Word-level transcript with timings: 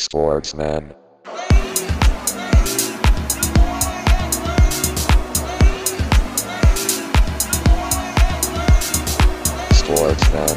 Sportsman. 0.00 0.94
Sportsman. 9.74 10.56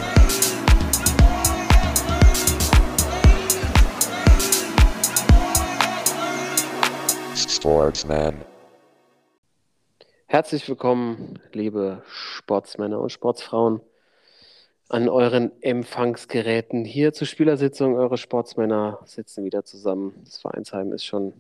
Sportsman. 7.36 8.46
Herzlich 10.28 10.70
willkommen, 10.70 11.40
liebe 11.52 12.04
Sportsmänner 12.06 13.00
und 13.00 13.12
Sportsfrauen, 13.12 13.82
an 14.92 15.08
euren 15.08 15.52
Empfangsgeräten. 15.62 16.84
Hier 16.84 17.14
zur 17.14 17.26
Spielersitzung. 17.26 17.96
Eure 17.96 18.18
Sportsmänner 18.18 19.00
sitzen 19.06 19.46
wieder 19.46 19.64
zusammen. 19.64 20.14
Das 20.26 20.40
Vereinsheim 20.40 20.92
ist 20.92 21.06
schon 21.06 21.34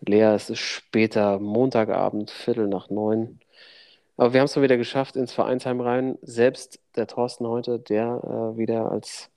leer. 0.00 0.34
Es 0.34 0.48
ist 0.48 0.60
später 0.60 1.40
Montagabend, 1.40 2.30
Viertel 2.30 2.68
nach 2.68 2.88
neun. 2.88 3.40
Aber 4.16 4.32
wir 4.32 4.40
haben 4.40 4.44
es 4.44 4.54
mal 4.54 4.62
wieder 4.62 4.76
geschafft 4.76 5.16
ins 5.16 5.32
Vereinsheim 5.32 5.80
rein. 5.80 6.18
Selbst 6.22 6.78
der 6.94 7.08
Thorsten 7.08 7.48
heute, 7.48 7.80
der 7.80 8.20
äh, 8.54 8.56
wieder 8.56 8.92
als 8.92 9.28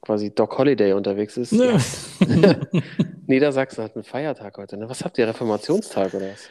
quasi 0.00 0.32
Doc 0.32 0.56
Holiday 0.58 0.92
unterwegs 0.92 1.36
ist. 1.36 1.50
Ja. 1.50 1.76
Niedersachsen 3.26 3.82
hat 3.82 3.96
einen 3.96 4.04
Feiertag 4.04 4.56
heute. 4.58 4.76
Ne? 4.76 4.88
Was 4.88 5.04
habt 5.04 5.18
ihr? 5.18 5.26
Reformationstag 5.26 6.14
oder 6.14 6.26
was? 6.30 6.48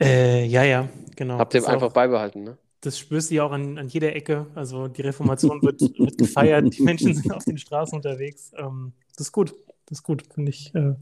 Äh, 0.00 0.44
ja, 0.44 0.62
ja, 0.62 0.88
genau. 1.16 1.38
Habt 1.38 1.54
ihr 1.54 1.68
einfach 1.68 1.88
auch, 1.88 1.92
beibehalten, 1.92 2.44
ne? 2.44 2.58
Das 2.82 2.98
spürst 2.98 3.30
du 3.30 3.36
ja 3.36 3.44
auch 3.44 3.52
an, 3.52 3.78
an 3.78 3.88
jeder 3.88 4.14
Ecke. 4.14 4.46
Also 4.54 4.88
die 4.88 5.02
Reformation 5.02 5.62
wird, 5.62 5.80
wird 5.80 6.18
gefeiert, 6.18 6.76
die 6.76 6.82
Menschen 6.82 7.14
sind 7.14 7.32
auf 7.32 7.44
den 7.44 7.56
Straßen 7.58 7.96
unterwegs. 7.96 8.52
Ähm, 8.56 8.92
das 9.16 9.28
ist 9.28 9.32
gut. 9.32 9.54
Das 9.86 9.98
ist 9.98 10.02
gut, 10.04 10.24
finde 10.32 10.50
ich. 10.50 10.74
Äh, 10.74 10.94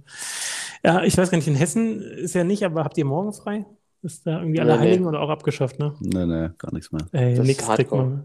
ja, 0.85 1.03
ich 1.03 1.17
weiß 1.17 1.31
gar 1.31 1.37
nicht, 1.39 1.49
in 1.49 1.55
Hessen 1.55 2.01
ist 2.01 2.35
ja 2.35 2.45
nicht, 2.45 2.65
aber 2.65 2.85
habt 2.85 2.97
ihr 2.99 3.05
morgen 3.05 3.33
frei? 3.33 3.67
Ist 4.03 4.27
da 4.27 4.39
irgendwie 4.39 4.53
Nee, 4.55 4.61
Allerheiligen 4.61 5.03
nee. 5.03 5.09
oder 5.09 5.21
auch 5.21 5.29
abgeschafft, 5.29 5.79
ne? 5.79 5.95
Nee, 6.01 6.27
nee, 6.27 6.49
gar 6.57 6.73
nichts 6.73 6.91
mehr. 6.91 7.07
Ey, 7.13 7.35
Das 7.35 7.41
ist 7.41 7.47
nix 7.47 7.59
kriegt 7.59 7.91
Hardcore. 7.93 8.25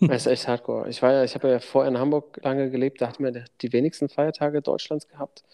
Das 0.00 0.22
ist 0.22 0.26
echt 0.26 0.48
hardcore. 0.48 0.88
Ich 0.88 1.02
war 1.02 1.12
ja, 1.12 1.24
ich 1.24 1.34
habe 1.34 1.48
ja 1.50 1.58
vorher 1.60 1.90
in 1.90 1.98
Hamburg 1.98 2.40
lange 2.42 2.70
gelebt, 2.70 3.00
da 3.02 3.08
hatten 3.08 3.22
wir 3.22 3.44
die 3.60 3.72
wenigsten 3.72 4.08
Feiertage 4.08 4.62
Deutschlands 4.62 5.08
gehabt. 5.08 5.44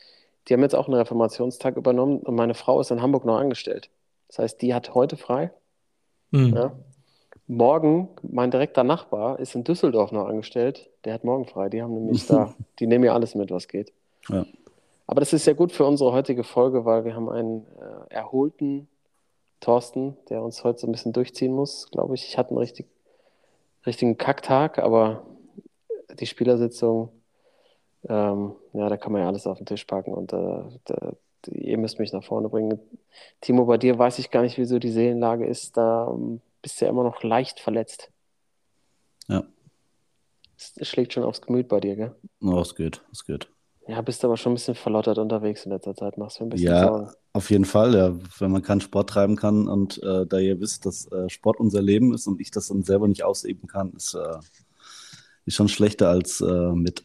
Die 0.46 0.54
haben 0.54 0.62
jetzt 0.62 0.74
auch 0.76 0.86
einen 0.86 0.94
Reformationstag 0.96 1.76
übernommen 1.76 2.20
und 2.20 2.36
meine 2.36 2.54
Frau 2.54 2.80
ist 2.80 2.90
in 2.92 3.02
Hamburg 3.02 3.24
noch 3.24 3.38
angestellt. 3.38 3.90
Das 4.28 4.38
heißt, 4.38 4.62
die 4.62 4.72
hat 4.72 4.94
heute 4.94 5.16
frei. 5.16 5.50
Hm. 6.36 6.54
Ja. 6.54 6.72
Morgen, 7.48 8.08
mein 8.22 8.50
direkter 8.50 8.84
Nachbar 8.84 9.38
ist 9.38 9.54
in 9.54 9.64
Düsseldorf 9.64 10.12
noch 10.12 10.26
angestellt. 10.26 10.90
Der 11.04 11.14
hat 11.14 11.24
morgen 11.24 11.46
frei. 11.46 11.68
Die 11.68 11.80
haben 11.80 11.94
nämlich 11.94 12.26
da, 12.26 12.54
die 12.78 12.86
nehmen 12.86 13.04
ja 13.04 13.14
alles 13.14 13.34
mit, 13.34 13.50
was 13.50 13.68
geht. 13.68 13.92
Ja. 14.28 14.44
Aber 15.06 15.20
das 15.20 15.32
ist 15.32 15.46
ja 15.46 15.52
gut 15.52 15.72
für 15.72 15.86
unsere 15.86 16.12
heutige 16.12 16.44
Folge, 16.44 16.84
weil 16.84 17.04
wir 17.04 17.14
haben 17.14 17.28
einen 17.28 17.66
äh, 17.78 18.14
erholten 18.14 18.88
Thorsten, 19.60 20.16
der 20.28 20.42
uns 20.42 20.64
heute 20.64 20.80
so 20.80 20.86
ein 20.86 20.92
bisschen 20.92 21.12
durchziehen 21.12 21.52
muss, 21.52 21.88
glaube 21.90 22.14
ich. 22.14 22.26
Ich 22.28 22.36
hatte 22.36 22.50
einen 22.50 22.58
richtig, 22.58 22.86
richtigen 23.86 24.18
Kacktag, 24.18 24.78
aber 24.78 25.22
die 26.18 26.26
Spielersitzung, 26.26 27.10
ähm, 28.08 28.52
ja, 28.72 28.88
da 28.88 28.96
kann 28.96 29.12
man 29.12 29.22
ja 29.22 29.28
alles 29.28 29.46
auf 29.46 29.58
den 29.58 29.66
Tisch 29.66 29.84
packen 29.84 30.12
und 30.12 30.32
äh, 30.32 30.62
da, 30.84 31.12
ihr 31.48 31.78
müsst 31.78 31.98
mich 31.98 32.12
nach 32.12 32.24
vorne 32.24 32.48
bringen. 32.48 32.78
Timo, 33.40 33.64
bei 33.66 33.78
dir 33.78 33.98
weiß 33.98 34.18
ich 34.18 34.30
gar 34.30 34.42
nicht, 34.42 34.58
wieso 34.58 34.78
die 34.78 34.90
Seelenlage 34.90 35.46
ist. 35.46 35.76
Da 35.76 36.08
ähm, 36.12 36.40
bist 36.62 36.80
du 36.80 36.84
ja 36.84 36.90
immer 36.90 37.04
noch 37.04 37.22
leicht 37.22 37.60
verletzt. 37.60 38.10
Ja. 39.28 39.44
Es 40.56 40.88
schlägt 40.88 41.12
schon 41.12 41.22
aufs 41.24 41.42
Gemüt 41.42 41.68
bei 41.68 41.80
dir, 41.80 41.96
gell? 41.96 42.14
Oh, 42.40 42.60
es 42.60 42.74
geht, 42.74 43.02
es 43.12 43.24
geht. 43.24 43.48
Ja, 43.88 44.00
bist 44.02 44.24
aber 44.24 44.36
schon 44.36 44.52
ein 44.52 44.56
bisschen 44.56 44.74
verlottert 44.74 45.18
unterwegs 45.18 45.64
in 45.64 45.70
letzter 45.72 45.94
Zeit. 45.94 46.18
Machst 46.18 46.40
du 46.40 46.44
ein 46.44 46.48
bisschen 46.48 46.66
Ja, 46.68 46.88
Sorgen. 46.88 47.10
auf 47.34 47.50
jeden 47.50 47.64
Fall, 47.64 47.94
ja. 47.94 48.18
Wenn 48.38 48.50
man 48.50 48.62
keinen 48.62 48.80
Sport 48.80 49.10
treiben 49.10 49.36
kann 49.36 49.68
und 49.68 50.02
äh, 50.02 50.26
da 50.26 50.38
ihr 50.38 50.58
wisst, 50.60 50.86
dass 50.86 51.10
äh, 51.12 51.28
Sport 51.28 51.60
unser 51.60 51.82
Leben 51.82 52.12
ist 52.12 52.26
und 52.26 52.40
ich 52.40 52.50
das 52.50 52.68
dann 52.68 52.82
selber 52.82 53.06
nicht 53.06 53.22
ausüben 53.22 53.68
kann, 53.68 53.92
ist, 53.92 54.14
äh, 54.14 54.38
ist 55.44 55.54
schon 55.54 55.68
schlechter 55.68 56.08
als 56.08 56.40
äh, 56.40 56.72
mit. 56.72 57.04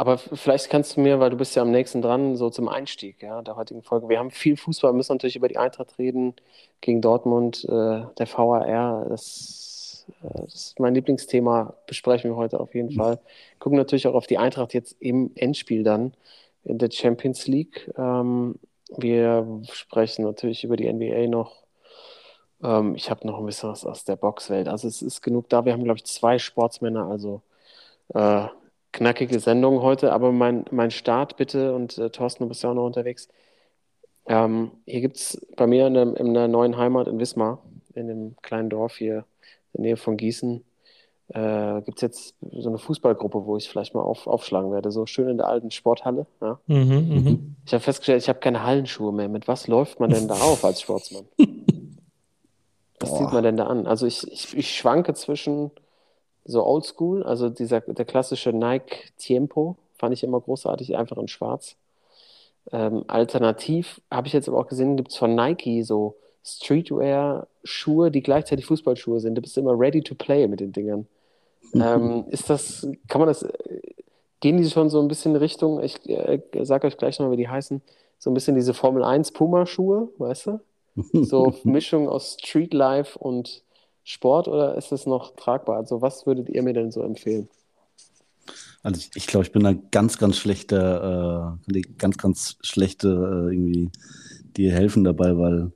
Aber 0.00 0.16
vielleicht 0.16 0.70
kannst 0.70 0.96
du 0.96 1.02
mir, 1.02 1.20
weil 1.20 1.28
du 1.28 1.36
bist 1.36 1.54
ja 1.54 1.60
am 1.60 1.70
nächsten 1.70 2.00
dran, 2.00 2.34
so 2.34 2.48
zum 2.48 2.70
Einstieg 2.70 3.22
ja, 3.22 3.42
der 3.42 3.56
heutigen 3.56 3.82
Folge. 3.82 4.08
Wir 4.08 4.18
haben 4.18 4.30
viel 4.30 4.56
Fußball, 4.56 4.94
müssen 4.94 5.12
natürlich 5.12 5.36
über 5.36 5.46
die 5.46 5.58
Eintracht 5.58 5.98
reden, 5.98 6.32
gegen 6.80 7.02
Dortmund, 7.02 7.66
äh, 7.66 7.68
der 8.16 8.26
VAR. 8.26 9.04
Das, 9.10 10.06
äh, 10.22 10.40
das 10.44 10.54
ist 10.54 10.80
mein 10.80 10.94
Lieblingsthema, 10.94 11.74
besprechen 11.86 12.30
wir 12.30 12.36
heute 12.36 12.60
auf 12.60 12.74
jeden 12.74 12.92
Fall. 12.92 13.18
Gucken 13.58 13.76
natürlich 13.76 14.06
auch 14.06 14.14
auf 14.14 14.26
die 14.26 14.38
Eintracht 14.38 14.72
jetzt 14.72 14.96
im 15.00 15.32
Endspiel 15.34 15.82
dann 15.82 16.14
in 16.64 16.78
der 16.78 16.90
Champions 16.90 17.46
League. 17.46 17.92
Ähm, 17.98 18.54
wir 18.96 19.60
sprechen 19.70 20.24
natürlich 20.24 20.64
über 20.64 20.78
die 20.78 20.90
NBA 20.90 21.26
noch. 21.26 21.62
Ähm, 22.62 22.94
ich 22.94 23.10
habe 23.10 23.26
noch 23.26 23.38
ein 23.38 23.44
bisschen 23.44 23.68
was 23.68 23.84
aus 23.84 24.04
der 24.04 24.16
Boxwelt. 24.16 24.66
Also 24.66 24.88
es 24.88 25.02
ist 25.02 25.20
genug 25.20 25.50
da. 25.50 25.66
Wir 25.66 25.74
haben, 25.74 25.84
glaube 25.84 25.98
ich, 25.98 26.06
zwei 26.06 26.38
Sportsmänner, 26.38 27.04
also 27.04 27.42
äh, 28.14 28.46
knackige 28.92 29.38
Sendung 29.40 29.82
heute, 29.82 30.12
aber 30.12 30.32
mein, 30.32 30.64
mein 30.70 30.90
Start 30.90 31.36
bitte 31.36 31.74
und 31.74 31.96
äh, 31.98 32.10
Thorsten, 32.10 32.44
du 32.44 32.48
bist 32.48 32.62
ja 32.62 32.70
auch 32.70 32.74
noch 32.74 32.86
unterwegs. 32.86 33.28
Ähm, 34.26 34.70
hier 34.86 35.00
gibt 35.00 35.16
es 35.16 35.46
bei 35.56 35.66
mir 35.66 35.86
in, 35.86 35.94
der- 35.94 36.16
in 36.16 36.28
einer 36.30 36.48
neuen 36.48 36.76
Heimat 36.76 37.08
in 37.08 37.18
Wismar, 37.18 37.62
in 37.94 38.08
dem 38.08 38.36
kleinen 38.42 38.68
Dorf 38.70 38.96
hier 38.96 39.24
in 39.72 39.82
der 39.82 39.90
Nähe 39.90 39.96
von 39.96 40.16
Gießen, 40.16 40.64
äh, 41.28 41.82
gibt 41.82 41.98
es 41.98 42.02
jetzt 42.02 42.34
so 42.52 42.68
eine 42.68 42.78
Fußballgruppe, 42.78 43.46
wo 43.46 43.56
ich 43.56 43.68
vielleicht 43.68 43.94
mal 43.94 44.02
auf, 44.02 44.26
aufschlagen 44.26 44.72
werde, 44.72 44.90
so 44.90 45.06
schön 45.06 45.28
in 45.28 45.36
der 45.38 45.48
alten 45.48 45.70
Sporthalle. 45.70 46.26
Ja. 46.40 46.58
Mhm, 46.66 47.08
mhm. 47.08 47.56
Ich 47.66 47.72
habe 47.72 47.82
festgestellt, 47.82 48.22
ich 48.22 48.28
habe 48.28 48.40
keine 48.40 48.64
Hallenschuhe 48.64 49.12
mehr. 49.12 49.28
Mit 49.28 49.46
was 49.46 49.68
läuft 49.68 50.00
man 50.00 50.10
denn 50.10 50.26
da 50.28 50.34
auf 50.40 50.64
als 50.64 50.80
Sportsmann? 50.80 51.26
Was 53.02 53.16
zieht 53.16 53.32
man 53.32 53.42
denn 53.42 53.56
da 53.56 53.66
an? 53.66 53.86
Also 53.86 54.04
ich, 54.06 54.30
ich, 54.30 54.54
ich 54.54 54.76
schwanke 54.76 55.14
zwischen 55.14 55.70
so 56.44 56.64
Oldschool, 56.64 57.22
also 57.22 57.48
dieser, 57.48 57.80
der 57.80 58.04
klassische 58.04 58.52
Nike 58.52 59.12
Tiempo, 59.18 59.76
fand 59.94 60.14
ich 60.14 60.24
immer 60.24 60.40
großartig, 60.40 60.96
einfach 60.96 61.18
in 61.18 61.28
schwarz. 61.28 61.76
Ähm, 62.72 63.04
alternativ 63.06 64.00
habe 64.10 64.26
ich 64.26 64.32
jetzt 64.32 64.48
aber 64.48 64.58
auch 64.58 64.68
gesehen, 64.68 64.96
gibt 64.96 65.10
es 65.10 65.16
von 65.16 65.34
Nike 65.34 65.82
so 65.82 66.16
Streetwear-Schuhe, 66.44 68.10
die 68.10 68.22
gleichzeitig 68.22 68.66
Fußballschuhe 68.66 69.20
sind. 69.20 69.34
Du 69.34 69.42
bist 69.42 69.58
immer 69.58 69.78
ready 69.78 70.02
to 70.02 70.14
play 70.14 70.46
mit 70.48 70.60
den 70.60 70.72
Dingern. 70.72 71.06
Ähm, 71.74 72.24
ist 72.30 72.50
das, 72.50 72.88
kann 73.08 73.20
man 73.20 73.28
das, 73.28 73.46
gehen 74.40 74.56
die 74.56 74.68
schon 74.68 74.88
so 74.88 75.00
ein 75.00 75.08
bisschen 75.08 75.34
in 75.34 75.40
Richtung, 75.40 75.82
ich 75.82 76.08
äh, 76.08 76.40
sage 76.62 76.86
euch 76.86 76.96
gleich 76.96 77.18
noch, 77.20 77.30
wie 77.30 77.36
die 77.36 77.48
heißen, 77.48 77.82
so 78.18 78.30
ein 78.30 78.34
bisschen 78.34 78.56
diese 78.56 78.74
Formel 78.74 79.04
1 79.04 79.32
Puma-Schuhe, 79.32 80.08
weißt 80.18 80.46
du? 80.46 80.60
So 81.12 81.54
Mischung 81.62 82.08
aus 82.08 82.36
Streetlife 82.40 83.16
und 83.18 83.62
Sport 84.10 84.48
oder 84.48 84.74
ist 84.76 84.90
es 84.90 85.06
noch 85.06 85.36
tragbar? 85.36 85.76
Also 85.76 86.02
was 86.02 86.26
würdet 86.26 86.48
ihr 86.48 86.62
mir 86.62 86.72
denn 86.72 86.90
so 86.90 87.00
empfehlen? 87.02 87.48
Also 88.82 88.98
ich, 88.98 89.10
ich 89.14 89.26
glaube, 89.28 89.46
ich 89.46 89.52
bin 89.52 89.62
da 89.62 89.72
ganz, 89.72 90.18
ganz 90.18 90.36
schlechter, 90.36 91.56
äh, 91.68 91.72
die 91.72 91.82
ganz, 91.82 92.18
ganz 92.18 92.56
schlechte 92.62 93.08
äh, 93.08 93.54
irgendwie 93.54 93.90
dir 94.56 94.72
helfen 94.72 95.04
dabei, 95.04 95.38
weil 95.38 95.72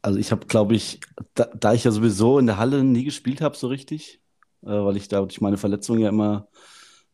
also 0.00 0.18
ich 0.18 0.32
habe, 0.32 0.46
glaube 0.46 0.74
ich, 0.74 1.00
da, 1.34 1.44
da 1.58 1.74
ich 1.74 1.84
ja 1.84 1.90
sowieso 1.90 2.38
in 2.38 2.46
der 2.46 2.56
Halle 2.56 2.82
nie 2.82 3.04
gespielt 3.04 3.42
habe 3.42 3.56
so 3.56 3.66
richtig, 3.66 4.20
äh, 4.62 4.68
weil 4.68 4.96
ich 4.96 5.08
da 5.08 5.20
durch 5.20 5.42
meine 5.42 5.58
Verletzung 5.58 5.98
ja 5.98 6.08
immer, 6.08 6.48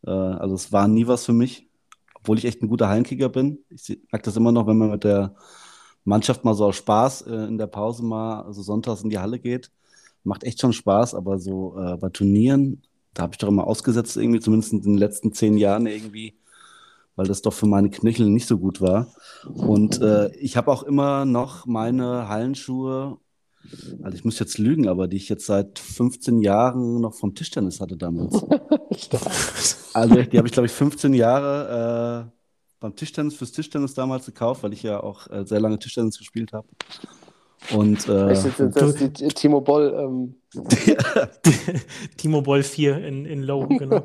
äh, 0.05 0.11
also 0.11 0.55
es 0.55 0.71
war 0.71 0.87
nie 0.87 1.07
was 1.07 1.25
für 1.25 1.33
mich, 1.33 1.67
obwohl 2.15 2.37
ich 2.37 2.45
echt 2.45 2.61
ein 2.61 2.69
guter 2.69 2.87
Hallenkicker 2.87 3.27
bin. 3.27 3.59
Ich 3.69 3.89
merke 4.11 4.23
das 4.25 4.37
immer 4.37 4.53
noch, 4.53 4.65
wenn 4.65 4.77
man 4.77 4.91
mit 4.91 5.03
der 5.03 5.35
Mannschaft 6.05 6.45
mal 6.45 6.53
so 6.53 6.67
aus 6.67 6.77
Spaß 6.77 7.23
äh, 7.23 7.47
in 7.47 7.57
der 7.57 7.67
Pause 7.67 8.05
mal, 8.05 8.43
also 8.43 8.61
sonntags 8.61 9.03
in 9.03 9.09
die 9.09 9.19
Halle 9.19 9.39
geht. 9.39 9.71
Macht 10.23 10.43
echt 10.43 10.61
schon 10.61 10.73
Spaß, 10.73 11.15
aber 11.15 11.39
so 11.39 11.77
äh, 11.77 11.97
bei 11.97 12.09
Turnieren, 12.09 12.83
da 13.13 13.23
habe 13.23 13.33
ich 13.33 13.37
doch 13.37 13.47
immer 13.47 13.67
ausgesetzt, 13.67 14.17
irgendwie, 14.17 14.39
zumindest 14.39 14.73
in 14.73 14.81
den 14.81 14.97
letzten 14.97 15.33
zehn 15.33 15.57
Jahren 15.57 15.87
irgendwie, 15.87 16.35
weil 17.15 17.27
das 17.27 17.41
doch 17.41 17.53
für 17.53 17.65
meine 17.65 17.89
Knöchel 17.89 18.29
nicht 18.29 18.47
so 18.47 18.57
gut 18.57 18.81
war. 18.81 19.13
Und 19.45 20.01
äh, 20.01 20.33
ich 20.35 20.57
habe 20.57 20.71
auch 20.71 20.83
immer 20.83 21.25
noch 21.25 21.65
meine 21.65 22.27
Hallenschuhe, 22.27 23.17
also 24.01 24.17
ich 24.17 24.25
muss 24.25 24.39
jetzt 24.39 24.57
lügen, 24.57 24.87
aber 24.87 25.07
die 25.07 25.17
ich 25.17 25.29
jetzt 25.29 25.45
seit 25.45 25.77
15 25.79 26.41
Jahren 26.41 26.99
noch 26.99 27.13
vom 27.13 27.35
Tischtennis 27.35 27.79
hatte 27.79 27.97
damals. 27.97 28.33
Also 29.93 30.21
die 30.21 30.37
habe 30.37 30.47
ich, 30.47 30.53
glaube 30.53 30.67
ich, 30.67 30.71
15 30.71 31.13
Jahre 31.13 32.29
äh, 32.29 32.31
beim 32.79 32.95
Tischtennis, 32.95 33.35
fürs 33.35 33.51
Tischtennis 33.51 33.93
damals 33.93 34.25
gekauft, 34.25 34.63
weil 34.63 34.73
ich 34.73 34.83
ja 34.83 35.01
auch 35.01 35.29
äh, 35.29 35.45
sehr 35.45 35.59
lange 35.59 35.79
Tischtennis 35.79 36.17
gespielt 36.17 36.53
habe. 36.53 36.67
Und 37.69 38.07
äh, 38.07 38.33
Ist 38.33 38.47
das, 38.57 38.73
das 38.73 38.95
die 38.95 39.27
Timo 39.29 39.61
Boll, 39.61 39.93
ähm, 39.95 40.35
Timo 42.17 42.41
Boll 42.41 42.63
4 42.63 43.05
in, 43.05 43.25
in 43.25 43.43
Low, 43.43 43.67
genau. 43.67 44.03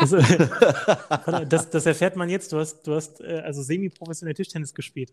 Das, 0.00 0.12
äh, 0.12 1.46
das, 1.48 1.70
das 1.70 1.86
erfährt 1.86 2.16
man 2.16 2.28
jetzt. 2.28 2.52
Du 2.52 2.58
hast, 2.58 2.82
du 2.82 2.94
hast 2.94 3.20
äh, 3.20 3.40
also 3.44 3.62
semi-professionell 3.62 4.34
Tischtennis 4.34 4.74
gespielt. 4.74 5.12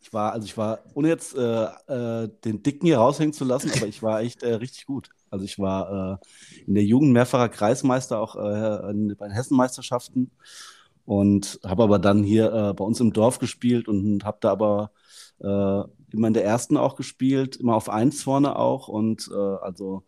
ich 0.00 0.12
war, 0.12 0.32
also 0.32 0.46
ich 0.46 0.56
war, 0.56 0.78
ohne 0.94 1.08
jetzt 1.08 1.36
äh, 1.36 1.64
äh, 1.64 2.28
den 2.44 2.62
Dicken 2.62 2.86
hier 2.86 2.98
raushängen 2.98 3.32
zu 3.32 3.44
lassen, 3.44 3.70
aber 3.76 3.86
ich 3.86 4.02
war 4.02 4.20
echt 4.20 4.42
äh, 4.42 4.54
richtig 4.54 4.86
gut. 4.86 5.10
Also 5.28 5.44
ich 5.44 5.58
war 5.58 6.20
äh, 6.22 6.62
in 6.66 6.74
der 6.74 6.84
Jugend 6.84 7.12
mehrfacher 7.12 7.48
Kreismeister, 7.48 8.20
auch 8.20 8.36
äh, 8.36 8.94
bei 9.14 9.26
den 9.26 9.32
Hessenmeisterschaften 9.32 10.30
und 11.04 11.60
habe 11.64 11.82
aber 11.82 11.98
dann 11.98 12.22
hier 12.22 12.52
äh, 12.52 12.74
bei 12.74 12.84
uns 12.84 13.00
im 13.00 13.12
Dorf 13.12 13.38
gespielt 13.38 13.88
und 13.88 14.24
habe 14.24 14.38
da 14.40 14.52
aber 14.52 14.92
äh, 14.94 15.05
immer 15.38 16.28
in 16.28 16.34
der 16.34 16.44
ersten 16.44 16.76
auch 16.76 16.96
gespielt, 16.96 17.56
immer 17.56 17.76
auf 17.76 17.88
eins 17.88 18.22
vorne 18.22 18.56
auch 18.56 18.88
und 18.88 19.30
äh, 19.32 19.34
also 19.34 20.02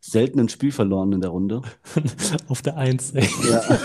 selten 0.00 0.40
ein 0.40 0.48
Spiel 0.48 0.72
verloren 0.72 1.12
in 1.12 1.20
der 1.20 1.30
Runde. 1.30 1.62
auf 2.48 2.60
der 2.60 2.76
Eins. 2.76 3.12
Ey. 3.12 3.28
Ja. 3.48 3.62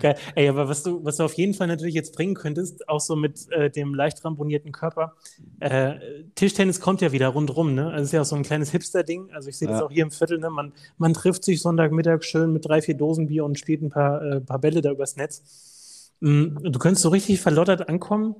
Geil. 0.00 0.16
Ey, 0.34 0.48
aber 0.48 0.68
was 0.68 0.82
du, 0.82 1.04
was 1.04 1.18
du 1.18 1.22
auf 1.22 1.34
jeden 1.34 1.54
Fall 1.54 1.68
natürlich 1.68 1.94
jetzt 1.94 2.16
bringen 2.16 2.34
könntest, 2.34 2.88
auch 2.88 2.98
so 2.98 3.14
mit 3.14 3.48
äh, 3.52 3.70
dem 3.70 3.94
leicht 3.94 4.24
ramponierten 4.24 4.72
Körper, 4.72 5.14
äh, 5.60 5.94
Tischtennis 6.34 6.80
kommt 6.80 7.00
ja 7.00 7.12
wieder 7.12 7.28
rundrum, 7.28 7.74
ne? 7.74 7.92
Also 7.92 8.06
ist 8.06 8.12
ja 8.12 8.22
auch 8.22 8.26
so 8.26 8.34
ein 8.34 8.42
kleines 8.42 8.72
Hipster-Ding. 8.72 9.30
Also 9.32 9.48
ich 9.48 9.58
sehe 9.58 9.68
ja. 9.68 9.74
das 9.74 9.82
auch 9.82 9.92
hier 9.92 10.02
im 10.02 10.10
Viertel, 10.10 10.40
ne? 10.40 10.50
Man, 10.50 10.72
man 10.98 11.14
trifft 11.14 11.44
sich 11.44 11.62
Sonntagmittag 11.62 12.24
schön 12.24 12.52
mit 12.52 12.66
drei, 12.66 12.82
vier 12.82 12.96
Dosen 12.96 13.28
Bier 13.28 13.44
und 13.44 13.60
spielt 13.60 13.82
ein 13.82 13.90
paar, 13.90 14.20
äh, 14.22 14.40
paar 14.40 14.58
Bälle 14.58 14.80
da 14.80 14.90
übers 14.90 15.14
Netz. 15.14 16.10
Mhm. 16.18 16.58
Du 16.64 16.80
könntest 16.80 17.02
so 17.02 17.10
richtig 17.10 17.40
verlottert 17.40 17.88
ankommen 17.88 18.34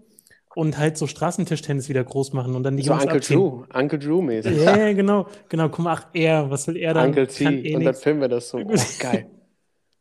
und 0.54 0.78
halt 0.78 0.98
so 0.98 1.06
Straßentischtennis 1.06 1.88
wieder 1.88 2.04
groß 2.04 2.32
machen 2.32 2.54
und 2.54 2.62
dann 2.62 2.76
die 2.76 2.82
so 2.82 2.90
Jungs 2.90 3.04
Uncle 3.04 3.18
abziehen. 3.18 3.38
Drew, 3.38 3.64
Uncle 3.72 3.98
Drew 3.98 4.22
mäßig. 4.22 4.56
Ja, 4.62 4.76
yeah, 4.76 4.92
genau, 4.92 5.26
genau. 5.48 5.68
Guck 5.68 5.78
mal, 5.80 5.94
ach, 5.94 6.06
er, 6.12 6.50
was 6.50 6.66
will 6.66 6.76
er 6.76 6.94
da? 6.94 7.04
Uncle 7.04 7.26
T. 7.26 7.44
Eh 7.44 7.76
und 7.76 7.84
dann 7.84 7.94
filmen 7.94 8.20
wir 8.20 8.28
das 8.28 8.48
so. 8.48 8.58
Oh, 8.64 8.74
geil. 8.98 9.30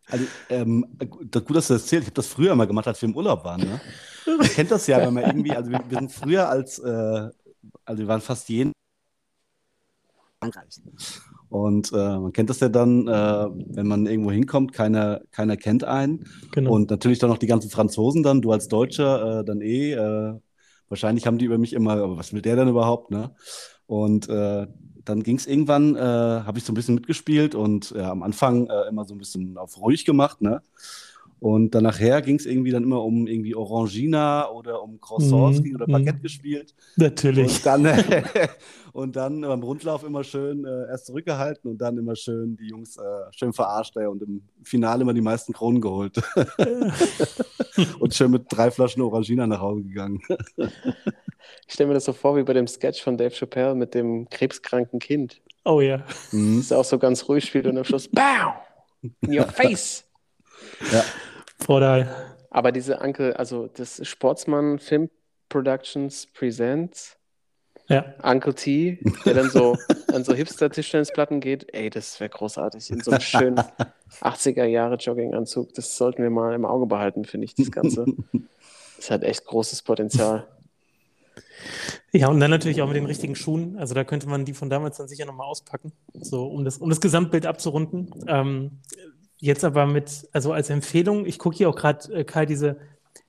Also, 0.07 0.25
ähm, 0.49 0.85
gut, 1.09 1.33
dass 1.33 1.45
du 1.45 1.53
das 1.53 1.69
erzählst. 1.69 2.03
Ich 2.03 2.05
habe 2.07 2.15
das 2.15 2.27
früher 2.27 2.53
mal 2.55 2.67
gemacht, 2.67 2.87
als 2.87 3.01
wir 3.01 3.07
im 3.07 3.15
Urlaub 3.15 3.43
waren. 3.45 3.61
Ne? 3.61 3.81
Man 4.25 4.47
kennt 4.47 4.71
das 4.71 4.87
ja, 4.87 4.99
wenn 4.99 5.13
man 5.13 5.23
irgendwie, 5.23 5.51
also 5.51 5.71
wir, 5.71 5.79
wir 5.87 5.99
sind 5.99 6.11
früher 6.11 6.49
als, 6.49 6.79
äh, 6.79 7.29
also 7.85 8.01
wir 8.01 8.07
waren 8.07 8.21
fast 8.21 8.49
jeden 8.49 8.73
Frankreich. 10.39 10.81
Und 11.51 11.91
äh, 11.91 12.17
man 12.17 12.31
kennt 12.31 12.49
das 12.49 12.61
ja 12.61 12.69
dann, 12.69 13.09
äh, 13.09 13.11
wenn 13.11 13.85
man 13.85 14.05
irgendwo 14.05 14.31
hinkommt, 14.31 14.71
keiner, 14.71 15.19
keiner 15.31 15.57
kennt 15.57 15.83
einen. 15.83 16.25
Genau. 16.53 16.71
Und 16.71 16.89
natürlich 16.89 17.19
dann 17.19 17.29
noch 17.29 17.39
die 17.39 17.45
ganzen 17.45 17.69
Franzosen 17.69 18.23
dann, 18.23 18.41
du 18.41 18.53
als 18.53 18.69
Deutscher, 18.69 19.41
äh, 19.41 19.45
dann 19.45 19.59
eh. 19.59 19.91
Äh, 19.91 20.39
wahrscheinlich 20.87 21.27
haben 21.27 21.37
die 21.37 21.45
über 21.45 21.57
mich 21.57 21.73
immer, 21.73 21.91
aber 21.91 22.15
was 22.15 22.31
will 22.31 22.41
der 22.41 22.55
denn 22.55 22.69
überhaupt, 22.69 23.11
ne? 23.11 23.31
Und 23.85 24.29
äh, 24.29 24.65
dann 25.03 25.23
ging 25.23 25.35
es 25.35 25.45
irgendwann, 25.45 25.97
äh, 25.97 25.99
habe 25.99 26.57
ich 26.57 26.63
so 26.63 26.71
ein 26.71 26.75
bisschen 26.75 26.95
mitgespielt 26.95 27.53
und 27.53 27.91
ja, 27.91 28.11
am 28.11 28.23
Anfang 28.23 28.69
immer 28.89 29.03
so 29.03 29.13
ein 29.13 29.17
bisschen 29.17 29.57
auf 29.57 29.77
ruhig 29.77 30.05
gemacht, 30.05 30.41
ne? 30.41 30.61
Und 31.41 31.73
dann 31.73 31.81
nachher 31.81 32.21
ging 32.21 32.35
es 32.35 32.45
irgendwie 32.45 32.69
dann 32.69 32.83
immer 32.83 33.03
um 33.03 33.25
irgendwie 33.25 33.55
Orangina 33.55 34.47
oder 34.51 34.83
um 34.83 35.01
Croissants 35.01 35.59
mm, 35.59 35.73
oder 35.73 35.87
Baguette 35.87 36.19
mm. 36.19 36.21
gespielt. 36.21 36.75
Natürlich. 36.97 37.55
Und 37.55 37.65
dann, 37.65 37.87
und 38.93 39.15
dann 39.15 39.41
beim 39.41 39.63
Rundlauf 39.63 40.03
immer 40.03 40.23
schön 40.23 40.63
äh, 40.65 40.89
erst 40.89 41.07
zurückgehalten 41.07 41.71
und 41.71 41.79
dann 41.79 41.97
immer 41.97 42.15
schön 42.15 42.57
die 42.57 42.67
Jungs 42.67 42.95
äh, 42.95 43.01
schön 43.31 43.53
verarscht 43.53 43.97
ey, 43.97 44.05
und 44.05 44.21
im 44.21 44.43
Finale 44.61 45.01
immer 45.01 45.15
die 45.15 45.21
meisten 45.21 45.51
Kronen 45.51 45.81
geholt. 45.81 46.21
und 47.99 48.13
schön 48.13 48.29
mit 48.29 48.43
drei 48.47 48.69
Flaschen 48.69 49.01
Orangina 49.01 49.47
nach 49.47 49.61
Hause 49.61 49.81
gegangen. 49.81 50.21
Ich 51.67 51.73
stelle 51.73 51.87
mir 51.87 51.95
das 51.95 52.05
so 52.05 52.13
vor 52.13 52.37
wie 52.37 52.43
bei 52.43 52.53
dem 52.53 52.67
Sketch 52.67 53.01
von 53.01 53.17
Dave 53.17 53.33
Chappelle 53.33 53.73
mit 53.73 53.95
dem 53.95 54.29
krebskranken 54.29 54.99
Kind. 54.99 55.41
Oh 55.65 55.81
ja. 55.81 56.05
Mhm. 56.31 56.57
Das 56.59 56.71
auch 56.71 56.85
so 56.85 56.99
ganz 56.99 57.27
ruhig 57.27 57.45
spielt 57.45 57.65
und 57.65 57.79
am 57.79 57.83
Schluss, 57.83 58.07
BAM! 58.07 58.53
In 59.21 59.39
your 59.39 59.47
face! 59.47 60.03
ja. 60.91 61.03
Vorteil. 61.63 62.09
Aber 62.49 62.71
diese 62.71 63.01
Anke, 63.01 63.37
also 63.39 63.67
das 63.67 64.05
Sportsmann 64.07 64.79
Film 64.79 65.09
Productions 65.49 66.27
Presents 66.27 67.17
ja. 67.87 68.05
Uncle 68.23 68.53
T, 68.53 68.99
der 69.25 69.33
dann 69.33 69.49
so 69.49 69.75
an 70.13 70.23
so 70.23 70.33
Hipster-Tischtennisplatten 70.33 71.39
geht, 71.41 71.73
ey, 71.73 71.89
das 71.89 72.19
wäre 72.19 72.29
großartig. 72.29 72.89
In 72.89 73.01
so 73.01 73.11
einem 73.11 73.21
schönen 73.21 73.59
80er-Jahre-Jogginganzug. 74.21 75.73
Das 75.73 75.97
sollten 75.97 76.23
wir 76.23 76.29
mal 76.29 76.53
im 76.53 76.65
Auge 76.65 76.85
behalten, 76.85 77.25
finde 77.25 77.45
ich, 77.45 77.55
das 77.55 77.71
Ganze. 77.71 78.05
Das 78.97 79.11
hat 79.11 79.23
echt 79.23 79.45
großes 79.45 79.81
Potenzial. 79.81 80.47
Ja, 82.11 82.27
und 82.27 82.39
dann 82.39 82.51
natürlich 82.51 82.81
auch 82.81 82.87
mit 82.87 82.95
den 82.95 83.05
richtigen 83.05 83.35
Schuhen. 83.35 83.77
Also 83.77 83.93
da 83.93 84.03
könnte 84.03 84.27
man 84.27 84.45
die 84.45 84.53
von 84.53 84.69
damals 84.69 84.97
dann 84.97 85.07
sicher 85.07 85.25
nochmal 85.25 85.47
auspacken, 85.47 85.91
so 86.13 86.47
um 86.47 86.65
das, 86.65 86.77
um 86.77 86.89
das 86.89 87.01
Gesamtbild 87.01 87.45
abzurunden. 87.45 88.13
Ähm, 88.27 88.79
jetzt 89.41 89.65
aber 89.65 89.85
mit, 89.85 90.27
also 90.31 90.53
als 90.53 90.69
Empfehlung, 90.69 91.25
ich 91.25 91.37
gucke 91.37 91.57
hier 91.57 91.69
auch 91.69 91.75
gerade, 91.75 92.13
äh, 92.13 92.23
Kai, 92.23 92.45
diese, 92.45 92.77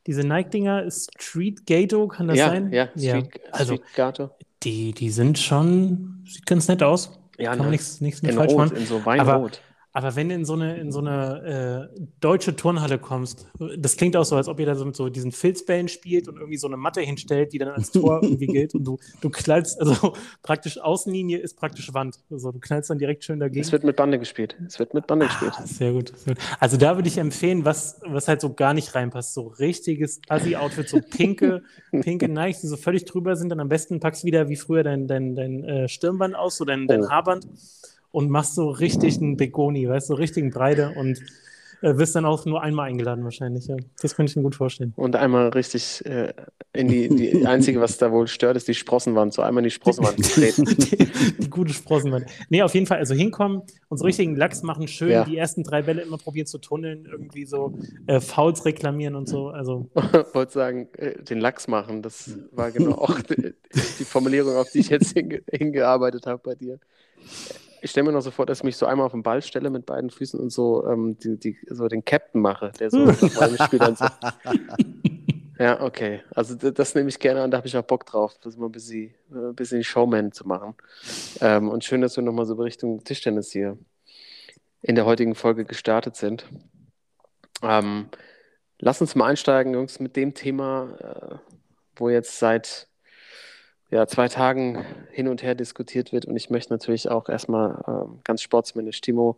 diese 0.06 0.22
Nike-Dinger, 0.22 0.88
Street 0.90 1.66
Gato, 1.66 2.06
kann 2.06 2.28
das 2.28 2.38
ja, 2.38 2.48
sein? 2.48 2.72
Ja, 2.72 2.86
Street, 2.88 3.02
ja. 3.02 3.22
Also, 3.50 3.74
Street 3.74 3.94
Gato. 3.94 4.30
Die, 4.62 4.92
die 4.92 5.10
sind 5.10 5.38
schon, 5.38 6.22
sieht 6.26 6.46
ganz 6.46 6.68
nett 6.68 6.82
aus. 6.82 7.18
Ja, 7.38 7.50
Kann 7.50 7.58
man 7.58 7.66
ne? 7.68 7.72
nichts, 7.72 8.00
nichts 8.00 8.22
mit 8.22 8.34
falsch 8.34 8.54
machen. 8.54 8.76
In 8.76 8.86
so 8.86 9.04
Weinrot. 9.04 9.60
Aber, 9.92 10.16
wenn 10.16 10.28
du 10.28 10.34
in 10.34 10.44
so 10.44 10.54
eine, 10.54 10.78
in 10.78 10.90
so 10.90 11.00
eine 11.00 11.90
äh, 11.94 12.00
deutsche 12.20 12.56
Turnhalle 12.56 12.98
kommst, 12.98 13.46
das 13.76 13.96
klingt 13.96 14.16
auch 14.16 14.24
so, 14.24 14.36
als 14.36 14.48
ob 14.48 14.58
ihr 14.58 14.66
da 14.66 14.74
so 14.74 14.84
mit 14.84 14.96
so 14.96 15.08
diesen 15.08 15.32
Filzbällen 15.32 15.88
spielt 15.88 16.28
und 16.28 16.36
irgendwie 16.36 16.56
so 16.56 16.66
eine 16.66 16.76
Matte 16.76 17.00
hinstellt, 17.00 17.52
die 17.52 17.58
dann 17.58 17.68
als 17.68 17.90
Tor 17.92 18.20
irgendwie 18.22 18.46
gilt 18.46 18.74
und 18.74 18.84
du, 18.84 18.98
du 19.20 19.30
knallst, 19.30 19.78
also 19.80 20.14
praktisch 20.42 20.78
Außenlinie 20.78 21.38
ist 21.38 21.56
praktisch 21.56 21.92
Wand. 21.92 22.20
Also 22.30 22.52
du 22.52 22.58
knallst 22.58 22.90
dann 22.90 22.98
direkt 22.98 23.24
schön 23.24 23.38
dagegen. 23.38 23.60
Es 23.60 23.72
wird 23.72 23.84
mit 23.84 23.96
Bande 23.96 24.18
gespielt. 24.18 24.56
Es 24.66 24.78
wird 24.78 24.94
mit 24.94 25.06
Bande 25.06 25.26
gespielt. 25.26 25.52
Ah, 25.56 25.66
sehr, 25.66 25.92
gut, 25.92 26.12
sehr 26.16 26.34
gut. 26.34 26.42
Also 26.58 26.76
da 26.76 26.96
würde 26.96 27.08
ich 27.08 27.18
empfehlen, 27.18 27.64
was, 27.64 28.00
was 28.06 28.28
halt 28.28 28.40
so 28.40 28.54
gar 28.54 28.72
nicht 28.74 28.94
reinpasst. 28.94 29.34
So 29.34 29.48
richtiges 29.48 30.20
Assi-Outfit, 30.28 30.88
so 30.88 31.00
pinke, 31.00 31.62
pinke 31.90 32.28
Nikes, 32.28 32.62
die 32.62 32.66
so 32.68 32.76
völlig 32.76 33.04
drüber 33.04 33.36
sind. 33.36 33.50
Dann 33.50 33.60
am 33.60 33.68
besten 33.68 34.00
packst 34.00 34.22
du 34.22 34.26
wieder 34.26 34.48
wie 34.48 34.56
früher 34.56 34.82
dein, 34.82 35.06
dein, 35.06 35.34
dein 35.34 35.64
äh, 35.64 35.88
Stirnband 35.88 36.34
aus, 36.34 36.56
so 36.56 36.64
dein, 36.64 36.86
dein 36.86 37.02
oh. 37.02 37.10
Haarband 37.10 37.46
und 38.12 38.30
machst 38.30 38.54
so 38.54 38.70
richtig 38.70 39.18
einen 39.18 39.36
Begoni, 39.36 39.88
weißt 39.88 40.08
du, 40.08 40.14
so 40.14 40.18
richtigen 40.18 40.50
Breite 40.50 40.94
und 40.96 41.22
äh, 41.82 41.98
wirst 41.98 42.14
dann 42.14 42.24
auch 42.24 42.44
nur 42.46 42.62
einmal 42.62 42.88
eingeladen 42.88 43.24
wahrscheinlich. 43.24 43.66
Ja. 43.66 43.76
Das 44.00 44.14
könnte 44.14 44.30
ich 44.30 44.36
mir 44.36 44.42
gut 44.42 44.54
vorstellen. 44.54 44.92
Und 44.94 45.16
einmal 45.16 45.48
richtig 45.48 46.04
äh, 46.06 46.32
in 46.72 46.86
die, 46.86 47.08
die 47.08 47.46
einzige, 47.46 47.80
was 47.80 47.98
da 47.98 48.12
wohl 48.12 48.28
stört, 48.28 48.56
ist 48.56 48.68
die 48.68 48.74
Sprossenwand. 48.74 49.34
So 49.34 49.42
einmal 49.42 49.62
in 49.62 49.64
die 49.64 49.72
Sprossenwand 49.72 50.22
treten. 50.32 50.64
die, 50.78 51.10
die, 51.40 51.50
gute 51.50 51.72
Sprossenwand. 51.72 52.26
Nee, 52.50 52.62
auf 52.62 52.74
jeden 52.74 52.86
Fall, 52.86 52.98
also 52.98 53.14
hinkommen, 53.14 53.62
und 53.88 53.98
so 53.98 54.04
richtigen 54.04 54.36
Lachs 54.36 54.62
machen, 54.62 54.86
schön 54.86 55.10
ja. 55.10 55.24
die 55.24 55.36
ersten 55.36 55.64
drei 55.64 55.82
Bälle 55.82 56.02
immer 56.02 56.18
probieren 56.18 56.46
zu 56.46 56.58
tunneln, 56.58 57.06
irgendwie 57.10 57.46
so 57.46 57.76
äh, 58.06 58.20
Fouls 58.20 58.64
reklamieren 58.64 59.16
und 59.16 59.28
so. 59.28 59.48
Also. 59.48 59.90
Ich 59.96 60.02
wollte 60.34 60.52
sagen, 60.52 60.88
äh, 60.98 61.20
den 61.22 61.40
Lachs 61.40 61.66
machen, 61.66 62.02
das 62.02 62.38
war 62.52 62.70
genau 62.70 62.92
auch 62.92 63.20
die, 63.22 63.54
die 63.98 64.04
Formulierung, 64.04 64.54
auf 64.54 64.70
die 64.70 64.78
ich 64.78 64.88
jetzt 64.88 65.12
hinge 65.12 65.42
hingearbeitet 65.50 66.26
habe 66.26 66.40
bei 66.44 66.54
dir 66.54 66.78
ich 67.82 67.90
stelle 67.90 68.06
mir 68.06 68.12
noch 68.12 68.23
so 68.23 68.31
vor, 68.31 68.46
dass 68.46 68.58
ich 68.58 68.64
mich 68.64 68.76
so 68.76 68.87
einmal 68.87 69.06
auf 69.06 69.12
den 69.12 69.23
Ball 69.23 69.43
stelle 69.43 69.69
mit 69.69 69.87
beiden 69.87 70.11
Füßen 70.11 70.38
und 70.38 70.50
so, 70.50 70.87
ähm, 70.87 71.19
die, 71.19 71.38
die, 71.38 71.58
so 71.69 71.88
den 71.88 72.05
Captain 72.05 72.40
mache, 72.40 72.73
der 72.79 72.90
so 72.90 73.05
beim 73.05 73.56
Spiel 73.56 73.79
dann 73.79 73.96
so. 73.96 74.06
Ja, 75.58 75.81
okay. 75.81 76.22
Also 76.34 76.56
das, 76.56 76.74
das 76.74 76.94
nehme 76.96 77.08
ich 77.08 77.20
gerne 77.20 77.43
an, 77.43 77.51
da 77.53 77.58
habe 77.58 77.69
ich 77.69 77.77
auch 77.77 77.84
Bock 77.84 78.05
drauf, 78.05 78.36
das 78.43 78.56
mal 78.56 78.67
ein 78.67 78.72
bisschen, 78.72 79.15
äh, 79.31 79.51
ein 79.51 79.55
bisschen 79.55 79.84
Showman 79.84 80.32
zu 80.32 80.44
machen. 80.48 80.74
Ähm, 81.41 81.69
und 81.69 81.84
schön, 81.84 82.01
dass 82.01 82.17
wir 82.17 82.24
nochmal 82.24 82.46
so 82.46 82.55
Richtung 82.55 83.05
Tischtennis 83.05 83.53
hier 83.53 83.79
in 84.81 84.96
der 84.96 85.05
heutigen 85.05 85.36
Folge 85.36 85.65
gestartet 85.65 86.17
sind. 86.17 86.46
Ähm, 87.62 88.08
lass 88.81 89.01
uns 89.01 89.15
mal 89.15 89.27
einsteigen, 89.27 89.74
Jungs, 89.74 90.01
mit 90.01 90.17
dem 90.17 90.34
Thema, 90.34 90.96
äh, 90.98 91.36
wo 91.94 92.08
jetzt 92.08 92.41
seit 92.41 92.89
ja, 93.93 94.06
zwei 94.06 94.27
Tagen 94.29 94.84
hin 95.11 95.29
und 95.29 95.43
her 95.43 95.55
diskutiert 95.55 96.13
wird. 96.13 96.25
Und 96.25 96.34
ich 96.34 96.49
möchte 96.49 96.72
natürlich 96.72 97.11
auch 97.11 97.29
erstmal 97.29 97.82
äh, 97.87 98.11
ganz 98.25 98.41
sportsmännisch 98.41 99.03
Timo, 99.03 99.37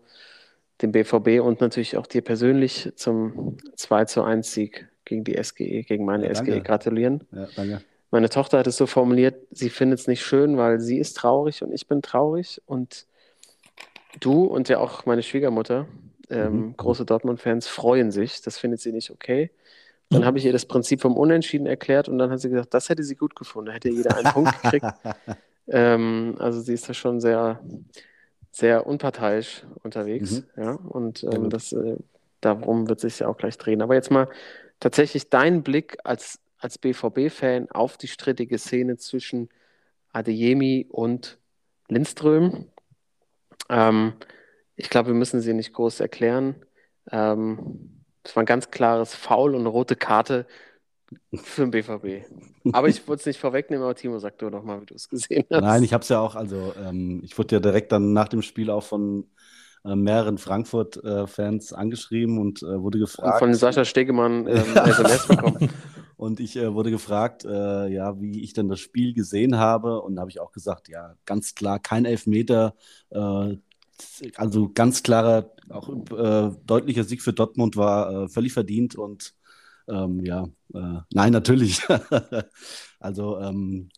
dem 0.81 0.93
BVB 0.93 1.41
und 1.43 1.61
natürlich 1.61 1.97
auch 1.97 2.07
dir 2.07 2.23
persönlich 2.23 2.93
zum 2.95 3.59
2 3.75 4.05
zu 4.07 4.23
1 4.23 4.53
Sieg 4.53 4.89
gegen 5.05 5.25
die 5.25 5.37
SGE, 5.43 5.83
gegen 5.83 6.05
meine 6.05 6.29
ja, 6.29 6.35
SGE 6.35 6.61
gratulieren. 6.61 7.25
Ja, 7.33 7.49
danke. 7.57 7.81
Meine 8.13 8.29
Tochter 8.29 8.59
hat 8.59 8.69
es 8.69 8.77
so 8.77 8.87
formuliert, 8.87 9.35
sie 9.51 9.71
findet 9.71 9.99
es 9.99 10.07
nicht 10.07 10.23
schön, 10.23 10.57
weil 10.57 10.79
sie 10.79 10.99
ist 10.99 11.17
traurig 11.17 11.65
und 11.65 11.73
ich 11.73 11.89
bin 11.89 12.01
traurig. 12.01 12.63
Und 12.65 13.07
du 14.21 14.45
und 14.45 14.69
ja 14.69 14.79
auch 14.79 15.05
meine 15.05 15.25
Schwiegermutter, 15.25 15.89
ähm, 16.31 16.53
mhm. 16.53 16.77
große 16.77 17.05
Dortmund-Fans, 17.05 17.67
freuen 17.67 18.13
sich. 18.13 18.41
Das 18.41 18.59
findet 18.59 18.81
sie 18.81 18.93
nicht 18.93 19.11
okay. 19.11 19.51
Dann 20.15 20.25
habe 20.25 20.39
ich 20.39 20.45
ihr 20.45 20.53
das 20.53 20.67
Prinzip 20.67 21.01
vom 21.01 21.17
Unentschieden 21.17 21.67
erklärt 21.67 22.09
und 22.09 22.19
dann 22.19 22.31
hat 22.31 22.41
sie 22.41 22.49
gesagt, 22.49 22.73
das 22.75 22.89
hätte 22.89 23.03
sie 23.03 23.17
gut 23.17 23.35
gefunden. 23.37 23.67
Da 23.67 23.73
hätte 23.73 23.91
jeder 23.91 24.17
einen 24.17 24.33
Punkt 24.33 24.63
gekriegt. 24.63 24.87
ähm, 25.69 26.37
also 26.39 26.61
sie 26.61 26.75
ist 26.75 26.89
da 26.89 26.95
schon 26.95 27.21
sehr, 27.21 27.61
sehr 28.51 28.87
unparteiisch 28.87 29.65
unterwegs. 29.83 30.43
Mhm. 30.57 30.63
Ja, 30.63 30.73
und 30.73 31.25
ähm, 31.25 31.51
das, 31.51 31.73
äh, 31.73 31.97
darum 32.41 32.89
wird 32.89 33.01
sich 33.01 33.19
ja 33.21 33.29
auch 33.29 33.37
gleich 33.37 33.59
drehen. 33.59 33.83
Aber 33.83 33.95
jetzt 33.95 34.11
mal 34.11 34.29
tatsächlich 34.81 35.31
dein 35.31 35.63
Blick 35.63 35.99
als, 36.05 36.39
als 36.59 36.79
BVB-Fan 36.79 37.71
auf 37.71 37.97
die 37.97 38.09
strittige 38.09 38.59
Szene 38.59 38.97
zwischen 38.97 39.49
Adeyemi 40.13 40.87
und 40.91 41.39
Lindström. 41.89 42.69
Ähm, 43.69 44.15
ich 44.77 44.91
glaube, 44.91 45.09
wir 45.09 45.15
müssen 45.15 45.41
sie 45.41 45.55
nicht 45.55 45.73
groß 45.73 46.01
erklären. 46.01 46.57
Ähm, 47.11 48.04
das 48.25 48.35
war 48.35 48.43
ein 48.43 48.47
ganz 48.47 48.71
klares 48.71 49.15
Foul 49.15 49.55
und 49.55 49.61
eine 49.61 49.69
rote 49.69 49.95
Karte 49.95 50.47
für 51.35 51.63
den 51.63 51.71
BVB. 51.71 52.27
Aber 52.73 52.89
ich 52.89 53.07
wollte 53.07 53.21
es 53.21 53.27
nicht 53.27 53.39
vorwegnehmen, 53.39 53.85
aber 53.85 53.95
Timo, 53.95 54.19
sag 54.19 54.39
du 54.39 54.51
doch 54.51 54.65
mal, 54.65 54.81
wie 54.81 54.87
du 54.87 54.95
es 54.95 55.09
gesehen 55.09 55.45
hast. 55.51 55.61
Nein, 55.61 55.83
ich 55.85 55.93
habe 55.93 56.03
es 56.03 56.09
ja 56.09 56.19
auch, 56.19 56.35
also 56.35 56.73
ähm, 56.83 57.21
ich 57.23 57.39
wurde 57.39 57.57
ja 57.57 57.61
direkt 57.61 57.93
dann 57.93 58.13
nach 58.13 58.29
dem 58.29 58.43
Spiel 58.43 58.71
auch 58.71 58.83
von 58.83 59.29
äh, 59.85 59.95
mehreren 59.95 60.39
Frankfurt-Fans 60.39 61.73
angeschrieben 61.75 62.39
und 62.39 62.63
äh, 62.63 62.81
wurde 62.81 62.99
gefragt. 62.99 63.39
Von 63.39 63.55
Sascha 63.55 63.85
Stegemann 63.85 64.47
ähm, 64.47 64.65
SMS 64.75 65.29
bekommen. 65.29 65.69
Und 66.17 66.41
ich 66.41 66.57
äh, 66.57 66.73
wurde 66.73 66.91
gefragt, 66.91 67.45
äh, 67.45 67.89
ja, 67.89 68.19
wie 68.19 68.43
ich 68.43 68.55
denn 68.55 68.69
das 68.69 68.81
Spiel 68.81 69.13
gesehen 69.13 69.59
habe. 69.59 70.01
Und 70.01 70.17
da 70.17 70.21
habe 70.21 70.31
ich 70.31 70.41
auch 70.41 70.53
gesagt, 70.53 70.89
ja, 70.89 71.15
ganz 71.27 71.55
klar, 71.55 71.79
kein 71.79 72.07
Elfmeter. 72.07 72.75
Also 74.37 74.71
ganz 74.73 75.03
klarer, 75.03 75.53
auch 75.71 75.89
äh, 75.89 76.51
deutlicher 76.65 77.05
Sieg 77.05 77.23
für 77.23 77.33
Dortmund 77.33 77.77
war 77.77 78.25
äh, 78.25 78.29
völlig 78.29 78.53
verdient. 78.53 78.97
Und 78.97 79.35
ähm, 79.89 80.25
ja, 80.25 80.45
äh, 80.75 81.01
nein, 81.13 81.33
natürlich. 81.33 81.83
also, 83.01 83.39
ähm, 83.39 83.89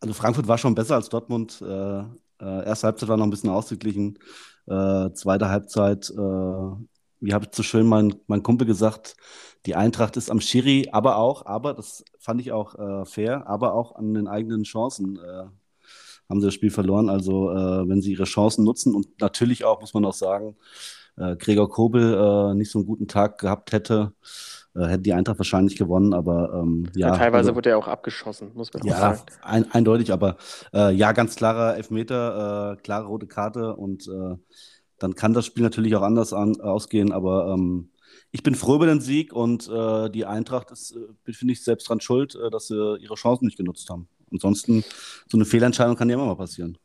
also 0.00 0.14
Frankfurt 0.14 0.48
war 0.48 0.58
schon 0.58 0.74
besser 0.74 0.96
als 0.96 1.08
Dortmund. 1.08 1.62
Äh, 1.62 2.00
äh, 2.40 2.66
erste 2.66 2.88
Halbzeit 2.88 3.08
war 3.08 3.16
noch 3.16 3.26
ein 3.26 3.30
bisschen 3.30 3.50
ausgeglichen. 3.50 4.18
Äh, 4.66 5.10
zweite 5.12 5.48
Halbzeit, 5.48 6.08
wie 6.08 7.34
habe 7.34 7.44
ich 7.44 7.54
so 7.54 7.62
schön 7.62 7.86
mein, 7.86 8.14
mein 8.26 8.42
Kumpel 8.42 8.66
gesagt, 8.66 9.16
die 9.66 9.76
Eintracht 9.76 10.16
ist 10.16 10.30
am 10.30 10.40
Schiri, 10.40 10.88
aber 10.90 11.16
auch, 11.16 11.46
aber 11.46 11.74
das 11.74 12.04
fand 12.18 12.40
ich 12.40 12.50
auch 12.50 13.06
fair, 13.06 13.46
aber 13.46 13.74
auch 13.74 13.94
an 13.94 14.14
den 14.14 14.26
eigenen 14.26 14.64
Chancen 14.64 15.20
haben 16.32 16.40
sie 16.40 16.46
das 16.46 16.54
Spiel 16.54 16.70
verloren. 16.70 17.10
Also 17.10 17.50
äh, 17.50 17.88
wenn 17.88 18.00
sie 18.00 18.12
ihre 18.12 18.24
Chancen 18.24 18.64
nutzen 18.64 18.94
und 18.94 19.20
natürlich 19.20 19.66
auch, 19.66 19.80
muss 19.82 19.92
man 19.92 20.04
auch 20.06 20.14
sagen, 20.14 20.56
äh, 21.18 21.36
Gregor 21.36 21.68
Kobel 21.68 22.14
äh, 22.14 22.54
nicht 22.54 22.70
so 22.70 22.78
einen 22.78 22.86
guten 22.86 23.06
Tag 23.06 23.38
gehabt 23.38 23.72
hätte, 23.72 24.14
äh, 24.74 24.86
hätte 24.86 25.02
die 25.02 25.12
Eintracht 25.12 25.38
wahrscheinlich 25.38 25.76
gewonnen, 25.76 26.14
aber 26.14 26.54
ähm, 26.54 26.88
ja. 26.96 27.08
Ja, 27.08 27.16
teilweise 27.16 27.50
also, 27.50 27.56
wurde 27.56 27.68
er 27.68 27.78
auch 27.78 27.86
abgeschossen, 27.86 28.52
muss 28.54 28.72
man 28.72 28.82
auch 28.82 28.86
ja, 28.86 28.98
sagen. 28.98 29.20
ein, 29.42 29.70
eindeutig, 29.72 30.10
aber 30.10 30.38
äh, 30.72 30.94
ja, 30.94 31.12
ganz 31.12 31.36
klarer 31.36 31.76
Elfmeter, 31.76 32.72
äh, 32.72 32.82
klare 32.82 33.06
rote 33.06 33.26
Karte 33.26 33.76
und 33.76 34.08
äh, 34.08 34.36
dann 34.98 35.14
kann 35.14 35.34
das 35.34 35.44
Spiel 35.44 35.64
natürlich 35.64 35.94
auch 35.96 36.02
anders 36.02 36.32
an, 36.32 36.62
ausgehen, 36.62 37.12
aber 37.12 37.52
ähm, 37.52 37.90
ich 38.30 38.42
bin 38.42 38.54
froh 38.54 38.76
über 38.76 38.86
den 38.86 39.02
Sieg 39.02 39.34
und 39.34 39.68
äh, 39.68 40.08
die 40.08 40.24
Eintracht 40.24 40.70
ist, 40.70 40.96
finde 41.30 41.52
ich, 41.52 41.62
selbst 41.62 41.90
dran 41.90 42.00
schuld, 42.00 42.38
dass 42.50 42.68
sie 42.68 42.96
ihre 43.00 43.16
Chancen 43.16 43.44
nicht 43.44 43.58
genutzt 43.58 43.90
haben. 43.90 44.08
Ansonsten, 44.32 44.84
so 45.28 45.36
eine 45.36 45.44
Fehlentscheidung 45.44 45.96
kann 45.96 46.08
ja 46.08 46.14
immer 46.16 46.26
mal 46.26 46.36
passieren. 46.36 46.78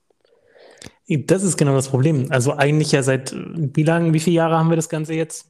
Das 1.10 1.44
ist 1.44 1.58
genau 1.58 1.74
das 1.74 1.88
Problem. 1.90 2.28
Also 2.32 2.54
eigentlich 2.54 2.92
ja 2.92 3.02
seit 3.02 3.34
wie 3.34 3.84
lange, 3.84 4.14
wie 4.14 4.20
viele 4.20 4.36
Jahre 4.36 4.58
haben 4.58 4.70
wir 4.70 4.76
das 4.76 4.90
Ganze 4.90 5.14
jetzt? 5.14 5.50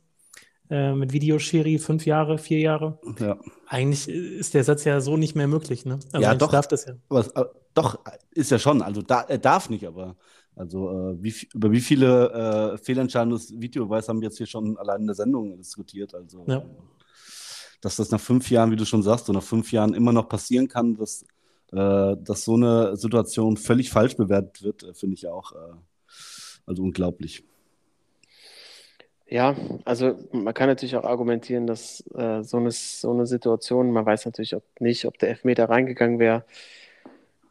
Äh, 0.70 0.94
mit 0.94 1.14
Videoschiri, 1.14 1.80
fünf 1.80 2.06
Jahre, 2.06 2.38
vier 2.38 2.60
Jahre? 2.60 3.00
Ja. 3.20 3.40
Eigentlich 3.68 4.08
ist 4.10 4.54
der 4.54 4.64
Satz 4.66 4.84
ja 4.84 5.00
so 5.02 5.16
nicht 5.18 5.34
mehr 5.36 5.48
möglich, 5.48 5.86
ne? 5.86 5.98
Also 6.12 6.22
Ja, 6.24 6.36
doch. 6.36 6.52
darf 6.52 6.68
das 6.68 6.86
ja. 6.86 6.94
Aber, 7.10 7.22
äh, 7.36 7.46
doch, 7.74 8.00
ist 8.32 8.52
ja 8.52 8.60
schon. 8.60 8.82
Also 8.82 9.02
da, 9.02 9.22
er 9.22 9.38
darf 9.38 9.70
nicht, 9.70 9.86
aber 9.88 10.16
also 10.56 10.90
äh, 10.92 11.24
wie, 11.24 11.34
über 11.54 11.72
wie 11.72 11.80
viele 11.80 12.74
äh, 12.74 12.78
Fehlentscheidungen 12.84 13.38
des 13.38 13.60
Videobeweis 13.60 14.10
haben 14.10 14.20
wir 14.22 14.28
jetzt 14.28 14.38
hier 14.38 14.48
schon 14.48 14.78
allein 14.78 15.02
in 15.02 15.08
der 15.08 15.16
Sendung 15.16 15.58
diskutiert. 15.58 16.14
Also 16.14 16.44
Ja. 16.48 16.64
dass 17.82 17.96
das 17.96 18.12
nach 18.12 18.20
fünf 18.20 18.50
Jahren, 18.52 18.70
wie 18.72 18.76
du 18.76 18.86
schon 18.86 19.04
sagst, 19.04 19.28
so 19.28 19.34
nach 19.34 19.44
fünf 19.44 19.72
Jahren 19.72 19.94
immer 19.94 20.12
noch 20.12 20.28
passieren 20.28 20.68
kann, 20.68 20.96
dass, 20.98 21.24
dass 21.76 22.46
so 22.46 22.56
eine 22.56 22.96
Situation 22.96 23.58
völlig 23.58 23.90
falsch 23.90 24.16
bewertet 24.16 24.64
wird, 24.64 24.84
äh, 24.84 24.94
finde 24.94 25.16
ich 25.16 25.28
auch 25.28 25.52
äh, 25.52 25.74
also 26.66 26.84
unglaublich. 26.84 27.44
Ja, 29.30 29.56
also 29.84 30.18
man 30.32 30.54
kann 30.54 30.70
natürlich 30.70 30.96
auch 30.96 31.04
argumentieren, 31.04 31.68
dass 31.68 32.02
äh, 32.16 32.44
so 32.44 32.58
eine, 32.58 32.72
so 32.72 33.12
eine 33.12 33.26
Situation, 33.26 33.92
man 33.92 34.06
weiß 34.06 34.26
natürlich 34.26 34.56
ob 34.56 34.64
nicht, 34.80 35.06
ob 35.06 35.18
der 35.20 35.30
Elfmeter 35.30 35.70
reingegangen 35.70 36.20
wäre, 36.20 36.46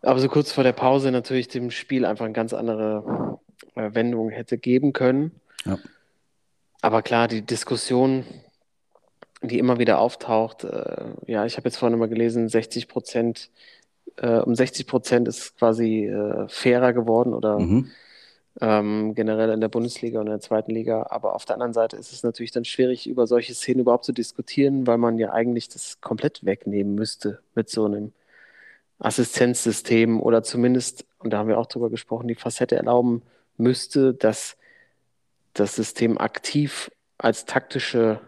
aber 0.00 0.20
so 0.20 0.28
kurz 0.28 0.52
vor 0.52 0.64
der 0.64 0.72
Pause 0.72 1.10
natürlich 1.10 1.48
dem 1.48 1.70
Spiel 1.70 2.04
einfach 2.06 2.24
eine 2.24 2.32
ganz 2.32 2.54
andere 2.54 3.38
äh, 3.74 3.94
Wendung 3.94 4.30
hätte 4.30 4.56
geben 4.56 4.92
können. 4.92 5.32
Ja. 5.64 5.78
Aber 6.80 7.02
klar, 7.02 7.28
die 7.28 7.42
Diskussion, 7.42 8.24
die 9.42 9.58
immer 9.58 9.78
wieder 9.78 9.98
auftaucht, 9.98 10.64
äh, 10.64 11.04
ja, 11.26 11.44
ich 11.44 11.56
habe 11.56 11.68
jetzt 11.68 11.76
vorhin 11.76 11.98
mal 11.98 12.08
gelesen, 12.08 12.48
60 12.48 12.88
Prozent, 12.88 13.50
äh, 14.16 14.38
um 14.38 14.54
60 14.54 14.86
Prozent 14.86 15.28
ist 15.28 15.56
quasi 15.58 16.06
äh, 16.06 16.48
fairer 16.48 16.92
geworden 16.92 17.34
oder 17.34 17.58
Mhm. 17.58 17.90
ähm, 18.60 19.14
generell 19.14 19.50
in 19.50 19.60
der 19.60 19.68
Bundesliga 19.68 20.18
und 20.20 20.26
in 20.26 20.32
der 20.32 20.40
zweiten 20.40 20.70
Liga. 20.70 21.06
Aber 21.10 21.34
auf 21.34 21.44
der 21.44 21.54
anderen 21.56 21.74
Seite 21.74 21.96
ist 21.96 22.12
es 22.12 22.22
natürlich 22.22 22.52
dann 22.52 22.64
schwierig, 22.64 23.06
über 23.06 23.26
solche 23.26 23.54
Szenen 23.54 23.80
überhaupt 23.80 24.04
zu 24.06 24.12
diskutieren, 24.12 24.86
weil 24.86 24.98
man 24.98 25.18
ja 25.18 25.32
eigentlich 25.32 25.68
das 25.68 26.00
komplett 26.00 26.44
wegnehmen 26.44 26.94
müsste 26.94 27.40
mit 27.54 27.68
so 27.68 27.84
einem 27.84 28.12
Assistenzsystem 28.98 30.20
oder 30.20 30.42
zumindest, 30.42 31.04
und 31.18 31.30
da 31.32 31.38
haben 31.38 31.48
wir 31.48 31.58
auch 31.58 31.66
drüber 31.66 31.90
gesprochen, 31.90 32.28
die 32.28 32.34
Facette 32.34 32.76
erlauben 32.76 33.22
müsste, 33.58 34.14
dass 34.14 34.56
das 35.52 35.74
System 35.76 36.18
aktiv 36.18 36.90
als 37.18 37.44
taktische, 37.44 38.20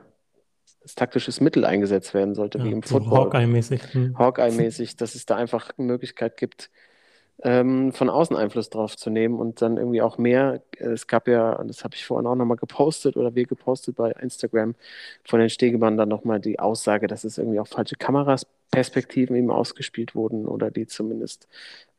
als 0.89 0.95
taktisches 0.95 1.43
Mittel 1.43 1.67
eingesetzt 1.67 2.15
werden 2.15 2.35
sollte, 2.35 2.65
wie 2.65 2.69
ja 2.69 2.73
im 2.73 2.83
so 2.83 2.99
Football. 2.99 3.27
Hawkeye-mäßig. 3.27 3.83
Hm. 3.93 4.19
Hawkeye-mäßig, 4.19 4.97
dass 4.97 5.15
es 5.15 5.27
da 5.27 5.37
einfach 5.37 5.71
eine 5.77 5.87
Möglichkeit 5.87 6.39
gibt, 6.39 6.71
ähm, 7.43 7.93
von 7.93 8.09
außen 8.09 8.35
Einfluss 8.35 8.71
drauf 8.71 8.97
zu 8.97 9.11
nehmen 9.11 9.39
und 9.39 9.61
dann 9.61 9.77
irgendwie 9.77 10.01
auch 10.01 10.17
mehr. 10.17 10.63
Es 10.79 11.07
gab 11.07 11.29
ja, 11.29 11.63
das 11.63 11.85
habe 11.85 11.95
ich 11.95 12.07
vorhin 12.07 12.27
auch 12.27 12.37
nochmal 12.37 12.57
gepostet 12.57 13.19
oder 13.19 13.35
wir 13.35 13.45
gepostet 13.45 13.97
bei 13.97 14.13
Instagram 14.13 14.77
von 15.25 15.41
den 15.41 15.51
Stegemann 15.51 15.99
dann 15.99 16.09
nochmal 16.09 16.41
die 16.41 16.59
Aussage, 16.59 17.07
dass 17.07 17.25
es 17.25 17.37
irgendwie 17.37 17.61
auch 17.61 17.69
falsche 17.69 17.97
Kamerasperspektiven 17.97 19.37
eben 19.37 19.51
ausgespielt 19.51 20.15
wurden 20.15 20.47
oder 20.47 20.71
die 20.71 20.87
zumindest 20.87 21.49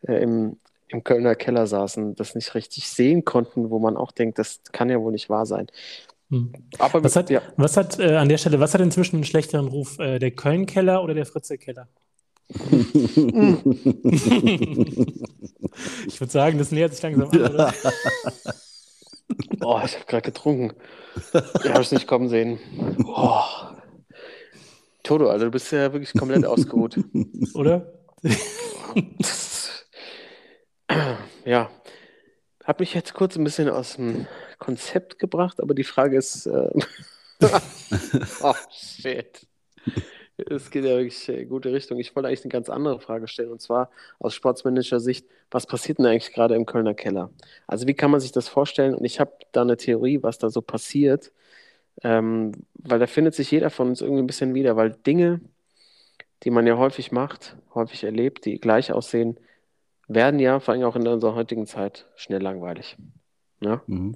äh, 0.01 0.15
im, 0.15 0.57
im 0.87 1.03
Kölner 1.03 1.35
Keller 1.35 1.67
saßen, 1.67 2.15
das 2.15 2.33
nicht 2.33 2.55
richtig 2.55 2.89
sehen 2.89 3.23
konnten, 3.23 3.69
wo 3.69 3.77
man 3.77 3.97
auch 3.97 4.11
denkt, 4.11 4.39
das 4.39 4.61
kann 4.71 4.89
ja 4.89 4.99
wohl 4.99 5.11
nicht 5.11 5.29
wahr 5.29 5.45
sein. 5.45 5.67
Hm. 6.29 6.53
Aber 6.77 7.03
Was 7.03 7.15
hat, 7.15 7.29
ja, 7.29 7.41
was 7.57 7.75
hat 7.75 7.99
äh, 7.99 8.15
an 8.15 8.29
der 8.29 8.37
Stelle, 8.37 8.59
was 8.59 8.73
hat 8.73 8.81
inzwischen 8.81 9.17
einen 9.17 9.25
schlechteren 9.25 9.67
Ruf? 9.67 9.97
Äh, 9.99 10.19
der 10.19 10.31
Köln-Keller 10.31 11.03
oder 11.03 11.13
der 11.13 11.25
Fritze-Keller? 11.25 11.87
Ich 16.07 16.19
würde 16.19 16.31
sagen, 16.31 16.57
das 16.57 16.71
nähert 16.71 16.93
sich 16.93 17.03
langsam 17.03 17.29
an, 17.29 17.53
oder? 17.53 17.73
oh, 19.61 19.79
ich 19.85 19.95
habe 19.95 20.05
gerade 20.07 20.21
getrunken. 20.23 20.75
Ich 21.63 21.69
habe 21.69 21.81
es 21.81 21.91
nicht 21.91 22.07
kommen 22.07 22.27
sehen. 22.27 22.59
Oh. 23.05 23.43
Toto, 25.03 25.29
also 25.29 25.45
du 25.45 25.51
bist 25.51 25.71
ja 25.71 25.93
wirklich 25.93 26.13
komplett 26.13 26.45
ausgeruht. 26.45 26.99
oder? 27.53 27.93
Ja, 31.45 31.69
hat 32.63 32.79
mich 32.79 32.93
jetzt 32.93 33.13
kurz 33.13 33.35
ein 33.37 33.43
bisschen 33.43 33.69
aus 33.69 33.95
dem 33.95 34.27
Konzept 34.59 35.19
gebracht, 35.19 35.61
aber 35.61 35.73
die 35.73 35.83
Frage 35.83 36.17
ist, 36.17 36.45
äh... 36.45 36.69
oh 38.43 38.53
shit. 38.69 39.47
Es 40.37 40.69
geht 40.71 40.85
ja 40.85 40.91
wirklich 40.91 41.27
in 41.27 41.35
eine 41.35 41.45
gute 41.47 41.73
Richtung. 41.73 41.99
Ich 41.99 42.15
wollte 42.15 42.27
eigentlich 42.27 42.43
eine 42.43 42.51
ganz 42.51 42.69
andere 42.69 42.99
Frage 42.99 43.27
stellen 43.27 43.51
und 43.51 43.61
zwar 43.61 43.89
aus 44.19 44.33
sportsmännischer 44.33 44.99
Sicht, 44.99 45.25
was 45.51 45.65
passiert 45.65 45.97
denn 45.97 46.05
eigentlich 46.05 46.33
gerade 46.33 46.55
im 46.55 46.65
Kölner 46.65 46.93
Keller? 46.93 47.31
Also 47.67 47.87
wie 47.87 47.93
kann 47.93 48.11
man 48.11 48.19
sich 48.19 48.31
das 48.31 48.47
vorstellen? 48.47 48.93
Und 48.93 49.03
ich 49.05 49.19
habe 49.19 49.31
da 49.51 49.61
eine 49.61 49.77
Theorie, 49.77 50.21
was 50.21 50.37
da 50.37 50.49
so 50.49 50.61
passiert, 50.61 51.31
ähm, 52.03 52.53
weil 52.75 52.99
da 52.99 53.07
findet 53.07 53.35
sich 53.35 53.51
jeder 53.51 53.69
von 53.69 53.89
uns 53.89 54.01
irgendwie 54.01 54.23
ein 54.23 54.27
bisschen 54.27 54.53
wieder, 54.53 54.75
weil 54.75 54.91
Dinge, 54.91 55.41
die 56.43 56.51
man 56.51 56.67
ja 56.67 56.77
häufig 56.77 57.11
macht, 57.11 57.57
häufig 57.73 58.03
erlebt, 58.03 58.45
die 58.45 58.59
gleich 58.59 58.91
aussehen, 58.93 59.39
werden 60.07 60.39
ja, 60.39 60.59
vor 60.59 60.73
allem 60.73 60.83
auch 60.83 60.95
in 60.95 61.07
unserer 61.07 61.35
heutigen 61.35 61.67
Zeit, 61.67 62.07
schnell 62.15 62.41
langweilig. 62.41 62.97
Ja? 63.61 63.81
Mhm. 63.87 64.15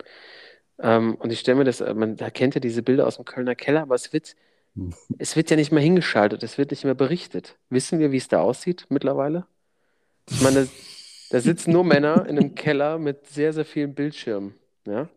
Ähm, 0.79 1.15
und 1.15 1.31
ich 1.31 1.39
stelle 1.39 1.57
mir 1.59 1.63
das, 1.63 1.79
man 1.79 2.15
da 2.17 2.29
kennt 2.29 2.55
ja 2.55 2.61
diese 2.61 2.83
Bilder 2.83 3.07
aus 3.07 3.17
dem 3.17 3.25
Kölner 3.25 3.55
Keller, 3.55 3.81
aber 3.83 3.95
es 3.95 4.11
wird, 4.13 4.35
Mhm. 4.75 4.93
es 5.19 5.35
wird 5.35 5.49
ja 5.51 5.55
nicht 5.55 5.71
mehr 5.71 5.83
hingeschaltet, 5.83 6.41
es 6.43 6.57
wird 6.57 6.71
nicht 6.71 6.83
mehr 6.83 6.95
berichtet. 6.95 7.57
Wissen 7.69 7.99
wir, 7.99 8.11
wie 8.11 8.17
es 8.17 8.27
da 8.27 8.41
aussieht 8.41 8.87
mittlerweile? 8.89 9.45
Ich 10.29 10.41
meine, 10.41 10.67
da, 11.29 11.39
sitzen 11.39 11.71
nur 11.71 11.83
Männer 11.83 12.25
in 12.27 12.39
einem 12.39 12.55
Keller 12.55 12.97
mit 12.97 13.27
sehr, 13.27 13.53
sehr 13.53 13.65
vielen 13.65 13.93
Bildschirmen. 13.93 14.55
Ja? 14.87 15.09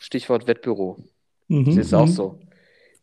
Stichwort 0.00 0.46
Wettbüro. 0.46 0.98
Mhm, 1.48 1.66
Das 1.66 1.76
ist 1.76 1.94
auch 1.94 2.06
mhm. 2.06 2.10
so. 2.10 2.40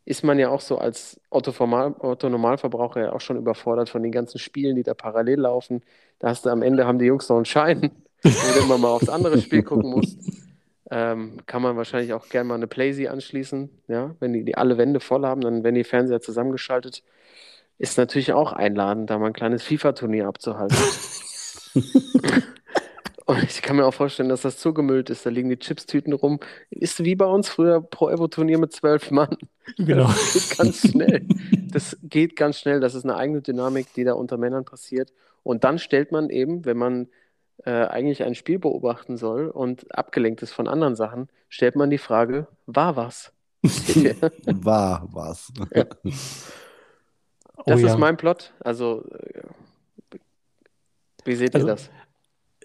Ist 0.06 0.24
man 0.24 0.38
ja 0.38 0.50
auch 0.50 0.60
so 0.60 0.78
als 0.78 1.22
Otto-Normalverbraucher 1.30 3.00
ja 3.02 3.14
auch 3.14 3.22
schon 3.22 3.38
überfordert 3.38 3.90
von 3.90 4.04
den 4.04 4.12
ganzen 4.12 4.38
Spielen, 4.40 4.76
die 4.76 4.84
da 4.84 4.94
parallel 4.94 5.40
laufen. 5.40 5.82
Da 6.20 6.28
hast 6.28 6.46
du 6.46 6.50
am 6.50 6.62
Ende 6.62 6.86
haben 6.86 7.00
die 7.00 7.06
Jungs 7.06 7.30
noch 7.30 7.38
einen 7.38 7.46
Schein, 7.46 7.92
wo 8.22 8.30
du 8.30 8.66
immer 8.66 8.78
mal 8.78 8.90
aufs 8.90 9.08
andere 9.08 9.40
Spiel 9.40 9.64
gucken 9.64 9.90
musst. 9.92 10.18
Ähm, 10.92 11.38
kann 11.46 11.62
man 11.62 11.78
wahrscheinlich 11.78 12.14
auch 12.14 12.28
gerne 12.28 12.50
mal 12.50 12.56
eine 12.56 12.68
Playsee 12.68 13.08
anschließen, 13.08 13.70
ja, 13.88 14.16
wenn 14.20 14.34
die, 14.34 14.44
die 14.44 14.58
alle 14.58 14.78
Wände 14.78 15.00
voll 15.00 15.26
haben, 15.26 15.42
dann 15.42 15.64
werden 15.64 15.76
die 15.76 15.84
Fernseher 15.84 16.20
zusammengeschaltet. 16.22 17.04
Ist 17.78 17.98
natürlich 17.98 18.34
auch 18.34 18.54
einladend, 18.54 19.10
da 19.10 19.18
mal 19.18 19.28
ein 19.28 19.34
kleines 19.34 19.64
FIFA-Turnier 19.64 20.28
abzuhalten. 20.28 20.78
Und 23.26 23.44
ich 23.44 23.62
kann 23.62 23.78
mir 23.78 23.86
auch 23.86 23.94
vorstellen, 23.94 24.30
dass 24.30 24.42
das 24.42 24.58
zugemüllt 24.58 25.10
ist. 25.10 25.26
Da 25.26 25.30
liegen 25.30 25.50
die 25.50 25.58
Chipstüten 25.58 26.14
rum. 26.14 26.40
Ist 26.70 27.04
wie 27.04 27.16
bei 27.16 27.26
uns 27.26 27.48
früher 27.48 27.82
Pro 27.82 28.10
Evo 28.10 28.28
Turnier 28.28 28.58
mit 28.58 28.74
zwölf 28.74 29.12
Mann. 29.12 29.38
Genau. 29.78 30.08
Das 30.08 30.34
geht 30.34 30.58
ganz 30.58 30.90
schnell. 30.90 31.28
Das 31.72 31.98
geht 32.04 32.36
ganz 32.36 32.60
schnell. 32.60 32.82
Das 32.82 32.96
ist 32.96 33.06
eine 33.06 33.16
eigene 33.16 33.42
Dynamik, 33.42 33.94
die 33.94 34.04
da 34.04 34.14
unter 34.14 34.38
Männern 34.38 34.66
passiert. 34.66 35.14
Und 35.42 35.64
dann 35.64 35.80
stellt 35.80 36.12
man 36.12 36.30
eben, 36.30 36.66
wenn 36.66 36.78
man 36.78 37.08
äh, 37.66 37.86
eigentlich 37.86 38.24
ein 38.24 38.36
Spiel 38.36 38.60
beobachten 38.60 39.18
soll 39.18 39.50
und 39.50 39.96
abgelenkt 39.96 40.42
ist 40.42 40.52
von 40.52 40.68
anderen 40.68 40.96
Sachen, 40.96 41.30
stellt 41.50 41.76
man 41.76 41.90
die 41.90 41.98
Frage, 41.98 42.48
war 42.66 42.96
was? 42.96 43.32
War 44.46 45.08
was. 45.12 45.54
Ja. 45.74 45.86
Oh 47.56 47.64
Das 47.66 47.82
ja. 47.82 47.88
ist 47.88 47.98
mein 47.98 48.18
Plot. 48.18 48.54
Also, 48.60 49.06
äh, 49.10 49.44
wie 51.24 51.36
seht 51.36 51.56
Also, 51.56 51.68
ihr 51.68 51.72
das? 51.72 51.90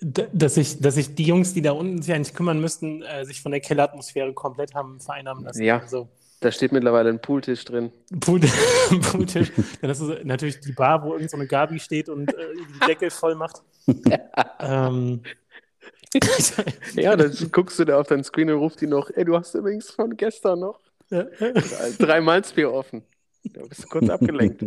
Dass 0.00 0.54
sich, 0.54 0.80
dass 0.80 0.95
sich 0.95 1.14
die 1.14 1.25
Jungs, 1.25 1.54
die 1.54 1.62
da 1.62 1.73
unten 1.73 2.02
sich 2.02 2.12
eigentlich 2.14 2.35
kümmern 2.35 2.61
müssten, 2.61 3.02
äh, 3.02 3.25
sich 3.25 3.40
von 3.40 3.52
der 3.52 3.61
Kelleratmosphäre 3.61 4.33
komplett 4.33 4.75
haben 4.75 4.99
vereinnahmen 5.00 5.45
lassen. 5.45 5.62
Ja. 5.62 5.78
Also, 5.78 6.09
Da 6.40 6.52
steht 6.52 6.73
mittlerweile 6.73 7.11
ein 7.11 7.21
Pooltisch 7.21 7.64
drin. 7.64 7.90
Pool, 8.21 8.40
Pooltisch. 9.11 9.50
Dann 9.80 9.90
hast 9.90 10.00
du 10.00 10.14
natürlich 10.25 10.61
die 10.61 10.73
Bar, 10.73 11.02
wo 11.02 11.14
irgend 11.14 11.30
so 11.30 11.37
eine 11.37 11.47
Gabi 11.47 11.80
steht 11.80 12.09
und 12.09 12.33
äh, 12.33 12.54
die 12.54 12.87
Deckel 12.87 13.11
voll 13.11 13.35
macht. 13.35 13.62
ähm, 14.61 15.23
Ja, 16.95 17.16
dann 17.16 17.37
guckst 17.52 17.78
du 17.78 17.85
da 17.85 17.99
auf 17.99 18.07
dein 18.07 18.25
Screen 18.25 18.50
und 18.50 18.59
ruft 18.59 18.80
die 18.80 18.87
noch, 18.87 19.11
ey, 19.11 19.25
du 19.25 19.37
hast 19.37 19.54
übrigens 19.54 19.90
von 19.90 20.16
gestern 20.16 20.61
noch 20.61 20.80
drei, 21.99 22.21
Malzbier 22.21 22.73
offen. 22.73 23.02
Da 23.45 23.62
bist 23.66 23.85
du 23.85 23.88
kurz 23.88 24.09
abgelenkt. 24.09 24.64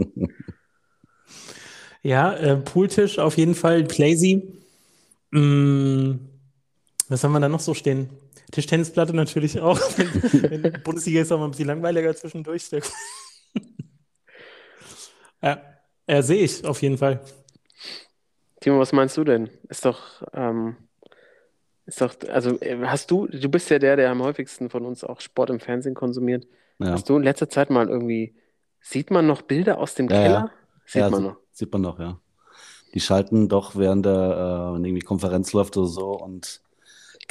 Ja, 2.03 2.33
äh, 2.33 2.57
Pooltisch 2.57 3.19
auf 3.19 3.37
jeden 3.37 3.55
Fall, 3.55 3.83
Playsy. 3.83 4.59
Mm, 5.31 6.13
was 7.09 7.23
haben 7.23 7.31
wir 7.31 7.39
da 7.39 7.49
noch 7.49 7.59
so 7.59 7.73
stehen? 7.73 8.09
Tischtennisplatte 8.51 9.13
natürlich 9.15 9.59
auch. 9.59 9.79
Wenn, 9.97 10.63
wenn 10.63 10.83
Bundesliga 10.83 11.21
ist 11.21 11.31
auch 11.31 11.39
mal 11.39 11.45
ein 11.45 11.51
bisschen 11.51 11.67
langweiliger 11.67 12.15
zwischendurch. 12.15 12.63
Ja, 15.43 15.59
äh, 16.05 16.21
sehe 16.21 16.43
ich 16.43 16.63
auf 16.65 16.81
jeden 16.81 16.97
Fall. 16.97 17.19
Timo, 18.59 18.79
was 18.79 18.93
meinst 18.93 19.17
du 19.17 19.23
denn? 19.23 19.49
Ist 19.69 19.85
doch, 19.85 20.21
ähm, 20.33 20.75
ist 21.87 21.99
doch, 22.01 22.13
also 22.29 22.59
äh, 22.61 22.77
hast 22.85 23.09
du, 23.09 23.25
du 23.27 23.49
bist 23.49 23.69
ja 23.71 23.79
der, 23.79 23.95
der 23.95 24.11
am 24.11 24.21
häufigsten 24.21 24.69
von 24.69 24.85
uns 24.85 25.03
auch 25.03 25.19
Sport 25.19 25.49
im 25.49 25.59
Fernsehen 25.59 25.95
konsumiert. 25.95 26.45
Ja. 26.79 26.91
Hast 26.91 27.09
du 27.09 27.17
in 27.17 27.23
letzter 27.23 27.49
Zeit 27.49 27.69
mal 27.71 27.89
irgendwie, 27.89 28.35
sieht 28.81 29.09
man 29.09 29.25
noch 29.25 29.41
Bilder 29.41 29.79
aus 29.79 29.95
dem 29.95 30.09
Ja, 30.09 30.15
ja. 30.15 30.21
Keller? 30.23 30.51
Sieht 30.85 30.99
Ja, 31.01 31.09
man 31.09 31.21
sie- 31.21 31.27
noch. 31.27 31.37
Sieht 31.53 31.71
man 31.73 31.81
noch, 31.81 31.99
ja. 31.99 32.19
Die 32.93 32.99
schalten 32.99 33.49
doch 33.49 33.75
während 33.75 34.05
der 34.05 34.13
äh, 34.13 34.75
irgendwie 34.77 34.99
Konferenz 34.99 35.53
läuft 35.53 35.75
oder 35.77 35.87
so. 35.87 36.11
Und 36.11 36.61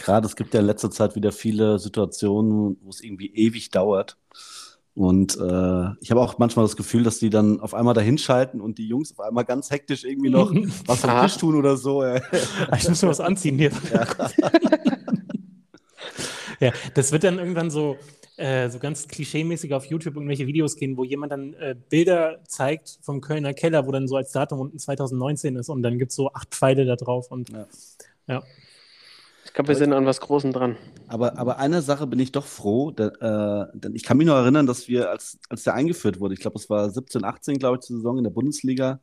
gerade 0.00 0.26
es 0.26 0.36
gibt 0.36 0.54
ja 0.54 0.60
in 0.60 0.66
letzter 0.66 0.90
Zeit 0.90 1.14
wieder 1.14 1.32
viele 1.32 1.78
Situationen, 1.78 2.76
wo 2.82 2.90
es 2.90 3.00
irgendwie 3.00 3.32
ewig 3.34 3.70
dauert. 3.70 4.16
Und 4.94 5.36
äh, 5.36 5.90
ich 6.00 6.10
habe 6.10 6.20
auch 6.20 6.38
manchmal 6.38 6.64
das 6.64 6.76
Gefühl, 6.76 7.04
dass 7.04 7.18
die 7.18 7.30
dann 7.30 7.60
auf 7.60 7.74
einmal 7.74 7.94
dahin 7.94 8.18
schalten 8.18 8.60
und 8.60 8.78
die 8.78 8.88
Jungs 8.88 9.12
auf 9.12 9.20
einmal 9.20 9.44
ganz 9.44 9.70
hektisch 9.70 10.04
irgendwie 10.04 10.30
noch 10.30 10.52
was 10.86 11.04
am. 11.04 11.22
Tisch 11.22 11.36
tun 11.38 11.54
oder 11.54 11.76
so. 11.76 12.04
Ja. 12.04 12.20
Ich 12.76 12.88
muss 12.88 13.00
mir 13.02 13.08
was 13.08 13.20
anziehen 13.20 13.58
hier. 13.58 13.70
Ja, 16.62 16.72
das 16.92 17.10
wird 17.10 17.24
dann 17.24 17.38
irgendwann 17.38 17.70
so, 17.70 17.96
äh, 18.36 18.68
so 18.68 18.78
ganz 18.78 19.08
klischeemäßig 19.08 19.72
auf 19.72 19.86
YouTube 19.86 20.16
irgendwelche 20.16 20.46
Videos 20.46 20.76
gehen, 20.76 20.98
wo 20.98 21.04
jemand 21.04 21.32
dann 21.32 21.54
äh, 21.54 21.74
Bilder 21.88 22.40
zeigt 22.46 22.98
vom 23.00 23.22
Kölner 23.22 23.54
Keller, 23.54 23.86
wo 23.86 23.92
dann 23.92 24.06
so 24.06 24.16
als 24.16 24.32
Datum 24.32 24.60
unten 24.60 24.78
2019 24.78 25.56
ist 25.56 25.70
und 25.70 25.82
dann 25.82 25.98
gibt 25.98 26.10
es 26.10 26.16
so 26.16 26.34
acht 26.34 26.50
Pfeile 26.54 26.84
da 26.84 26.96
drauf 26.96 27.30
und 27.30 27.48
Ja. 27.48 27.66
ja. 28.26 28.42
Ich 29.50 29.54
glaube, 29.54 29.68
wir 29.68 29.74
sind 29.76 29.92
an 29.92 30.06
was 30.06 30.20
Großem 30.20 30.52
dran. 30.52 30.76
Aber, 31.08 31.36
aber 31.36 31.58
eine 31.58 31.82
Sache 31.82 32.06
bin 32.06 32.20
ich 32.20 32.30
doch 32.30 32.46
froh, 32.46 32.92
da, 32.92 33.08
äh, 33.72 33.78
denn 33.78 33.96
ich 33.96 34.04
kann 34.04 34.16
mich 34.16 34.26
noch 34.28 34.36
erinnern, 34.36 34.66
dass 34.66 34.86
wir, 34.86 35.10
als, 35.10 35.38
als 35.48 35.64
der 35.64 35.74
eingeführt 35.74 36.20
wurde, 36.20 36.34
ich 36.34 36.40
glaube, 36.40 36.56
es 36.56 36.70
war 36.70 36.88
17, 36.88 37.24
18, 37.24 37.58
glaube 37.58 37.78
ich, 37.80 37.86
die 37.86 37.94
Saison 37.94 38.16
in 38.18 38.24
der 38.24 38.30
Bundesliga, 38.30 39.00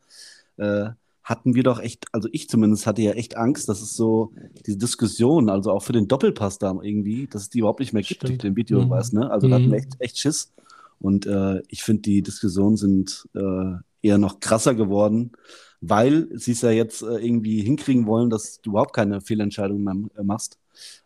äh, 0.56 0.86
hatten 1.22 1.54
wir 1.56 1.63
doch 1.63 1.82
echt, 1.82 2.06
also 2.13 2.30
ich 2.32 2.48
zumindest 2.48 2.88
hatte 2.88 3.01
ja 3.01 3.12
echt 3.12 3.36
Angst, 3.36 3.68
dass 3.68 3.82
es 3.82 3.94
so 3.96 4.32
diese 4.66 4.77
Diskussion, 4.77 5.50
also 5.50 5.72
auch 5.72 5.84
für 5.84 5.92
den 5.92 6.08
Doppelpass 6.08 6.58
da 6.60 6.74
irgendwie, 6.82 7.27
dass 7.27 7.42
es 7.44 7.50
die 7.50 7.60
überhaupt 7.60 7.82
nicht 7.82 7.92
mehr 7.92 8.04
gibt 8.04 8.24
durch 8.24 8.38
den 8.38 8.56
Video, 8.56 8.82
Mhm. 8.84 9.01
ne? 9.12 9.30
Also 9.30 9.50
da 9.50 9.56
hatten 9.56 9.68
Mhm. 9.68 9.72
wir 9.72 9.77
echt, 9.80 9.96
echt 10.00 10.18
Schiss. 10.18 10.54
Und 11.00 11.25
äh, 11.25 11.62
ich 11.68 11.84
finde, 11.84 12.04
die 12.04 12.22
Diskussionen 12.22 12.77
sind 12.77 13.27
äh, 13.36 13.74
eher 14.01 14.18
noch 14.18 14.39
krasser 14.39 14.74
geworden, 14.74 15.34
weil 15.82 16.28
sie 16.34 16.52
es 16.54 16.62
ja 16.62 16.72
jetzt 16.72 17.02
äh, 17.02 17.18
irgendwie 17.18 17.62
hinkriegen 17.62 18.06
wollen, 18.08 18.30
dass 18.30 18.62
du 18.62 18.72
überhaupt 18.72 18.94
keine 18.94 19.22
Fehlentscheidung 19.22 19.84
mehr 19.84 19.96
äh, 20.18 20.24
machst 20.24 20.60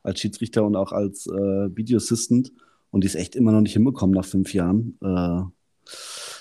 als 0.04 0.20
Schiedsrichter 0.20 0.64
und 0.66 0.76
auch 0.76 0.92
als 0.92 1.28
äh, 1.28 1.76
Video 1.76 1.98
Assistant 1.98 2.52
und 2.92 3.04
die 3.04 3.08
es 3.08 3.16
echt 3.16 3.36
immer 3.36 3.52
noch 3.52 3.62
nicht 3.62 3.74
hinbekommen 3.74 4.16
nach 4.16 4.26
fünf 4.26 4.54
Jahren. 4.54 4.98
Äh, 5.02 5.42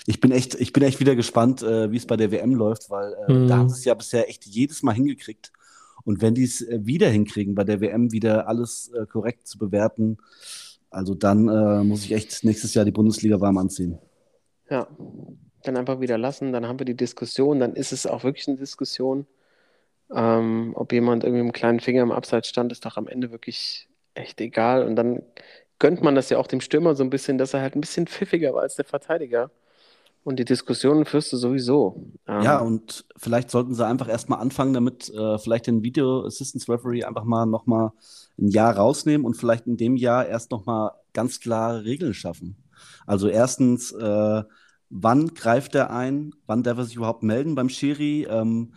ich 0.07 0.19
bin 0.19 0.31
echt, 0.31 0.55
ich 0.55 0.73
bin 0.73 0.83
echt 0.83 0.99
wieder 0.99 1.15
gespannt, 1.15 1.61
äh, 1.61 1.91
wie 1.91 1.97
es 1.97 2.05
bei 2.05 2.17
der 2.17 2.31
WM 2.31 2.55
läuft, 2.55 2.89
weil 2.89 3.13
äh, 3.27 3.33
Mhm. 3.33 3.47
da 3.47 3.57
haben 3.57 3.69
sie 3.69 3.75
es 3.75 3.85
ja 3.85 3.93
bisher 3.93 4.29
echt 4.29 4.45
jedes 4.45 4.83
Mal 4.83 4.93
hingekriegt. 4.93 5.51
Und 6.03 6.21
wenn 6.21 6.33
die 6.33 6.43
es 6.43 6.61
äh, 6.61 6.79
wieder 6.83 7.09
hinkriegen, 7.09 7.53
bei 7.53 7.63
der 7.63 7.79
WM 7.81 8.11
wieder 8.11 8.47
alles 8.47 8.91
äh, 8.93 9.05
korrekt 9.05 9.47
zu 9.47 9.57
bewerten, 9.59 10.17
also 10.89 11.13
dann 11.15 11.47
äh, 11.47 11.83
muss 11.83 12.03
ich 12.03 12.11
echt 12.11 12.43
nächstes 12.43 12.73
Jahr 12.73 12.85
die 12.85 12.91
Bundesliga 12.91 13.39
warm 13.39 13.57
anziehen. 13.59 13.97
Ja, 14.69 14.87
dann 15.63 15.77
einfach 15.77 15.99
wieder 15.99 16.17
lassen, 16.17 16.51
dann 16.53 16.67
haben 16.67 16.79
wir 16.79 16.85
die 16.85 16.95
Diskussion, 16.97 17.59
dann 17.59 17.73
ist 17.75 17.91
es 17.93 18.05
auch 18.07 18.23
wirklich 18.23 18.47
eine 18.47 18.57
Diskussion. 18.57 19.27
Ähm, 20.13 20.73
ob 20.75 20.91
jemand 20.93 21.23
irgendwie 21.23 21.43
mit 21.43 21.53
dem 21.53 21.57
kleinen 21.57 21.79
Finger 21.79 22.03
im 22.03 22.11
Abseits 22.11 22.49
stand, 22.49 22.71
ist 22.71 22.85
doch 22.85 22.97
am 22.97 23.07
Ende 23.07 23.31
wirklich 23.31 23.89
echt 24.13 24.41
egal. 24.41 24.85
Und 24.85 24.95
dann 24.95 25.23
gönnt 25.79 26.03
man 26.03 26.15
das 26.15 26.29
ja 26.29 26.37
auch 26.37 26.47
dem 26.47 26.61
Stürmer 26.61 26.95
so 26.95 27.03
ein 27.03 27.09
bisschen, 27.09 27.37
dass 27.37 27.53
er 27.53 27.61
halt 27.61 27.75
ein 27.75 27.81
bisschen 27.81 28.07
pfiffiger 28.07 28.53
war 28.53 28.63
als 28.63 28.75
der 28.75 28.85
Verteidiger. 28.85 29.51
Und 30.23 30.37
die 30.37 30.45
Diskussionen 30.45 31.05
führst 31.05 31.33
du 31.33 31.37
sowieso. 31.37 32.03
Ähm, 32.27 32.41
Ja, 32.43 32.59
und 32.59 33.05
vielleicht 33.17 33.49
sollten 33.49 33.73
sie 33.73 33.85
einfach 33.85 34.07
erstmal 34.07 34.39
anfangen, 34.39 34.73
damit 34.73 35.09
äh, 35.09 35.39
vielleicht 35.39 35.65
den 35.67 35.81
Video 35.81 36.25
Assistance 36.25 36.71
Referee 36.71 37.03
einfach 37.05 37.23
mal 37.23 37.45
nochmal 37.47 37.91
ein 38.37 38.49
Jahr 38.49 38.75
rausnehmen 38.77 39.25
und 39.25 39.35
vielleicht 39.35 39.65
in 39.65 39.77
dem 39.77 39.95
Jahr 39.95 40.27
erst 40.27 40.51
nochmal 40.51 40.91
ganz 41.13 41.39
klare 41.39 41.85
Regeln 41.85 42.13
schaffen. 42.13 42.55
Also 43.07 43.29
erstens, 43.29 43.91
äh, 43.93 44.43
wann 44.91 45.33
greift 45.33 45.73
er 45.73 45.89
ein? 45.91 46.35
Wann 46.45 46.63
darf 46.63 46.77
er 46.77 46.83
sich 46.85 46.95
überhaupt 46.95 47.23
melden 47.23 47.55
beim 47.55 47.69
Schiri? 47.69 48.27
Ähm, 48.29 48.73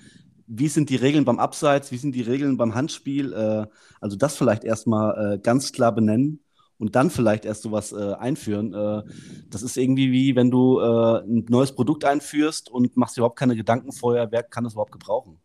wie 0.47 0.69
sind 0.69 0.91
die 0.91 0.97
Regeln 0.97 1.25
beim 1.25 1.39
Abseits? 1.39 1.91
Wie 1.91 1.97
sind 1.97 2.15
die 2.15 2.23
Regeln 2.23 2.57
beim 2.57 2.75
Handspiel? 2.75 3.33
Äh, 3.33 3.67
also 4.01 4.17
das 4.17 4.37
vielleicht 4.37 4.65
erstmal 4.65 5.35
äh, 5.35 5.39
ganz 5.39 5.73
klar 5.73 5.93
benennen 5.93 6.45
und 6.79 6.95
dann 6.97 7.11
vielleicht 7.11 7.45
erst 7.45 7.63
sowas 7.63 7.93
äh, 7.93 8.13
einführen. 8.15 8.73
Äh, 8.73 9.03
das 9.49 9.63
ist 9.63 9.77
irgendwie 9.77 10.13
wie, 10.13 10.37
wenn 10.37 10.51
du 10.51 10.79
äh, 10.81 11.21
ein 11.23 11.47
neues 11.49 11.73
Produkt 11.73 12.05
einführst 12.05 12.71
und 12.71 12.97
machst 12.97 13.17
dir 13.17 13.21
überhaupt 13.21 13.39
keine 13.39 13.57
Gedanken 13.57 13.93
vorher, 13.93 14.31
wer 14.31 14.43
kann 14.43 14.65
das 14.65 14.75
überhaupt 14.75 14.93
gebrauchen. 14.93 15.41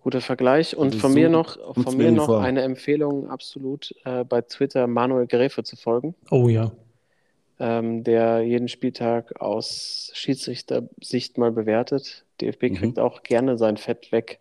Guter 0.00 0.22
Vergleich. 0.22 0.76
Und 0.76 0.94
von 0.94 1.10
so 1.12 1.14
mir 1.14 1.28
noch, 1.28 1.58
von 1.74 1.96
mir 1.96 2.10
noch 2.10 2.26
vor. 2.26 2.40
eine 2.40 2.62
Empfehlung 2.62 3.28
absolut 3.28 3.94
äh, 4.04 4.24
bei 4.24 4.40
Twitter 4.40 4.86
Manuel 4.86 5.26
Gräfe 5.26 5.62
zu 5.62 5.76
folgen. 5.76 6.14
Oh 6.30 6.48
ja. 6.48 6.72
Ähm, 7.58 8.04
der 8.04 8.42
jeden 8.42 8.68
Spieltag 8.68 9.40
aus 9.40 10.10
Schiedsrichtersicht 10.14 11.38
mal 11.38 11.52
bewertet. 11.52 12.24
DFB 12.40 12.70
Mhm. 12.70 12.74
kriegt 12.74 12.98
auch 12.98 13.22
gerne 13.22 13.58
sein 13.58 13.76
Fett 13.76 14.12
weg, 14.12 14.40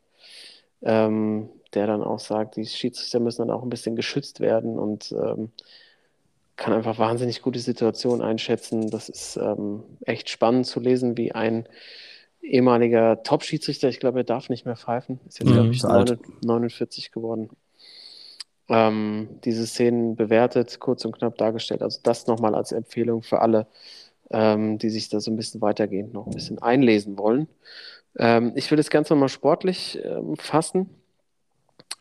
ähm, 0.83 1.49
der 1.73 1.87
dann 1.87 2.03
auch 2.03 2.19
sagt, 2.19 2.57
die 2.57 2.65
Schiedsrichter 2.65 3.19
müssen 3.19 3.47
dann 3.47 3.51
auch 3.51 3.63
ein 3.63 3.69
bisschen 3.69 3.95
geschützt 3.95 4.39
werden 4.41 4.79
und 4.79 5.13
ähm, 5.13 5.51
kann 6.55 6.73
einfach 6.73 6.99
wahnsinnig 6.99 7.41
gute 7.41 7.59
Situationen 7.59 8.21
einschätzen. 8.25 8.89
Das 8.89 9.09
ist 9.09 9.37
ähm, 9.37 9.83
echt 10.05 10.29
spannend 10.29 10.67
zu 10.67 10.79
lesen, 10.79 11.17
wie 11.17 11.31
ein 11.31 11.67
ehemaliger 12.41 13.23
Top-Schiedsrichter, 13.23 13.89
ich 13.89 13.99
glaube, 13.99 14.21
er 14.21 14.23
darf 14.25 14.49
nicht 14.49 14.65
mehr 14.65 14.75
pfeifen, 14.77 15.19
ist 15.27 15.39
jetzt, 15.39 15.51
Mhm, 15.51 15.53
glaube 15.53 15.71
ich, 15.71 15.77
ist 15.77 15.85
alt. 15.85 16.17
49 16.41 17.11
geworden 17.11 17.49
ähm, 18.69 19.39
diese 19.43 19.67
Szenen 19.67 20.15
bewertet, 20.15 20.79
kurz 20.79 21.05
und 21.05 21.17
knapp 21.17 21.37
dargestellt. 21.37 21.81
Also 21.81 21.99
das 22.03 22.27
nochmal 22.27 22.55
als 22.55 22.71
Empfehlung 22.71 23.23
für 23.23 23.41
alle, 23.41 23.67
ähm, 24.31 24.77
die 24.77 24.89
sich 24.89 25.09
da 25.09 25.19
so 25.19 25.31
ein 25.31 25.37
bisschen 25.37 25.61
weitergehend 25.61 26.13
noch 26.13 26.27
ein 26.27 26.33
bisschen 26.33 26.61
einlesen 26.61 27.17
wollen. 27.17 27.47
Ähm, 28.17 28.53
ich 28.55 28.69
will 28.71 28.77
das 28.77 28.89
Ganze 28.89 29.13
nochmal 29.13 29.29
sportlich 29.29 29.99
ähm, 30.03 30.35
fassen. 30.37 30.89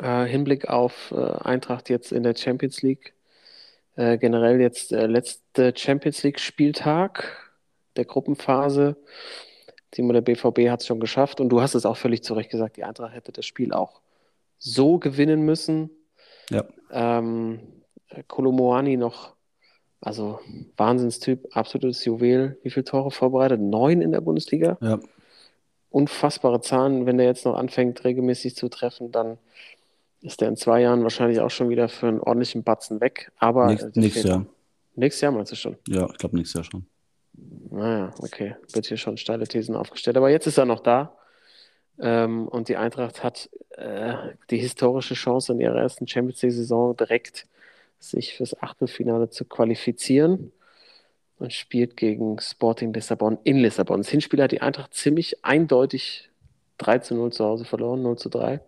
Äh, 0.00 0.24
Hinblick 0.24 0.68
auf 0.68 1.12
äh, 1.12 1.16
Eintracht 1.16 1.90
jetzt 1.90 2.12
in 2.12 2.22
der 2.22 2.36
Champions 2.36 2.82
League. 2.82 3.14
Äh, 3.96 4.18
generell 4.18 4.60
jetzt 4.60 4.90
der 4.90 5.08
letzte 5.08 5.74
Champions 5.76 6.22
League 6.22 6.40
Spieltag 6.40 7.52
der 7.96 8.04
Gruppenphase. 8.04 8.96
Timo, 9.90 10.12
der 10.12 10.22
BVB 10.22 10.70
hat 10.70 10.80
es 10.80 10.86
schon 10.86 11.00
geschafft 11.00 11.40
und 11.40 11.50
du 11.50 11.60
hast 11.60 11.74
es 11.74 11.84
auch 11.84 11.98
völlig 11.98 12.22
zu 12.22 12.34
Recht 12.34 12.50
gesagt, 12.50 12.76
die 12.78 12.84
Eintracht 12.84 13.14
hätte 13.14 13.32
das 13.32 13.44
Spiel 13.44 13.72
auch 13.72 14.00
so 14.58 14.98
gewinnen 14.98 15.42
müssen. 15.42 15.90
Ja. 16.52 16.64
Ähm, 16.90 17.60
Kolomoani 18.28 18.96
noch, 18.96 19.34
also 20.00 20.40
Wahnsinnstyp, 20.76 21.48
absolutes 21.56 22.04
Juwel. 22.04 22.58
Wie 22.62 22.70
viele 22.70 22.84
Tore 22.84 23.10
vorbereitet? 23.10 23.60
Neun 23.60 24.02
in 24.02 24.12
der 24.12 24.20
Bundesliga. 24.20 24.76
Ja. 24.80 24.98
Unfassbare 25.90 26.60
Zahlen. 26.60 27.06
Wenn 27.06 27.18
der 27.18 27.26
jetzt 27.26 27.44
noch 27.44 27.54
anfängt, 27.56 28.04
regelmäßig 28.04 28.56
zu 28.56 28.68
treffen, 28.68 29.12
dann 29.12 29.38
ist 30.20 30.40
der 30.40 30.48
in 30.48 30.56
zwei 30.56 30.80
Jahren 30.80 31.02
wahrscheinlich 31.02 31.40
auch 31.40 31.50
schon 31.50 31.68
wieder 31.68 31.88
für 31.88 32.08
einen 32.08 32.20
ordentlichen 32.20 32.62
Batzen 32.62 33.00
weg. 33.00 33.32
Aber 33.38 33.66
Nächst- 33.66 33.96
äh, 33.96 34.00
nächstes 34.00 34.24
Jahr. 34.24 34.46
Nächstes 34.94 35.20
Jahr 35.22 35.32
meinst 35.32 35.52
du 35.52 35.56
schon? 35.56 35.76
Ja, 35.88 36.06
ich 36.10 36.18
glaube 36.18 36.36
nächstes 36.36 36.54
Jahr 36.54 36.64
schon. 36.64 36.86
Naja, 37.70 38.12
okay. 38.18 38.56
Wird 38.72 38.86
hier 38.86 38.98
schon 38.98 39.16
steile 39.16 39.46
Thesen 39.48 39.74
aufgestellt. 39.74 40.16
Aber 40.18 40.30
jetzt 40.30 40.46
ist 40.46 40.58
er 40.58 40.66
noch 40.66 40.80
da. 40.80 41.14
Ähm, 42.02 42.48
und 42.48 42.68
die 42.68 42.76
Eintracht 42.76 43.22
hat 43.22 43.48
äh, 43.76 44.14
die 44.50 44.58
historische 44.58 45.14
Chance 45.14 45.52
in 45.52 45.60
ihrer 45.60 45.76
ersten 45.76 46.06
Champions 46.08 46.42
League-Saison 46.42 46.96
direkt 46.96 47.46
sich 48.00 48.34
fürs 48.34 48.60
Achtelfinale 48.60 49.30
zu 49.30 49.44
qualifizieren 49.44 50.50
und 51.38 51.52
spielt 51.52 51.96
gegen 51.96 52.40
Sporting 52.40 52.92
Lissabon 52.92 53.38
in 53.44 53.58
Lissabon. 53.58 54.00
Das 54.00 54.08
Hinspiel 54.08 54.42
hat 54.42 54.50
die 54.50 54.60
Eintracht 54.60 54.94
ziemlich 54.94 55.44
eindeutig 55.44 56.28
3 56.78 56.98
zu 56.98 57.14
0 57.14 57.32
zu 57.32 57.44
Hause 57.44 57.64
verloren, 57.64 58.02
0 58.02 58.18
zu 58.18 58.28
3. 58.28 58.60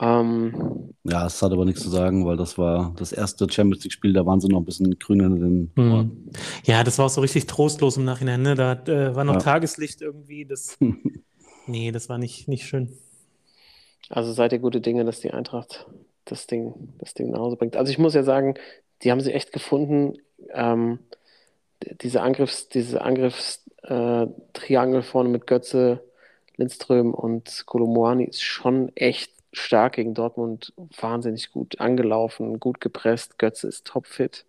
Ähm, 0.00 0.92
Ja, 1.04 1.26
es 1.26 1.40
hat 1.40 1.52
aber 1.52 1.64
nichts 1.64 1.82
zu 1.82 1.88
sagen, 1.88 2.26
weil 2.26 2.36
das 2.36 2.58
war 2.58 2.92
das 2.96 3.12
erste 3.12 3.50
Champions 3.50 3.84
League-Spiel, 3.84 4.12
da 4.12 4.26
waren 4.26 4.40
sie 4.40 4.48
noch 4.48 4.58
ein 4.58 4.64
bisschen 4.64 4.98
grün 4.98 5.20
in 5.20 5.34
den 5.36 5.70
Ohren. 5.78 6.10
Hm. 6.10 6.30
Ja, 6.64 6.84
das 6.84 6.98
war 6.98 7.06
auch 7.06 7.10
so 7.10 7.22
richtig 7.22 7.46
trostlos 7.46 7.96
im 7.96 8.04
Nachhinein. 8.04 8.42
Ne? 8.42 8.54
Da 8.54 8.72
äh, 8.72 9.14
war 9.14 9.24
noch 9.24 9.34
Ja. 9.34 9.40
Tageslicht 9.40 10.02
irgendwie. 10.02 10.44
Das, 10.44 10.76
nee, 11.66 11.92
das 11.92 12.08
war 12.08 12.18
nicht, 12.18 12.48
nicht 12.48 12.66
schön. 12.66 12.98
Also 14.08 14.32
seid 14.32 14.52
ihr 14.52 14.58
gute 14.58 14.80
Dinge, 14.80 15.04
dass 15.04 15.20
die 15.20 15.30
Eintracht 15.30 15.86
das 16.24 16.46
Ding, 16.46 16.94
das 16.98 17.14
Ding 17.14 17.30
nach 17.30 17.40
Hause 17.40 17.56
bringt. 17.56 17.76
Also 17.76 17.90
ich 17.90 17.98
muss 17.98 18.14
ja 18.14 18.22
sagen, 18.22 18.54
die 19.02 19.10
haben 19.10 19.20
sie 19.20 19.32
echt 19.32 19.52
gefunden. 19.52 20.18
Ähm, 20.50 20.98
diese 22.00 22.22
Angriffs, 22.22 22.68
diese 22.68 23.02
Angriffstriangel 23.02 25.00
äh, 25.00 25.02
vorne 25.02 25.28
mit 25.28 25.46
Götze, 25.46 26.02
Lindström 26.56 27.12
und 27.12 27.64
Kolomoani 27.66 28.24
ist 28.24 28.42
schon 28.42 28.94
echt 28.96 29.32
stark 29.52 29.94
gegen 29.94 30.14
Dortmund. 30.14 30.72
Wahnsinnig 30.76 31.50
gut 31.50 31.80
angelaufen, 31.80 32.60
gut 32.60 32.80
gepresst. 32.80 33.38
Götze 33.38 33.68
ist 33.68 33.86
topfit. 33.86 34.46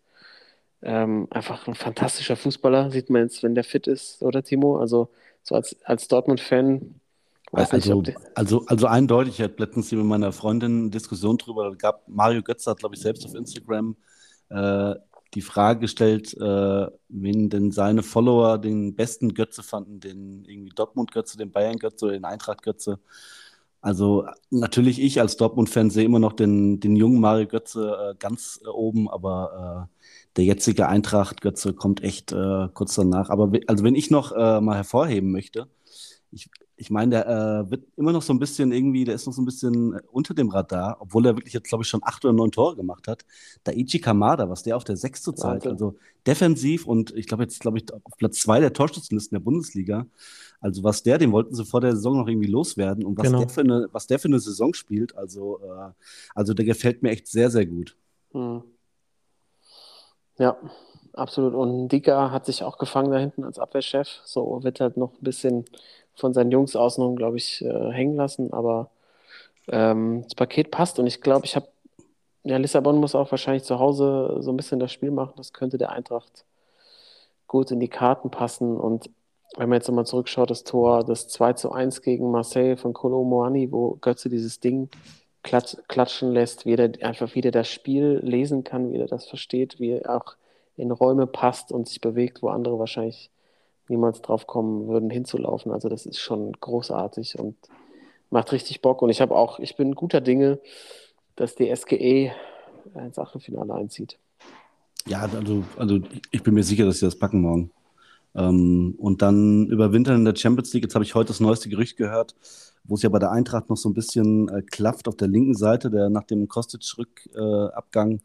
Ähm, 0.82 1.28
einfach 1.32 1.68
ein 1.68 1.76
fantastischer 1.76 2.36
Fußballer, 2.36 2.92
sieht 2.92 3.10
man 3.10 3.24
jetzt, 3.24 3.42
wenn 3.44 3.56
der 3.56 3.64
fit 3.64 3.88
ist, 3.88 4.22
oder 4.22 4.44
Timo? 4.44 4.78
Also 4.78 5.10
so 5.42 5.56
als, 5.56 5.76
als 5.84 6.08
Dortmund-Fan 6.08 7.00
weiß 7.52 7.72
nicht, 7.72 7.88
Also, 7.88 8.02
die, 8.02 8.16
also, 8.34 8.66
also 8.68 8.88
eindeutig, 8.88 9.40
ich 9.40 9.44
hatte 9.44 9.64
letztens 9.64 9.90
hier 9.90 9.98
mit 9.98 10.08
meiner 10.08 10.32
Freundin 10.32 10.84
eine 10.84 10.90
Diskussion 10.90 11.38
drüber, 11.38 11.70
da 11.70 11.76
gab 11.76 12.08
Mario 12.08 12.42
Götze 12.42 12.72
hat, 12.72 12.80
glaube 12.80 12.96
ich, 12.96 13.02
selbst 13.02 13.26
auf 13.26 13.36
Instagram 13.36 13.96
äh, 14.50 14.96
die 15.34 15.42
Frage 15.42 15.82
gestellt, 15.82 16.34
äh, 16.36 16.88
wen 17.10 17.50
denn 17.50 17.72
seine 17.72 18.04
Follower 18.04 18.58
den 18.58 18.96
besten 18.96 19.34
Götze 19.34 19.64
fanden, 19.64 20.00
den 20.00 20.46
irgendwie 20.46 20.72
Dortmund-Götze, 20.74 21.38
den 21.38 21.52
Bayern-Götze 21.52 22.06
oder 22.06 22.14
den 22.14 22.26
Eintracht-Götze. 22.26 23.00
Also 23.82 24.26
natürlich 24.50 25.00
ich 25.00 25.20
als 25.20 25.38
Dortmund-Fan 25.38 25.92
sehe 25.92 26.06
immer 26.06 26.20
noch 26.20 26.34
den, 26.34 26.80
den 26.80 26.96
jungen 26.96 27.20
Mario 27.20 27.48
Götze 27.48 28.14
äh, 28.14 28.16
ganz 28.18 28.60
äh, 28.66 28.70
oben, 28.70 29.10
aber 29.10 29.90
äh, 29.92 30.38
der 30.38 30.46
jetzige 30.46 30.88
Eintracht-Götze 30.88 31.74
kommt 31.74 32.02
echt 32.02 32.32
äh, 32.32 32.68
kurz 32.74 32.96
danach. 32.96 33.30
Aber 33.30 33.52
also 33.68 33.84
wenn 33.84 33.94
ich 33.94 34.10
noch 34.10 34.32
äh, 34.32 34.60
mal 34.60 34.76
hervorheben 34.76 35.32
möchte, 35.32 35.68
ich, 36.32 36.50
ich 36.78 36.90
meine, 36.90 37.12
der 37.12 37.28
äh, 37.28 37.72
wird 37.72 37.86
immer 37.96 38.12
noch 38.12 38.22
so 38.22 38.34
ein 38.34 38.40
bisschen 38.40 38.72
irgendwie, 38.72 39.06
der 39.06 39.16
ist 39.16 39.26
noch 39.26 39.34
so 39.34 39.42
ein 39.42 39.46
bisschen 39.46 39.94
äh, 39.94 40.02
unter 40.12 40.34
dem 40.34 40.50
Radar, 40.50 40.98
obwohl 41.00 41.26
er 41.26 41.36
wirklich 41.36 41.54
jetzt, 41.54 41.70
glaube 41.70 41.84
ich, 41.84 41.88
schon 41.90 42.02
acht 42.04 42.26
oder 42.26 42.34
neun 42.34 42.52
Tore 42.52 42.76
gemacht 42.76 43.08
hat. 43.08 43.26
Daichi 43.64 44.00
Kamada, 44.00 44.50
was 44.50 44.64
der 44.64 44.76
auf 44.76 44.84
der 44.84 44.98
Sechs 44.98 45.22
zurzeit, 45.22 45.66
also 45.66 45.96
defensiv 46.28 46.86
und 46.86 47.16
ich 47.16 47.28
glaube 47.28 47.44
jetzt, 47.44 47.60
glaube 47.62 47.78
ich, 47.78 47.86
auf 47.94 48.18
Platz 48.18 48.40
zwei 48.40 48.60
der 48.60 48.74
Torschützenlisten 48.74 49.36
der 49.36 49.44
Bundesliga. 49.44 50.06
Also 50.60 50.84
was 50.84 51.04
der, 51.04 51.18
den 51.18 51.32
wollten 51.32 51.54
sie 51.56 51.66
vor 51.66 51.82
der 51.82 51.94
Saison 51.94 52.18
noch 52.18 52.28
irgendwie 52.28 52.50
loswerden 52.50 53.06
und 53.06 53.18
was 53.18 53.28
Genau. 53.28 53.40
der 53.40 53.50
für 53.50 53.62
eine, 53.62 53.88
was 53.92 54.08
der 54.08 54.20
für 54.20 54.28
eine 54.28 54.40
Saison 54.40 54.74
spielt, 54.74 55.16
also, 55.16 55.60
äh, 55.64 55.92
also 56.34 56.54
der 56.54 56.66
gefällt 56.66 57.04
mir 57.04 57.12
echt 57.12 57.28
sehr, 57.28 57.50
sehr 57.50 57.66
gut. 57.66 57.96
Hm. 58.32 58.64
Ja, 60.38 60.58
absolut. 61.14 61.54
Und 61.54 61.88
Dika 61.90 62.32
hat 62.32 62.46
sich 62.46 62.64
auch 62.64 62.78
gefangen 62.78 63.12
da 63.12 63.18
hinten 63.18 63.44
als 63.44 63.60
Abwehrchef. 63.60 64.22
So 64.26 64.64
wird 64.64 64.80
halt 64.82 64.98
noch 64.98 65.14
ein 65.14 65.24
bisschen 65.24 65.66
von 66.16 66.34
seinen 66.34 66.52
Jungs 66.52 66.76
außenrum, 66.76 67.16
glaube 67.16 67.38
ich, 67.38 67.64
äh, 67.64 67.92
hängen 67.92 68.16
lassen. 68.16 68.54
Aber 68.54 68.90
ähm, 69.68 70.24
das 70.24 70.36
Paket 70.36 70.72
passt. 70.72 71.00
Und 71.00 71.08
ich 71.08 71.22
glaube, 71.22 71.46
ich 71.46 71.56
habe, 71.56 71.68
ja, 72.44 72.58
Lissabon 72.58 72.98
muss 72.98 73.16
auch 73.16 73.32
wahrscheinlich 73.32 73.64
zu 73.64 73.80
Hause 73.80 74.38
so 74.40 74.52
ein 74.52 74.58
bisschen 74.58 74.80
das 74.80 74.92
Spiel 74.92 75.12
machen. 75.12 75.34
Das 75.38 75.54
könnte 75.54 75.78
der 75.78 75.92
Eintracht 75.92 76.46
gut 77.48 77.72
in 77.72 77.80
die 77.80 77.88
Karten 77.88 78.30
passen. 78.32 78.78
Und 78.78 79.10
wenn 79.58 79.70
man 79.70 79.78
jetzt 79.78 79.88
nochmal 79.88 80.06
zurückschaut, 80.06 80.50
das 80.50 80.64
Tor, 80.64 81.04
das 81.04 81.28
2 81.28 81.54
zu 81.54 81.72
1 81.72 82.02
gegen 82.02 82.32
Marseille 82.32 82.78
von 82.78 82.94
Kolo 82.94 83.24
Moani, 83.24 83.72
wo 83.72 83.98
Götze 84.02 84.30
dieses 84.30 84.60
Ding 84.60 84.90
klatsch, 85.44 85.78
klatschen 85.88 86.32
lässt, 86.32 86.66
wie 86.66 86.76
er 86.76 86.92
einfach 87.06 87.36
wieder 87.36 87.52
das 87.52 87.70
Spiel 87.70 88.20
lesen 88.24 88.64
kann, 88.64 88.92
wie 88.92 88.98
er 88.98 89.08
das 89.08 89.28
versteht, 89.28 89.80
wie 89.80 89.92
er 89.92 90.16
auch 90.16 90.36
in 90.76 90.92
Räume 90.92 91.28
passt 91.28 91.72
und 91.72 91.88
sich 91.88 92.02
bewegt, 92.02 92.42
wo 92.42 92.50
andere 92.50 92.78
wahrscheinlich 92.80 93.30
niemals 93.90 94.22
drauf 94.22 94.48
kommen 94.48 94.88
würden, 94.88 95.10
hinzulaufen. 95.10 95.72
Also 95.72 95.90
das 95.90 96.06
ist 96.06 96.20
schon 96.20 96.54
großartig 96.54 97.40
und 97.40 97.56
macht 98.30 98.52
richtig 98.52 98.82
Bock. 98.82 99.02
Und 99.02 99.10
ich 99.10 99.22
habe 99.22 99.36
auch, 99.36 99.60
ich 99.60 99.76
bin 99.76 99.96
guter 99.96 100.22
Dinge, 100.22 100.60
dass 101.36 101.56
die 101.56 101.74
SGE 101.76 102.32
ins 102.94 103.20
Achtelfinale 103.20 103.74
einzieht. 103.74 104.20
Ja, 105.08 105.22
also, 105.22 105.64
also 105.78 106.00
ich 106.32 106.44
bin 106.44 106.54
mir 106.54 106.64
sicher, 106.64 106.86
dass 106.86 107.00
sie 107.00 107.06
das 107.06 107.18
packen 107.18 107.42
morgen. 107.42 107.72
Ähm, 108.36 108.96
und 108.98 109.22
dann 109.22 109.68
überwintern 109.68 110.18
in 110.18 110.26
der 110.26 110.36
Champions 110.36 110.74
League. 110.74 110.84
Jetzt 110.84 110.96
habe 110.96 111.06
ich 111.06 111.16
heute 111.16 111.28
das 111.28 111.40
neueste 111.40 111.70
Gerücht 111.70 111.98
gehört, 111.98 112.36
wo 112.84 112.96
es 112.96 113.02
ja 113.02 113.10
bei 113.10 113.20
der 113.20 113.32
Eintracht 113.32 113.70
noch 113.70 113.78
so 113.78 113.90
ein 113.90 113.94
bisschen 113.94 114.50
äh, 114.50 114.62
klafft 114.62 115.08
auf 115.08 115.16
der 115.16 115.28
linken 115.28 115.56
Seite, 115.56 115.90
der 115.90 116.10
nach 116.10 116.24
dem 116.24 116.48
Kostic-Rückabgang. 116.48 118.20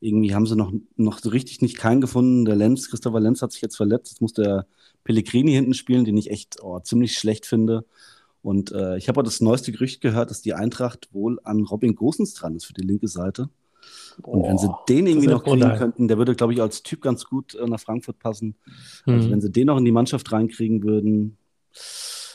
irgendwie 0.00 0.34
haben 0.34 0.46
sie 0.46 0.56
noch, 0.56 0.72
noch 0.96 1.18
so 1.18 1.28
richtig 1.28 1.60
nicht 1.60 1.76
keinen 1.76 2.00
gefunden. 2.00 2.44
Der 2.44 2.56
Lenz, 2.56 2.88
Christopher 2.88 3.20
Lenz 3.20 3.42
hat 3.42 3.52
sich 3.52 3.62
jetzt 3.62 3.76
verletzt. 3.76 4.12
Jetzt 4.12 4.22
muss 4.22 4.32
der 4.32 4.66
Pellegrini 5.04 5.52
hinten 5.52 5.74
spielen, 5.74 6.04
den 6.04 6.16
ich 6.16 6.30
echt 6.30 6.62
oh, 6.62 6.78
ziemlich 6.80 7.14
schlecht 7.18 7.46
finde. 7.46 7.84
Und 8.42 8.72
äh, 8.72 8.96
ich 8.96 9.08
habe 9.08 9.20
auch 9.20 9.24
das 9.24 9.40
neueste 9.40 9.70
Gerücht 9.72 10.00
gehört, 10.00 10.30
dass 10.30 10.42
die 10.42 10.54
Eintracht 10.54 11.08
wohl 11.12 11.38
an 11.44 11.62
Robin 11.64 11.94
Gosens 11.94 12.34
dran 12.34 12.56
ist 12.56 12.64
für 12.64 12.72
die 12.72 12.82
linke 12.82 13.08
Seite. 13.08 13.48
Und 14.22 14.44
wenn 14.44 14.58
sie 14.58 14.68
den 14.88 15.06
irgendwie 15.06 15.28
noch 15.28 15.42
kriegen 15.44 15.60
brutal. 15.60 15.78
könnten, 15.78 16.08
der 16.08 16.18
würde, 16.18 16.34
glaube 16.34 16.52
ich, 16.52 16.60
als 16.60 16.82
Typ 16.82 17.00
ganz 17.02 17.24
gut 17.24 17.54
äh, 17.54 17.66
nach 17.66 17.80
Frankfurt 17.80 18.18
passen. 18.18 18.56
Also 19.06 19.28
Mhm. 19.28 19.32
wenn 19.32 19.40
sie 19.40 19.50
den 19.50 19.66
noch 19.68 19.78
in 19.78 19.84
die 19.84 19.92
Mannschaft 19.92 20.30
reinkriegen 20.32 20.82
würden, 20.82 21.36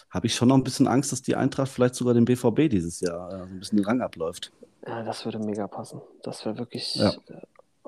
habe 0.09 0.27
ich 0.27 0.35
schon 0.35 0.47
noch 0.47 0.55
ein 0.55 0.63
bisschen 0.63 0.87
Angst, 0.87 1.11
dass 1.11 1.21
die 1.21 1.35
Eintracht 1.35 1.69
vielleicht 1.69 1.95
sogar 1.95 2.13
den 2.13 2.25
BVB 2.25 2.69
dieses 2.69 2.99
Jahr 3.01 3.29
äh, 3.31 3.37
so 3.47 3.53
ein 3.53 3.59
bisschen 3.59 3.77
den 3.77 3.85
Rang 3.85 4.01
abläuft. 4.01 4.51
Ja, 4.85 5.03
das 5.03 5.25
würde 5.25 5.39
mega 5.39 5.67
passen. 5.67 6.01
Das 6.23 6.45
wäre 6.45 6.57
wirklich, 6.57 6.95
Ja. 6.95 7.13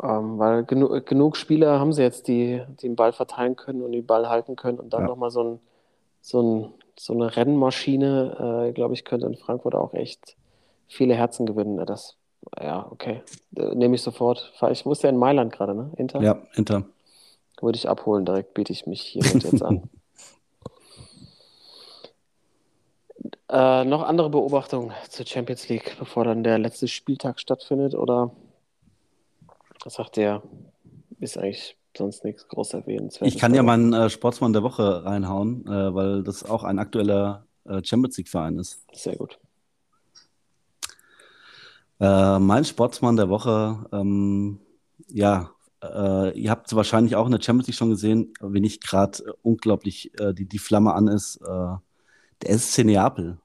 Ähm, 0.02 0.40
weil 0.40 0.64
genu 0.64 1.02
genug 1.02 1.36
Spieler 1.38 1.80
haben 1.80 1.94
sie 1.94 2.02
jetzt, 2.02 2.28
die, 2.28 2.62
die 2.70 2.88
den 2.88 2.96
Ball 2.96 3.12
verteilen 3.12 3.56
können 3.56 3.82
und 3.82 3.92
den 3.92 4.06
Ball 4.06 4.30
halten 4.30 4.56
können 4.56 4.80
und 4.80 4.94
dann 4.94 5.02
Ja. 5.02 5.08
nochmal 5.08 5.32
so, 5.32 5.44
ein, 5.44 5.60
so, 6.22 6.42
ein, 6.42 6.74
so 6.98 7.14
eine 7.14 7.36
Rennmaschine, 7.36 8.68
äh, 8.70 8.72
glaube 8.74 8.94
ich, 8.94 9.06
könnte 9.06 9.28
in 9.28 9.36
Frankfurt 9.36 9.76
auch 9.76 9.94
echt 9.94 10.38
viele 10.88 11.16
Herzen 11.16 11.46
gewinnen. 11.46 11.86
Das, 11.86 12.16
ja, 12.62 12.88
okay. 12.90 13.22
Äh, 13.56 13.76
Nehme 13.76 13.96
ich 13.96 14.02
sofort. 14.02 14.54
Ich 14.72 14.86
wusste 14.86 15.08
ja 15.08 15.12
in 15.14 15.18
Mailand 15.20 15.52
gerade, 15.52 15.76
ne? 15.76 15.92
Inter? 15.98 16.22
Ja, 16.22 16.42
Inter. 16.56 16.84
Würde 17.62 17.76
ich 17.76 17.90
abholen, 17.90 18.26
direkt 18.26 18.54
biete 18.54 18.72
ich 18.72 18.88
mich 18.88 19.02
hiermit 19.02 19.44
jetzt 19.44 19.64
an. 19.64 19.90
Äh, 23.52 23.84
noch 23.84 24.04
andere 24.04 24.30
Beobachtungen 24.30 24.94
zur 25.10 25.26
Champions 25.26 25.68
League, 25.70 25.96
bevor 25.98 26.24
dann 26.24 26.44
der 26.44 26.60
letzte 26.60 26.88
Spieltag 26.88 27.40
stattfindet? 27.40 27.96
Oder 27.96 28.32
was 29.84 29.94
sagt 29.94 30.18
der? 30.18 30.44
Ist 31.20 31.38
eigentlich 31.38 31.78
sonst 31.98 32.24
nichts 32.24 32.48
groß 32.48 32.74
erwähnenswertes. 32.74 33.34
Ich 33.34 33.40
kann 33.40 33.54
ja 33.54 33.64
meinen 33.64 33.94
äh, 33.94 34.10
Sportsmann 34.10 34.54
der 34.54 34.64
Woche 34.64 35.04
reinhauen, 35.06 35.66
äh, 35.68 35.94
weil 35.94 36.24
das 36.24 36.44
auch 36.44 36.64
ein 36.64 36.80
aktueller 36.80 37.46
äh, 37.66 37.84
Champions 37.84 38.18
League-Verein 38.18 38.58
ist. 38.58 38.86
Sehr 38.94 39.16
gut. 39.16 39.40
Äh, 42.00 42.40
mein 42.40 42.64
Sportsmann 42.64 43.18
der 43.18 43.30
Woche, 43.30 43.86
ähm, 43.92 44.60
ja, 45.08 45.52
äh, 45.84 46.38
ihr 46.40 46.52
habt 46.52 46.74
wahrscheinlich 46.74 47.16
auch 47.16 47.26
in 47.26 47.32
der 47.32 47.42
Champions 47.42 47.68
League 47.68 47.78
schon 47.78 47.90
gesehen, 47.90 48.34
wenn 48.40 48.62
nicht 48.62 48.86
gerade 48.86 49.24
äh, 49.24 49.32
unglaublich 49.42 50.12
die, 50.34 50.46
die 50.46 50.60
Flamme 50.60 50.94
an 50.94 51.08
ist, 51.08 51.40
der 51.42 52.58
SC 52.58 52.86
Neapel. 52.86 53.38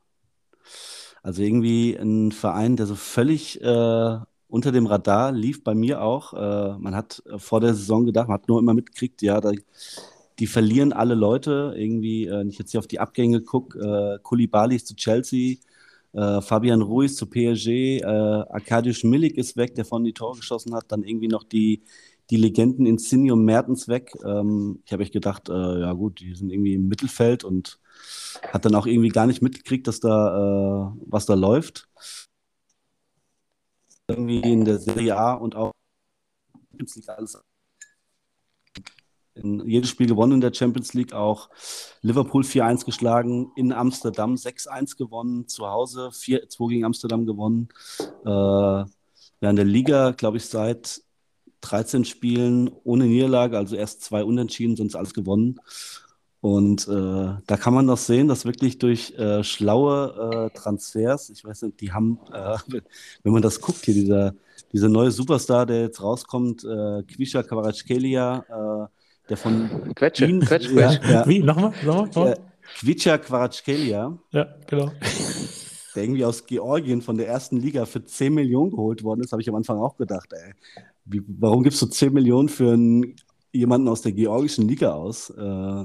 Also 1.22 1.42
irgendwie 1.42 1.94
ein 1.94 2.32
Verein, 2.32 2.76
der 2.76 2.86
so 2.86 2.94
völlig 2.94 3.60
äh, 3.62 4.18
unter 4.54 4.70
dem 4.70 4.86
Radar 4.86 5.32
lief 5.32 5.64
bei 5.64 5.74
mir 5.74 6.00
auch. 6.00 6.32
Äh, 6.32 6.78
man 6.78 6.94
hat 6.94 7.24
vor 7.38 7.60
der 7.60 7.74
Saison 7.74 8.06
gedacht, 8.06 8.28
man 8.28 8.38
hat 8.38 8.46
nur 8.46 8.60
immer 8.60 8.72
mitgekriegt, 8.72 9.20
ja, 9.20 9.40
da, 9.40 9.50
die 10.38 10.46
verlieren 10.46 10.92
alle 10.92 11.16
Leute. 11.16 11.74
Irgendwie, 11.76 12.28
äh, 12.28 12.38
wenn 12.38 12.50
ich 12.50 12.58
jetzt 12.58 12.70
hier 12.70 12.78
auf 12.78 12.86
die 12.86 13.00
Abgänge 13.00 13.40
gucke, 13.40 13.80
äh, 13.80 14.22
Koulibaly 14.22 14.76
ist 14.76 14.86
zu 14.86 14.94
Chelsea, 14.94 15.56
äh, 16.12 16.40
Fabian 16.40 16.82
Ruiz 16.82 17.16
zu 17.16 17.26
PSG, 17.26 17.98
äh, 17.98 18.04
Arkadiusz 18.04 19.02
Milik 19.02 19.36
ist 19.38 19.56
weg, 19.56 19.74
der 19.74 19.84
von 19.84 20.04
die 20.04 20.12
Tore 20.12 20.36
geschossen 20.36 20.72
hat. 20.72 20.84
Dann 20.86 21.02
irgendwie 21.02 21.26
noch 21.26 21.42
die, 21.42 21.82
die 22.30 22.36
Legenden 22.36 22.86
Insigne 22.86 23.32
und 23.32 23.44
Mertens 23.44 23.88
weg. 23.88 24.12
Ähm, 24.24 24.78
ich 24.86 24.92
habe 24.92 25.02
echt 25.02 25.12
gedacht, 25.12 25.48
äh, 25.48 25.80
ja 25.80 25.92
gut, 25.94 26.20
die 26.20 26.32
sind 26.32 26.50
irgendwie 26.50 26.74
im 26.74 26.86
Mittelfeld 26.86 27.42
und 27.42 27.80
hat 28.52 28.64
dann 28.64 28.76
auch 28.76 28.86
irgendwie 28.86 29.08
gar 29.08 29.26
nicht 29.26 29.42
mitgekriegt, 29.42 29.88
dass 29.88 29.98
da 29.98 30.92
äh, 30.92 31.00
was 31.06 31.26
da 31.26 31.34
läuft. 31.34 31.88
Irgendwie 34.08 34.40
in 34.40 34.64
der 34.64 34.78
Serie 34.78 35.16
A 35.16 35.34
und 35.34 35.56
auch 35.56 35.72
Champions 36.70 36.96
League 36.96 37.08
alles 37.08 37.38
in 39.34 39.66
jedes 39.68 39.90
Spiel 39.90 40.06
gewonnen 40.06 40.34
in 40.34 40.40
der 40.40 40.54
Champions 40.54 40.94
League, 40.94 41.12
auch 41.12 41.50
Liverpool 42.02 42.42
4-1 42.42 42.84
geschlagen, 42.84 43.50
in 43.56 43.72
Amsterdam 43.72 44.34
6-1 44.34 44.96
gewonnen, 44.96 45.48
zu 45.48 45.66
Hause 45.68 46.10
4-2 46.12 46.68
gegen 46.68 46.84
Amsterdam 46.84 47.26
gewonnen. 47.26 47.68
Äh, 48.24 48.28
ja, 48.28 48.88
der 49.56 49.64
Liga, 49.64 50.12
glaube 50.12 50.36
ich, 50.36 50.46
seit 50.46 51.02
13 51.62 52.04
Spielen 52.04 52.70
ohne 52.84 53.06
Niederlage, 53.06 53.58
also 53.58 53.74
erst 53.74 54.02
zwei 54.02 54.22
Unentschieden, 54.22 54.76
sonst 54.76 54.94
alles 54.94 55.14
gewonnen. 55.14 55.60
Und 56.44 56.86
äh, 56.88 57.40
da 57.46 57.56
kann 57.56 57.72
man 57.72 57.86
doch 57.86 57.96
sehen, 57.96 58.28
dass 58.28 58.44
wirklich 58.44 58.76
durch 58.78 59.14
äh, 59.18 59.42
schlaue 59.42 60.50
äh, 60.52 60.54
Transfers, 60.54 61.30
ich 61.30 61.42
weiß 61.42 61.62
nicht, 61.62 61.80
die 61.80 61.90
haben, 61.90 62.18
äh, 62.30 62.58
wenn 63.22 63.32
man 63.32 63.40
das 63.40 63.62
guckt, 63.62 63.82
hier 63.86 63.94
dieser, 63.94 64.34
dieser 64.70 64.90
neue 64.90 65.10
Superstar, 65.10 65.64
der 65.64 65.80
jetzt 65.80 66.02
rauskommt, 66.02 66.62
äh, 66.64 67.02
Kvisha 67.04 67.42
Kvaratskhelia, 67.42 68.44
äh, 68.46 69.28
der 69.30 69.36
von 69.38 69.70
Quetsche, 69.94 70.28
Wien- 70.28 70.40
Quetsch, 70.40 70.68
ja, 70.70 70.94
Quetsch. 70.96 71.10
ja, 71.10 71.26
Wie? 71.26 71.38
Nochmal? 71.38 71.72
Nochmal? 71.82 72.32
äh? 72.32 72.36
Kvicha 72.78 73.16
Kvaratskhelia, 73.16 74.18
Ja, 74.32 74.46
genau. 74.66 74.90
der 75.96 76.02
irgendwie 76.02 76.26
aus 76.26 76.44
Georgien 76.44 77.00
von 77.00 77.16
der 77.16 77.26
ersten 77.26 77.56
Liga 77.56 77.86
für 77.86 78.04
10 78.04 78.34
Millionen 78.34 78.70
geholt 78.70 79.02
worden 79.02 79.22
ist, 79.22 79.32
habe 79.32 79.40
ich 79.40 79.48
am 79.48 79.54
Anfang 79.54 79.78
auch 79.78 79.96
gedacht, 79.96 80.30
ey, 80.34 80.52
wie, 81.06 81.22
warum 81.26 81.62
gibst 81.62 81.80
du 81.80 81.86
10 81.86 82.12
Millionen 82.12 82.50
für 82.50 82.72
einen, 82.74 83.16
jemanden 83.50 83.88
aus 83.88 84.02
der 84.02 84.12
georgischen 84.12 84.68
Liga 84.68 84.92
aus? 84.92 85.30
Äh, 85.30 85.84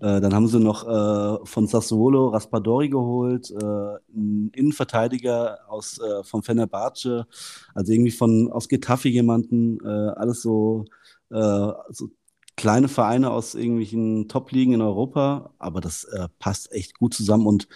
äh, 0.00 0.20
dann 0.20 0.34
haben 0.34 0.48
sie 0.48 0.58
noch 0.58 0.86
äh, 0.86 1.46
von 1.46 1.66
Sassuolo 1.66 2.28
Raspadori 2.28 2.88
geholt, 2.88 3.50
äh, 3.50 3.54
einen 3.54 4.50
Innenverteidiger 4.54 5.58
aus, 5.68 5.98
äh, 5.98 6.24
von 6.24 6.42
Fenerbahce, 6.42 7.26
also 7.74 7.92
irgendwie 7.92 8.10
von 8.10 8.50
aus 8.50 8.68
Getafe 8.68 9.08
jemanden, 9.08 9.78
äh, 9.84 9.88
alles 9.88 10.42
so, 10.42 10.86
äh, 11.30 11.72
so 11.90 12.10
kleine 12.56 12.88
Vereine 12.88 13.30
aus 13.30 13.54
irgendwelchen 13.54 14.28
Top-Ligen 14.28 14.74
in 14.74 14.82
Europa, 14.82 15.52
aber 15.58 15.80
das 15.80 16.04
äh, 16.04 16.28
passt 16.38 16.72
echt 16.72 16.98
gut 16.98 17.14
zusammen 17.14 17.46
und 17.46 17.68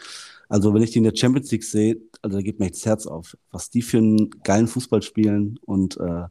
also 0.49 0.75
wenn 0.75 0.83
ich 0.83 0.90
die 0.90 0.99
in 0.99 1.05
der 1.05 1.16
Champions 1.16 1.51
League 1.51 1.64
sehe, 1.64 2.01
also 2.23 2.37
da 2.37 2.42
geht 2.42 2.59
mir 2.59 2.66
echt 2.66 2.77
das 2.77 2.87
Herz 2.87 3.07
auf, 3.07 3.37
was 3.51 3.70
die 3.70 3.83
für 3.83 3.99
einen 3.99 4.31
geilen 4.42 4.68
Fußball 4.68 5.03
spielen 5.03 5.59
und 5.64 5.97
äh, 5.99 6.25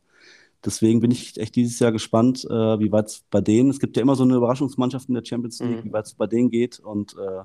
deswegen 0.66 1.00
bin 1.02 1.12
ich 1.12 1.38
echt 1.40 1.56
dieses 1.56 1.80
Jahr 1.80 1.92
gespannt, 1.92 2.46
äh, 2.46 2.80
wie 2.80 2.92
weit 2.92 3.08
es 3.08 3.24
bei 3.30 3.42
denen, 3.42 3.70
es 3.70 3.80
gibt 3.80 3.96
ja 3.98 4.02
immer 4.04 4.16
so 4.16 4.24
eine 4.24 4.36
Überraschungsmannschaft 4.36 5.08
in 5.10 5.16
der 5.16 5.26
Champions 5.26 5.60
League, 5.60 5.84
Mhm. 5.84 5.90
wie 5.90 5.94
weit 5.94 6.06
es 6.06 6.14
bei 6.14 6.28
denen 6.28 6.50
geht 6.50 6.80
und 6.80 7.14
äh, 7.14 7.44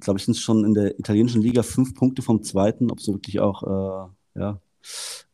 glaube 0.00 0.18
ich 0.18 0.24
sind 0.24 0.36
schon 0.36 0.64
in 0.64 0.74
der 0.74 0.98
italienischen 0.98 1.42
Liga 1.42 1.62
fünf 1.62 1.94
Punkte 1.94 2.22
vom 2.22 2.42
Zweiten, 2.42 2.90
ob 2.90 3.00
sie 3.00 3.12
wirklich 3.12 3.40
auch 3.40 3.62
äh, 3.62 4.38
ja 4.40 4.60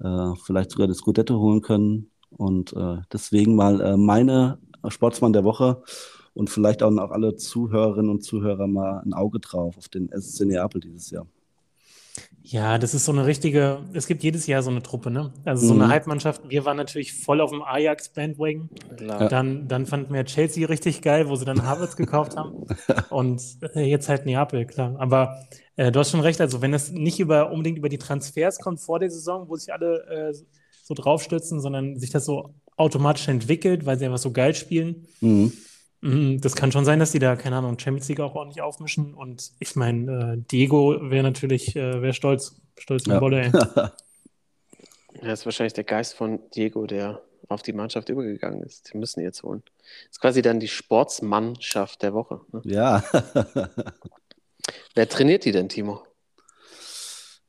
äh, 0.01 0.35
vielleicht 0.45 0.71
sogar 0.71 0.87
das 0.89 0.99
Scudetto 0.99 1.39
holen 1.39 1.61
können 1.63 2.11
und 2.37 2.73
äh, 2.75 2.99
deswegen 3.13 3.55
mal 3.57 3.81
äh, 3.81 3.97
meine 3.97 4.59
Sportsmann 4.89 5.33
der 5.33 5.45
Woche 5.45 5.83
und 6.33 6.49
vielleicht 6.49 6.83
auch 6.83 6.91
noch 6.93 7.11
alle 7.11 7.35
Zuhörerinnen 7.37 8.11
und 8.11 8.23
Zuhörer 8.23 8.67
mal 8.67 9.01
ein 9.05 9.13
Auge 9.13 9.41
drauf 9.41 9.77
auf 9.77 9.89
den 9.89 10.09
SC 10.13 10.47
Neapel 10.47 10.81
dieses 10.81 11.11
Jahr. 11.11 11.27
Ja, 12.53 12.79
das 12.79 12.95
ist 12.95 13.05
so 13.05 13.13
eine 13.13 13.27
richtige, 13.27 13.79
es 13.93 14.09
gibt 14.09 14.25
jedes 14.25 14.49
Jahr 14.49 14.61
so 14.65 14.71
eine 14.71 14.83
Truppe, 14.83 15.13
ne? 15.13 15.33
Also 15.45 15.69
so 15.69 15.75
Mhm. 15.75 15.83
eine 15.83 15.93
Hype-Mannschaft. 15.93 16.43
Wir 16.49 16.65
waren 16.65 16.77
natürlich 16.77 17.13
voll 17.13 17.41
auf 17.41 17.51
dem 17.51 17.63
Ajax-Bandwagon. 17.63 18.69
Dann, 19.29 19.69
dann 19.69 19.87
fanden 19.87 20.13
wir 20.13 20.25
Chelsea 20.25 20.67
richtig 20.67 21.01
geil, 21.01 21.29
wo 21.29 21.37
sie 21.37 21.45
dann 21.45 21.63
Havertz 21.65 21.95
gekauft 21.95 22.37
haben. 22.37 22.67
Und 23.11 23.41
äh, 23.77 23.83
jetzt 23.83 24.09
halt 24.09 24.27
Neapel, 24.27 24.67
klar. 24.67 24.97
Aber 24.99 25.47
äh, 25.77 25.93
du 25.93 26.01
hast 26.01 26.11
schon 26.11 26.21
recht, 26.21 26.41
also 26.41 26.61
wenn 26.61 26.75
es 26.75 26.91
nicht 26.91 27.21
über, 27.21 27.53
unbedingt 27.53 27.79
über 27.79 27.89
die 27.89 27.99
Transfers 27.99 28.59
kommt 28.59 28.81
vor 28.81 28.99
der 28.99 29.11
Saison, 29.11 29.49
wo 29.49 29.55
sich 29.55 29.73
alle 29.73 30.31
äh, 30.33 30.35
so 30.83 30.95
draufstürzen, 30.95 31.61
sondern 31.61 32.01
sich 32.01 32.11
das 32.11 32.25
so 32.25 32.55
automatisch 32.77 33.29
entwickelt, 33.29 33.87
weil 33.87 33.97
sie 33.97 34.07
einfach 34.07 34.19
so 34.19 34.33
geil 34.33 34.57
spielen. 34.57 35.07
Mhm. 35.21 35.53
Mhm, 36.03 36.41
Das 36.41 36.57
kann 36.57 36.73
schon 36.73 36.85
sein, 36.85 36.99
dass 36.99 37.13
die 37.13 37.19
da, 37.19 37.37
keine 37.37 37.57
Ahnung, 37.57 37.79
Champions 37.79 38.09
League 38.09 38.21
auch 38.21 38.35
ordentlich 38.35 38.63
aufmischen. 38.63 39.15
Und 39.15 39.53
ich 39.59 39.77
meine, 39.77 40.35
äh, 40.39 40.43
Diego 40.51 41.11
wäre 41.11 41.23
natürlich, 41.23 41.77
äh, 41.77 42.01
wäre 42.03 42.15
stolz, 42.15 42.61
stolz 42.79 43.07
wie 43.07 43.11
Ja. 43.11 43.19
Bolle, 43.21 43.43
ey. 43.43 43.53
Ja, 45.23 45.33
ist 45.33 45.45
wahrscheinlich 45.45 45.73
der 45.75 45.85
Geist 45.85 46.15
von 46.15 46.39
Diego, 46.55 46.87
der 46.87 47.21
auf 47.49 47.63
die 47.63 47.73
Mannschaft 47.73 48.09
übergegangen 48.09 48.63
ist. 48.63 48.93
Die 48.93 48.97
müssen 48.97 49.21
jetzt 49.21 49.43
holen. 49.43 49.63
ist 50.11 50.21
quasi 50.21 50.41
dann 50.41 50.61
die 50.61 50.69
Sportsmannschaft 50.69 52.03
der 52.03 52.15
Woche. 52.15 52.41
Ne? 52.53 52.63
ja. 52.65 53.03
Wer 54.95 55.09
trainiert 55.09 55.45
die 55.45 55.53
denn, 55.53 55.69
Timo? 55.69 56.05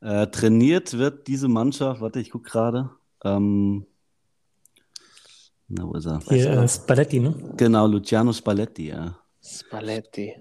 äh, 0.02 0.28
trainiert 0.28 0.98
wird 0.98 1.28
diese 1.28 1.48
Mannschaft, 1.48 2.02
warte, 2.02 2.20
ich 2.20 2.32
gucke 2.32 2.50
gerade. 2.50 2.90
Ähm, 3.24 3.86
na, 5.74 5.88
wo 5.88 5.94
ist 5.94 6.06
er? 6.06 6.20
Hier, 6.30 6.52
äh, 6.52 6.68
Spalletti, 6.68 7.20
ne? 7.20 7.36
Genau, 7.58 7.88
Luciano 7.88 8.34
Spalletti, 8.34 8.90
ja. 8.90 9.18
Spalletti. 9.42 10.34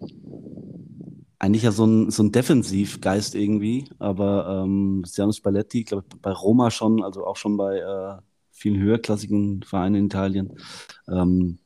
Eigentlich 1.39 1.63
ja 1.63 1.73
so 1.73 1.87
ein, 1.87 2.11
so 2.11 2.23
ein 2.23 2.33
Defensivgeist 2.33 3.35
irgendwie, 3.35 3.89
aber 3.99 4.63
ähm, 4.65 5.03
Luciano 5.03 5.33
Spalletti, 5.33 5.81
ich 5.81 5.87
glaube 5.87 6.05
bei 6.21 6.33
Roma 6.33 6.71
schon, 6.71 7.03
also 7.03 7.25
auch 7.25 7.37
schon 7.37 7.57
bei 7.57 7.79
äh, 7.79 8.21
vielen 8.51 8.81
höherklassigen 8.81 9.63
Vereinen 9.63 9.95
in 9.97 10.07
Italien. 10.07 10.57
Ähm, 11.09 11.59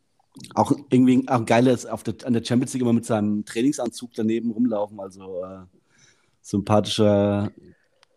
auch 0.54 0.72
irgendwie 0.90 1.28
auch 1.28 1.44
geil 1.44 1.66
ist 1.66 1.86
auf 1.86 2.02
der, 2.02 2.14
an 2.24 2.32
der 2.32 2.44
Champions 2.44 2.72
League 2.74 2.82
immer 2.82 2.92
mit 2.92 3.04
seinem 3.04 3.44
Trainingsanzug 3.44 4.10
daneben 4.14 4.50
rumlaufen, 4.50 5.00
also 5.00 5.42
äh, 5.44 5.64
sympathischer 6.40 7.50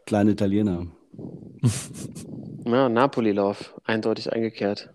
kleiner 0.06 0.32
Italiener. 0.32 0.88
Ja, 2.68 2.90
Napoli-Lauf, 2.90 3.74
eindeutig 3.86 4.34
eingekehrt. 4.34 4.90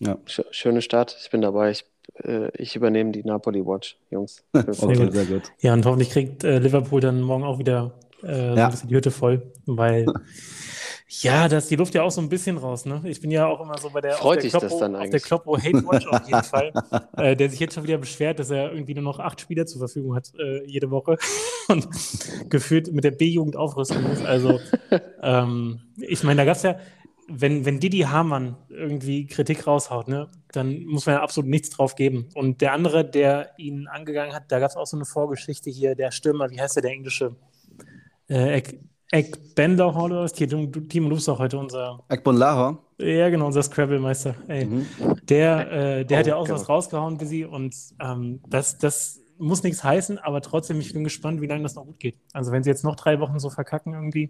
Ja. 0.00 0.18
Sch 0.26 0.40
schöne 0.50 0.82
Stadt, 0.82 1.16
ich 1.22 1.30
bin 1.30 1.40
dabei. 1.40 1.70
Ich, 1.70 1.84
äh, 2.24 2.50
ich 2.56 2.74
übernehme 2.74 3.12
die 3.12 3.22
Napoli-Watch, 3.22 3.98
Jungs. 4.10 4.42
Okay, 4.54 4.96
gut. 4.96 5.12
sehr 5.12 5.26
gut. 5.26 5.52
Ja, 5.60 5.72
und 5.74 5.84
hoffentlich 5.86 6.10
kriegt 6.10 6.42
äh, 6.44 6.58
Liverpool 6.58 7.00
dann 7.00 7.20
morgen 7.20 7.44
auch 7.44 7.58
wieder 7.58 7.92
äh, 8.22 8.26
so 8.50 8.56
Ja. 8.56 8.64
ein 8.66 8.70
bisschen 8.70 8.88
die 8.88 8.96
Hütte 8.96 9.10
voll, 9.10 9.42
weil 9.66 10.06
ja, 11.22 11.48
da 11.48 11.58
ist 11.58 11.70
die 11.70 11.76
Luft 11.76 11.94
ja 11.94 12.02
auch 12.02 12.10
so 12.10 12.20
ein 12.20 12.28
bisschen 12.28 12.56
raus, 12.56 12.86
ne? 12.86 13.02
Ich 13.04 13.20
bin 13.20 13.30
ja 13.30 13.46
auch 13.46 13.60
immer 13.60 13.76
so 13.78 13.90
bei 13.90 14.00
der, 14.00 14.12
Freut 14.14 14.38
auf 14.38 14.42
dich 14.42 14.52
der 14.52 14.60
das 14.60 14.70
Kloppo, 14.70 14.84
dann 14.84 14.96
auf 14.96 15.10
der? 15.10 15.20
Kloppo 15.20 15.58
Hate 15.58 15.84
Watch 15.86 16.06
auf 16.06 16.26
jeden 16.26 16.42
Fall, 16.44 16.72
äh, 17.16 17.36
der 17.36 17.50
sich 17.50 17.60
jetzt 17.60 17.74
schon 17.74 17.82
wieder 17.84 17.98
beschwert, 17.98 18.38
dass 18.38 18.50
er 18.50 18.72
irgendwie 18.72 18.94
nur 18.94 19.04
noch 19.04 19.18
acht 19.18 19.40
Spieler 19.40 19.66
zur 19.66 19.80
Verfügung 19.80 20.14
hat 20.14 20.32
äh, 20.38 20.64
jede 20.66 20.90
Woche 20.90 21.18
und 21.68 21.88
gefühlt 22.48 22.92
mit 22.92 23.04
der 23.04 23.10
B-Jugend 23.10 23.56
aufrüsten 23.56 24.02
muss. 24.02 24.24
Also 24.24 24.60
ähm, 25.22 25.80
ich 25.98 26.22
meine, 26.22 26.38
da 26.38 26.44
gab 26.46 26.56
es 26.56 26.62
ja, 26.62 26.76
wenn, 27.32 27.64
wenn 27.64 27.80
Didi 27.80 28.00
Hamann 28.00 28.56
irgendwie 28.68 29.26
Kritik 29.26 29.66
raushaut, 29.66 30.08
ne, 30.08 30.28
dann 30.52 30.84
muss 30.84 31.06
man 31.06 31.16
ja 31.16 31.22
absolut 31.22 31.48
nichts 31.48 31.70
drauf 31.70 31.94
geben. 31.94 32.28
Und 32.34 32.60
der 32.60 32.72
andere, 32.72 33.08
der 33.08 33.50
ihn 33.56 33.86
angegangen 33.86 34.34
hat, 34.34 34.44
da 34.48 34.58
gab 34.58 34.70
es 34.70 34.76
auch 34.76 34.86
so 34.86 34.96
eine 34.96 35.04
Vorgeschichte 35.04 35.70
hier, 35.70 35.94
der 35.94 36.10
Stürmer, 36.10 36.50
wie 36.50 36.60
heißt 36.60 36.76
der, 36.76 36.82
der 36.82 36.92
englische? 36.92 37.36
Äh, 38.28 38.58
Ek, 38.58 38.80
Ek 39.12 39.54
Bender 39.54 39.94
oder 39.96 40.22
was? 40.22 40.34
Hier, 40.36 40.46
du, 40.46 40.66
du, 40.66 40.80
Timo, 40.80 41.08
du 41.08 41.14
bist 41.16 41.28
doch 41.28 41.38
heute 41.38 41.58
unser, 41.58 42.00
Ekbon 42.08 42.36
Lahor. 42.36 42.84
ja 42.98 43.28
genau, 43.28 43.46
unser 43.46 43.62
Scrabble-Meister. 43.62 44.34
Mhm. 44.48 44.86
Der, 45.28 45.72
äh, 46.00 46.04
der 46.04 46.18
hat 46.18 46.26
Oh, 46.26 46.28
ja 46.28 46.36
auch 46.36 46.44
genau. 46.46 46.58
was 46.58 46.68
rausgehauen, 46.68 47.16
Busy, 47.18 47.44
und 47.44 47.74
ähm, 48.00 48.40
das, 48.48 48.78
das 48.78 49.20
muss 49.38 49.62
nichts 49.62 49.82
heißen, 49.82 50.18
aber 50.18 50.42
trotzdem, 50.42 50.80
ich 50.80 50.92
bin 50.92 51.02
gespannt, 51.04 51.40
wie 51.40 51.46
lange 51.46 51.62
das 51.62 51.74
noch 51.74 51.86
gut 51.86 51.98
geht. 51.98 52.16
Also 52.32 52.52
wenn 52.52 52.62
sie 52.62 52.70
jetzt 52.70 52.84
noch 52.84 52.94
drei 52.96 53.20
Wochen 53.20 53.38
so 53.38 53.48
verkacken 53.50 53.94
irgendwie 53.94 54.28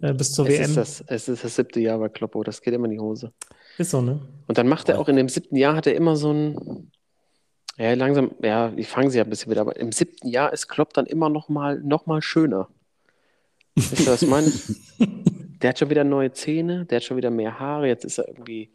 äh, 0.00 0.12
bis 0.14 0.32
zur 0.32 0.46
Es 0.46 0.54
WM, 0.54 0.64
ist, 0.64 0.76
das, 0.76 1.04
es 1.06 1.28
ist 1.28 1.44
das 1.44 1.56
siebte 1.56 1.80
Jahr 1.80 1.98
bei 1.98 2.08
Kloppo, 2.08 2.42
das 2.42 2.62
geht 2.62 2.74
immer 2.74 2.86
in 2.86 2.92
die 2.92 3.00
Hose. 3.00 3.32
ist 3.78 3.90
so, 3.90 4.00
ne? 4.00 4.20
Und 4.46 4.58
dann 4.58 4.68
macht 4.68 4.88
er 4.88 4.98
auch 4.98 5.08
in 5.08 5.16
dem 5.16 5.28
siebten 5.28 5.56
Jahr, 5.56 5.76
hat 5.76 5.86
er 5.86 5.94
immer 5.94 6.16
so 6.16 6.32
ein, 6.32 6.90
ja, 7.76 7.94
langsam, 7.94 8.32
ja, 8.42 8.68
die 8.68 8.84
fangen 8.84 9.10
sie 9.10 9.18
ja 9.18 9.24
ein 9.24 9.30
bisschen 9.30 9.50
wieder, 9.50 9.62
aber 9.62 9.76
im 9.76 9.92
siebten 9.92 10.28
Jahr 10.28 10.52
ist 10.52 10.68
Klopp 10.68 10.92
dann 10.92 11.06
immer 11.06 11.28
noch 11.28 11.48
mal, 11.48 11.80
noch 11.80 12.06
mal 12.06 12.22
schöner. 12.22 12.68
Wisst 13.74 14.00
ihr, 14.00 14.12
was 14.12 14.22
ich 14.22 14.28
meine? 14.28 14.52
Der 15.62 15.70
hat 15.70 15.78
schon 15.78 15.90
wieder 15.90 16.04
neue 16.04 16.32
Zähne, 16.32 16.86
der 16.86 16.96
hat 16.96 17.04
schon 17.04 17.18
wieder 17.18 17.30
mehr 17.30 17.60
Haare, 17.60 17.86
jetzt 17.86 18.06
ist 18.06 18.16
er 18.16 18.26
irgendwie 18.28 18.70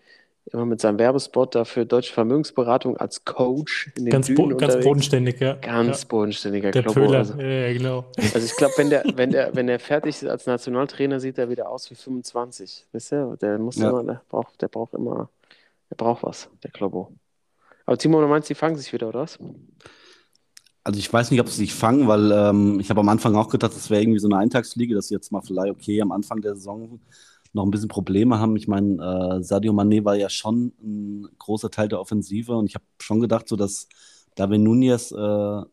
immer 0.51 0.65
mit 0.65 0.79
seinem 0.79 0.99
Werbespot 0.99 1.55
da 1.55 1.65
für 1.65 1.86
deutsche 1.86 2.13
Vermögensberatung 2.13 2.97
als 2.97 3.25
Coach 3.25 3.91
in 3.95 4.05
den 4.05 4.12
Ganz, 4.12 4.27
bo 4.27 4.34
Dünen 4.36 4.49
ganz 4.58 4.62
unterwegs. 4.73 4.86
bodenständig, 4.86 5.39
ja. 5.39 5.53
Ganz 5.55 6.03
ja. 6.03 6.08
bodenständiger 6.08 6.71
Der 6.71 6.84
Kloppo. 6.84 6.99
Pöhler, 7.01 7.17
Also, 7.19 7.34
ja, 7.39 7.47
ja, 7.47 7.73
genau. 7.73 8.05
also 8.17 8.39
ich 8.45 8.55
glaube, 8.55 8.73
wenn 8.77 8.89
der, 8.89 9.03
wenn, 9.15 9.31
der, 9.31 9.55
wenn 9.55 9.67
der 9.67 9.79
fertig 9.91 10.15
ist 10.21 10.27
als 10.27 10.45
Nationaltrainer, 10.45 11.19
sieht 11.19 11.38
er 11.38 11.49
wieder 11.49 11.69
aus 11.69 11.89
wie 11.89 11.95
25. 11.95 12.86
Wisst 12.91 13.12
ihr? 13.12 13.38
Der 13.41 13.58
muss 13.58 13.77
Ja. 13.77 13.89
immer, 13.89 14.03
der 14.03 14.21
braucht, 14.29 14.62
der 14.62 14.67
braucht 14.67 14.93
immer, 14.93 15.29
der 15.89 15.95
braucht 15.95 16.23
was, 16.23 16.47
der 16.63 16.71
Kloppo. 16.71 17.12
Aber 17.88 17.97
Timo, 17.97 18.21
du 18.21 18.27
meinst, 18.27 18.49
die 18.49 18.55
fangen 18.55 18.77
sich 18.77 18.91
wieder, 18.93 19.08
oder 19.10 19.21
was? 19.21 19.38
Also 20.84 20.99
ich 20.99 21.12
weiß 21.12 21.31
nicht, 21.31 21.39
ob 21.39 21.49
sie 21.49 21.58
sich 21.58 21.73
fangen, 21.73 22.08
weil 22.08 22.31
ähm, 22.31 22.79
ich 22.79 22.91
habe 22.91 22.99
am 22.99 23.10
Anfang 23.10 23.36
auch 23.36 23.49
gedacht, 23.49 23.75
das 23.75 23.89
wäre 23.89 24.01
irgendwie 24.03 24.19
so 24.19 24.27
eine 24.27 24.38
Eintagsfliege, 24.38 24.93
dass 24.93 25.08
sie 25.08 25.15
jetzt 25.15 25.31
mal 25.31 25.41
vielleicht 25.41 25.71
okay 25.73 25.99
am 26.01 26.12
Anfang 26.12 26.41
der 26.41 26.55
Saison 26.55 26.99
noch 27.55 27.63
ein 27.65 27.71
bisschen 27.71 27.87
Probleme 27.89 28.39
haben. 28.39 28.55
Ich 28.57 28.67
meine, 28.67 29.37
äh, 29.39 29.43
Sadio 29.43 29.73
Mané 29.73 30.05
war 30.05 30.15
ja 30.15 30.29
schon 30.29 30.73
ein 30.83 31.27
großer 31.39 31.71
Teil 31.71 31.87
der 31.87 31.99
Offensive 32.01 32.55
und 32.55 32.67
ich 32.67 32.75
habe 32.75 32.85
schon 33.01 33.21
gedacht, 33.21 33.47
so 33.47 33.55
dass 33.55 33.87
David 34.35 34.61
Nunez 34.61 35.11
äh, 35.11 35.15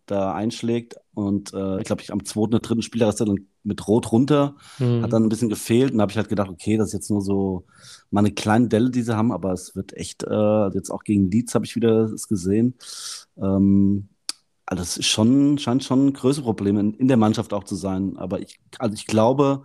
da 0.06 0.32
einschlägt 0.34 0.96
und 1.14 1.52
äh, 1.52 1.78
ich 1.80 1.84
glaube, 1.84 2.02
ich 2.02 2.12
am 2.12 2.24
zweiten 2.24 2.54
oder 2.54 2.60
dritten 2.60 2.82
Spieler 2.82 3.08
ist 3.08 3.20
er 3.20 3.26
dann 3.26 3.48
mit 3.64 3.86
Rot 3.88 4.12
runter, 4.12 4.56
Mhm. 4.78 5.02
hat 5.02 5.12
dann 5.12 5.24
ein 5.24 5.28
bisschen 5.28 5.48
gefehlt 5.48 5.92
und 5.92 6.00
habe 6.00 6.12
ich 6.12 6.16
halt 6.16 6.28
gedacht, 6.28 6.48
okay, 6.50 6.76
das 6.76 6.88
ist 6.88 6.94
jetzt 6.94 7.10
nur 7.10 7.22
so 7.22 7.66
mal 8.10 8.20
eine 8.20 8.32
kleine 8.32 8.68
Delle, 8.68 8.90
die 8.90 9.02
sie 9.02 9.16
haben, 9.16 9.32
aber 9.32 9.52
es 9.52 9.74
wird 9.76 9.94
echt, 9.94 10.22
äh, 10.24 10.68
jetzt 10.74 10.90
auch 10.90 11.04
gegen 11.04 11.30
Leeds 11.30 11.54
habe 11.54 11.64
ich 11.64 11.74
wieder 11.76 12.04
es 12.12 12.28
gesehen. 12.28 12.74
Ähm, 13.36 14.08
also 14.66 14.82
das 14.82 14.96
ist 14.96 15.06
schon, 15.06 15.58
scheint 15.58 15.84
schon 15.84 16.06
ein 16.08 16.12
größeres 16.12 16.44
Problem 16.44 16.78
in, 16.78 16.94
in 16.94 17.08
der 17.08 17.16
Mannschaft 17.16 17.52
auch 17.52 17.64
zu 17.64 17.74
sein. 17.74 18.16
Aber 18.16 18.40
ich, 18.40 18.60
also 18.78 18.94
ich 18.94 19.06
glaube, 19.06 19.64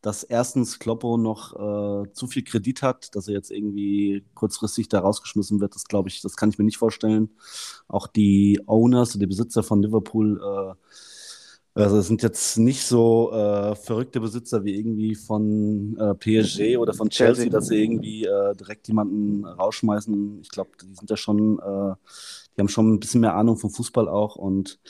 dass 0.00 0.22
erstens 0.22 0.78
Kloppo 0.78 1.16
noch 1.16 1.54
äh, 1.54 2.12
zu 2.12 2.26
viel 2.28 2.44
Kredit 2.44 2.82
hat, 2.82 3.14
dass 3.16 3.28
er 3.28 3.34
jetzt 3.34 3.50
irgendwie 3.50 4.24
kurzfristig 4.34 4.88
da 4.88 5.00
rausgeschmissen 5.00 5.60
wird. 5.60 5.74
Das 5.74 5.84
glaube 5.84 6.08
ich, 6.08 6.20
das 6.20 6.36
kann 6.36 6.50
ich 6.50 6.58
mir 6.58 6.64
nicht 6.64 6.78
vorstellen. 6.78 7.30
Auch 7.88 8.06
die 8.06 8.60
Owners, 8.66 9.12
die 9.12 9.26
Besitzer 9.26 9.62
von 9.62 9.82
Liverpool, 9.82 10.40
äh, 10.40 10.74
also 11.74 12.00
sind 12.00 12.22
jetzt 12.22 12.58
nicht 12.58 12.84
so 12.84 13.32
äh, 13.32 13.76
verrückte 13.76 14.20
Besitzer 14.20 14.64
wie 14.64 14.76
irgendwie 14.76 15.14
von 15.14 15.96
äh, 15.96 16.14
PSG 16.14 16.76
oder 16.76 16.92
von 16.92 17.08
Chelsea, 17.08 17.44
Chelsea. 17.44 17.50
dass 17.50 17.68
sie 17.68 17.82
irgendwie 17.82 18.24
äh, 18.24 18.54
direkt 18.56 18.88
jemanden 18.88 19.44
rausschmeißen. 19.44 20.40
Ich 20.42 20.48
glaube, 20.48 20.70
die 20.82 20.94
sind 20.94 21.10
da 21.10 21.16
schon, 21.16 21.58
äh, 21.58 21.94
die 22.56 22.60
haben 22.60 22.68
schon 22.68 22.94
ein 22.94 23.00
bisschen 23.00 23.20
mehr 23.20 23.34
Ahnung 23.34 23.56
vom 23.58 23.70
Fußball 23.70 24.08
auch 24.08 24.36
und 24.36 24.80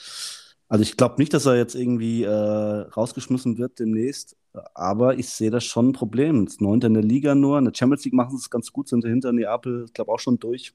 also 0.68 0.82
ich 0.82 0.96
glaube 0.96 1.16
nicht, 1.18 1.32
dass 1.32 1.46
er 1.46 1.56
jetzt 1.56 1.74
irgendwie 1.74 2.24
äh, 2.24 2.30
rausgeschmissen 2.30 3.58
wird 3.58 3.78
demnächst, 3.78 4.36
aber 4.74 5.18
ich 5.18 5.28
sehe 5.28 5.50
das 5.50 5.64
schon 5.64 5.90
ein 5.90 5.92
Problem. 5.92 6.44
Das 6.44 6.60
Neunte 6.60 6.88
in 6.88 6.94
der 6.94 7.02
Liga 7.02 7.34
nur, 7.34 7.58
in 7.58 7.64
der 7.64 7.72
Champions 7.74 8.04
League 8.04 8.14
machen 8.14 8.36
sie 8.36 8.42
es 8.42 8.50
ganz 8.50 8.72
gut, 8.72 8.88
sind 8.88 9.04
hinter 9.04 9.32
Neapel, 9.32 9.84
ich 9.86 9.92
glaube 9.94 10.12
auch 10.12 10.20
schon 10.20 10.38
durch. 10.38 10.74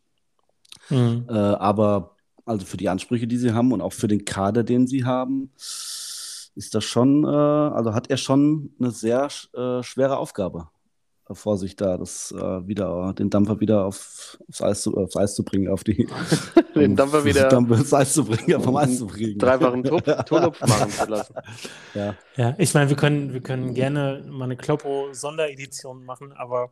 Mhm. 0.89 1.25
Äh, 1.29 1.33
aber 1.33 2.15
also 2.45 2.65
für 2.65 2.77
die 2.77 2.89
Ansprüche, 2.89 3.27
die 3.27 3.37
sie 3.37 3.53
haben 3.53 3.71
und 3.71 3.81
auch 3.81 3.93
für 3.93 4.07
den 4.07 4.25
Kader, 4.25 4.63
den 4.63 4.87
sie 4.87 5.05
haben, 5.05 5.51
ist 5.57 6.73
das 6.73 6.83
schon, 6.83 7.23
äh, 7.23 7.27
also 7.27 7.93
hat 7.93 8.09
er 8.09 8.17
schon 8.17 8.73
eine 8.79 8.91
sehr 8.91 9.29
äh, 9.53 9.83
schwere 9.83 10.17
Aufgabe 10.17 10.69
vor 11.35 11.57
sich 11.57 11.75
da, 11.75 11.97
das 11.97 12.31
äh, 12.31 12.67
wieder, 12.67 13.13
den 13.13 13.29
Dampfer 13.29 13.59
wieder 13.59 13.85
auf, 13.85 14.37
aufs, 14.47 14.61
Eis 14.61 14.81
zu, 14.81 14.97
aufs 14.97 15.15
Eis 15.15 15.35
zu 15.35 15.43
bringen, 15.43 15.67
auf 15.67 15.83
die 15.83 16.07
Den 16.75 16.95
Dampfer 16.95 17.25
wieder 17.25 17.49
Dampfer 17.49 17.75
aufs 17.75 17.93
Eis 17.93 18.13
zu 18.13 18.25
bringen, 18.25 18.61
vom 18.61 18.75
Eis 18.77 18.97
zu 18.97 19.07
bringen. 19.07 19.37
dreifachen 19.37 19.83
Tur 19.83 20.01
Turlupf 20.25 20.61
machen 20.61 20.89
zu 20.89 21.05
lassen. 21.05 21.35
Ja. 21.93 22.15
Ja, 22.35 22.55
ich 22.57 22.73
meine, 22.73 22.89
wir 22.89 22.97
können, 22.97 23.33
wir 23.33 23.41
können 23.41 23.73
gerne 23.73 24.23
mal 24.27 24.45
eine 24.45 24.57
Kloppo-Sonderedition 24.57 26.03
machen, 26.05 26.31
aber 26.33 26.71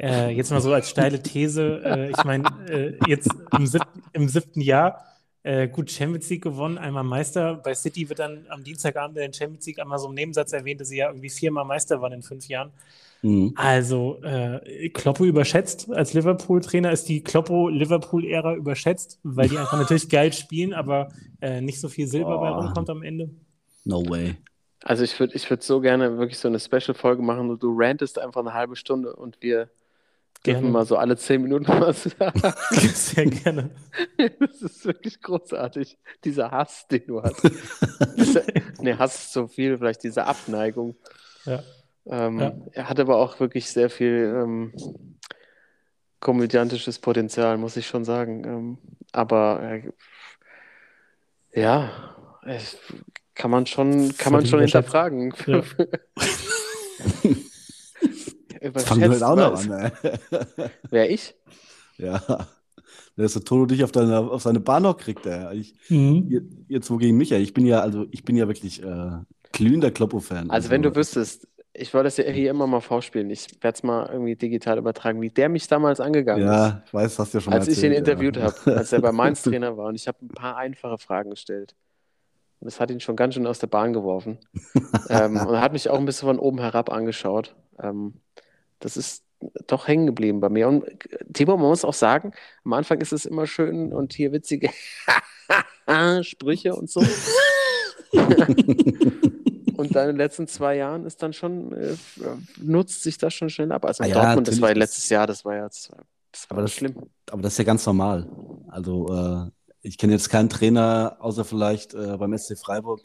äh, 0.00 0.30
jetzt 0.30 0.50
mal 0.50 0.60
so 0.60 0.72
als 0.72 0.90
steile 0.90 1.22
These, 1.22 1.82
äh, 1.84 2.10
ich 2.10 2.24
meine, 2.24 2.44
äh, 2.68 2.98
jetzt 3.06 3.30
im, 3.56 3.66
sieb 3.66 3.82
im 4.12 4.28
siebten 4.28 4.60
Jahr, 4.60 5.04
äh, 5.42 5.68
gut, 5.68 5.90
Champions 5.90 6.28
League 6.28 6.42
gewonnen, 6.42 6.76
einmal 6.76 7.04
Meister. 7.04 7.54
Bei 7.54 7.74
City 7.74 8.08
wird 8.08 8.18
dann 8.18 8.44
am 8.50 8.64
Dienstagabend 8.64 9.16
in 9.16 9.30
der 9.30 9.32
Champions 9.32 9.64
League 9.66 9.78
einmal 9.78 9.98
so 9.98 10.08
im 10.08 10.14
Nebensatz 10.14 10.52
erwähnt, 10.52 10.80
dass 10.80 10.88
sie 10.88 10.98
ja 10.98 11.08
irgendwie 11.08 11.30
viermal 11.30 11.64
Meister 11.64 12.02
waren 12.02 12.12
in 12.12 12.22
fünf 12.22 12.48
Jahren. 12.48 12.70
Mhm. 13.22 13.52
Also, 13.56 14.20
äh, 14.22 14.88
Kloppo 14.90 15.24
überschätzt 15.24 15.90
als 15.90 16.14
Liverpool-Trainer. 16.14 16.92
Ist 16.92 17.08
die 17.08 17.22
Kloppo-Liverpool-Ära 17.22 18.54
überschätzt, 18.54 19.18
weil 19.22 19.48
die 19.48 19.58
einfach 19.58 19.78
natürlich 19.78 20.08
geil 20.08 20.32
spielen, 20.32 20.72
aber 20.72 21.08
äh, 21.40 21.60
nicht 21.60 21.80
so 21.80 21.88
viel 21.88 22.06
Silber 22.06 22.38
bei 22.38 22.50
Boah. 22.50 22.64
rumkommt 22.64 22.90
am 22.90 23.02
Ende? 23.02 23.30
No 23.84 24.08
way. 24.08 24.36
Also 24.82 25.02
ich 25.02 25.18
würde 25.18 25.34
ich 25.34 25.50
würd 25.50 25.62
so 25.62 25.80
gerne 25.80 26.18
wirklich 26.18 26.38
so 26.38 26.48
eine 26.48 26.60
Special-Folge 26.60 27.22
machen 27.22 27.50
und 27.50 27.62
du 27.62 27.74
rantest 27.76 28.18
einfach 28.18 28.40
eine 28.40 28.54
halbe 28.54 28.76
Stunde 28.76 29.14
und 29.16 29.38
wir 29.40 29.68
Gerne. 30.44 30.60
dürfen 30.60 30.72
mal 30.72 30.86
so 30.86 30.96
alle 30.96 31.16
zehn 31.16 31.42
Minuten 31.42 31.66
was 31.66 32.04
sagen. 32.04 32.40
Sehr 32.70 33.26
gerne. 33.26 33.70
Das 34.38 34.62
ist 34.62 34.84
wirklich 34.84 35.20
großartig. 35.20 35.98
Dieser 36.24 36.50
Hass, 36.50 36.86
den 36.88 37.06
du 37.06 37.22
hast. 37.22 37.42
Nee, 38.80 38.94
Hass 38.94 39.16
ist 39.16 39.32
so 39.32 39.48
viel, 39.48 39.76
vielleicht 39.78 40.04
diese 40.04 40.24
Abneigung. 40.24 40.96
Ja. 41.44 41.62
Ähm, 42.08 42.38
Ja. 42.38 42.52
Er 42.72 42.88
hat 42.88 43.00
aber 43.00 43.16
auch 43.16 43.38
wirklich 43.40 43.70
sehr 43.70 43.90
viel 43.90 44.32
ähm, 44.36 44.72
komödiantisches 46.20 46.98
Potenzial, 46.98 47.58
muss 47.58 47.76
ich 47.76 47.86
schon 47.86 48.04
sagen. 48.04 48.44
Ähm, 48.44 48.78
aber 49.12 49.62
äh, 49.62 51.60
ja, 51.60 51.90
es, 52.46 52.76
kann 53.34 53.50
man 53.50 53.66
schon, 53.66 54.16
kann 54.16 54.32
man 54.32 54.46
schon 54.46 54.60
hinterfragen. 54.60 55.32
Ja. 55.46 55.62
Wir 58.60 58.72
halt 59.10 59.22
auch 59.22 59.36
noch 59.36 59.64
an, 59.64 59.70
ey. 59.70 59.90
Wer 60.90 61.10
ich? 61.10 61.34
Ja. 61.96 62.48
Dass 63.16 63.32
der 63.34 63.44
Toto 63.44 63.66
dich 63.66 63.84
auf, 63.84 63.92
deine, 63.92 64.18
auf 64.18 64.42
seine 64.42 64.60
Bahn 64.60 64.82
noch 64.82 64.96
kriegt, 64.96 65.26
ey. 65.26 65.56
Ich, 65.58 65.74
Mhm. 65.88 66.64
jetzt 66.68 66.90
wo 66.90 66.96
gegen 66.96 67.16
mich, 67.16 67.32
ey. 67.32 67.40
Ich 67.42 67.54
bin 67.54 67.66
ja, 67.66 67.80
also 67.80 68.06
ich 68.10 68.24
bin 68.24 68.36
ja 68.36 68.48
wirklich 68.48 68.82
äh, 68.82 69.10
glühender 69.52 69.90
Kloppo-Fan. 69.90 70.50
Also 70.50 70.70
wenn 70.70 70.82
du 70.82 70.94
wüsstest, 70.94 71.46
ich 71.78 71.94
wollte 71.94 72.04
das 72.04 72.16
ja 72.16 72.24
hier 72.24 72.50
immer 72.50 72.66
mal 72.66 72.80
vorspielen. 72.80 73.30
Ich 73.30 73.48
werde 73.62 73.76
es 73.76 73.82
mal 73.82 74.08
irgendwie 74.10 74.36
digital 74.36 74.78
übertragen, 74.78 75.20
wie 75.20 75.30
der 75.30 75.48
mich 75.48 75.68
damals 75.68 76.00
angegangen 76.00 76.44
ist. 76.44 76.50
Ja, 76.50 76.82
ich 76.84 76.94
weiß, 76.94 77.18
hast 77.18 77.34
du 77.34 77.38
ja 77.38 77.42
schon 77.42 77.50
mal 77.52 77.58
als 77.58 77.68
ich 77.68 77.78
ihn 77.78 77.92
erzählt, 77.92 78.08
interviewt 78.08 78.36
ja. 78.36 78.42
habe, 78.44 78.76
als 78.76 78.92
er 78.92 79.00
bei 79.00 79.12
Mainz 79.12 79.42
Trainer 79.44 79.76
war. 79.76 79.86
Und 79.86 79.94
ich 79.94 80.08
habe 80.08 80.18
ein 80.22 80.28
paar 80.28 80.56
einfache 80.56 80.98
Fragen 80.98 81.30
gestellt. 81.30 81.74
Und 82.60 82.66
das 82.66 82.80
hat 82.80 82.90
ihn 82.90 83.00
schon 83.00 83.16
ganz 83.16 83.34
schön 83.34 83.46
aus 83.46 83.60
der 83.60 83.68
Bahn 83.68 83.92
geworfen. 83.92 84.38
ähm, 85.08 85.36
und 85.36 85.54
er 85.54 85.60
hat 85.60 85.72
mich 85.72 85.88
auch 85.88 85.98
ein 85.98 86.04
bisschen 86.04 86.28
von 86.28 86.38
oben 86.38 86.58
herab 86.58 86.90
angeschaut. 86.90 87.54
Ähm, 87.80 88.14
das 88.80 88.96
ist 88.96 89.24
doch 89.66 89.86
hängen 89.86 90.06
geblieben 90.06 90.40
bei 90.40 90.48
mir. 90.48 90.68
Und 90.68 90.84
Timo, 91.32 91.56
man 91.56 91.68
muss 91.68 91.84
auch 91.84 91.94
sagen, 91.94 92.32
am 92.64 92.72
Anfang 92.72 93.00
ist 93.00 93.12
es 93.12 93.24
immer 93.24 93.46
schön 93.46 93.92
und 93.92 94.12
hier 94.12 94.32
witzige 94.32 94.70
Sprüche 96.22 96.74
und 96.74 96.90
so. 96.90 97.02
Und 99.78 99.94
dann 99.94 100.04
in 100.10 100.14
den 100.14 100.18
letzten 100.18 100.46
zwei 100.48 100.76
Jahren 100.76 101.06
ist 101.06 101.22
dann 101.22 101.32
schon, 101.32 101.72
äh, 101.72 101.94
nutzt 102.60 103.02
sich 103.02 103.16
das 103.16 103.32
schon 103.32 103.48
schnell 103.48 103.72
ab. 103.72 103.84
Also 103.84 104.02
Ah 104.04 104.06
ja, 104.06 104.14
Dortmund, 104.14 104.48
das 104.48 104.60
war 104.60 104.70
ja 104.70 104.74
letztes 104.74 105.08
Jahr, 105.08 105.26
das 105.26 105.44
war 105.44 105.54
ja, 105.56 105.64
das 105.68 105.90
war, 105.90 105.98
das 106.32 106.50
war 106.50 106.56
Aber 106.58 106.62
das- 106.62 106.72
schlimm. 106.72 106.94
Aber 107.30 107.42
das 107.42 107.52
ist 107.54 107.58
ja 107.58 107.64
ganz 107.64 107.86
normal. 107.86 108.26
Also 108.68 109.06
äh, 109.14 109.50
ich 109.82 109.96
kenne 109.98 110.14
jetzt 110.14 110.28
keinen 110.30 110.48
Trainer, 110.48 111.16
außer 111.20 111.44
vielleicht 111.44 111.94
äh, 111.94 112.16
beim 112.16 112.32
SC 112.32 112.56
Freiburg, 112.58 113.00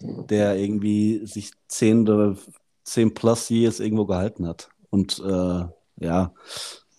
der 0.00 0.56
irgendwie 0.56 1.24
sich 1.26 1.52
zehn 1.68 2.08
oder 2.08 2.36
zehn 2.84 3.14
plus 3.14 3.48
Years 3.50 3.80
irgendwo 3.80 4.06
gehalten 4.06 4.46
hat. 4.48 4.68
Und 4.90 5.18
äh, 5.24 5.64
ja, 6.04 6.34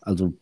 also 0.02 0.34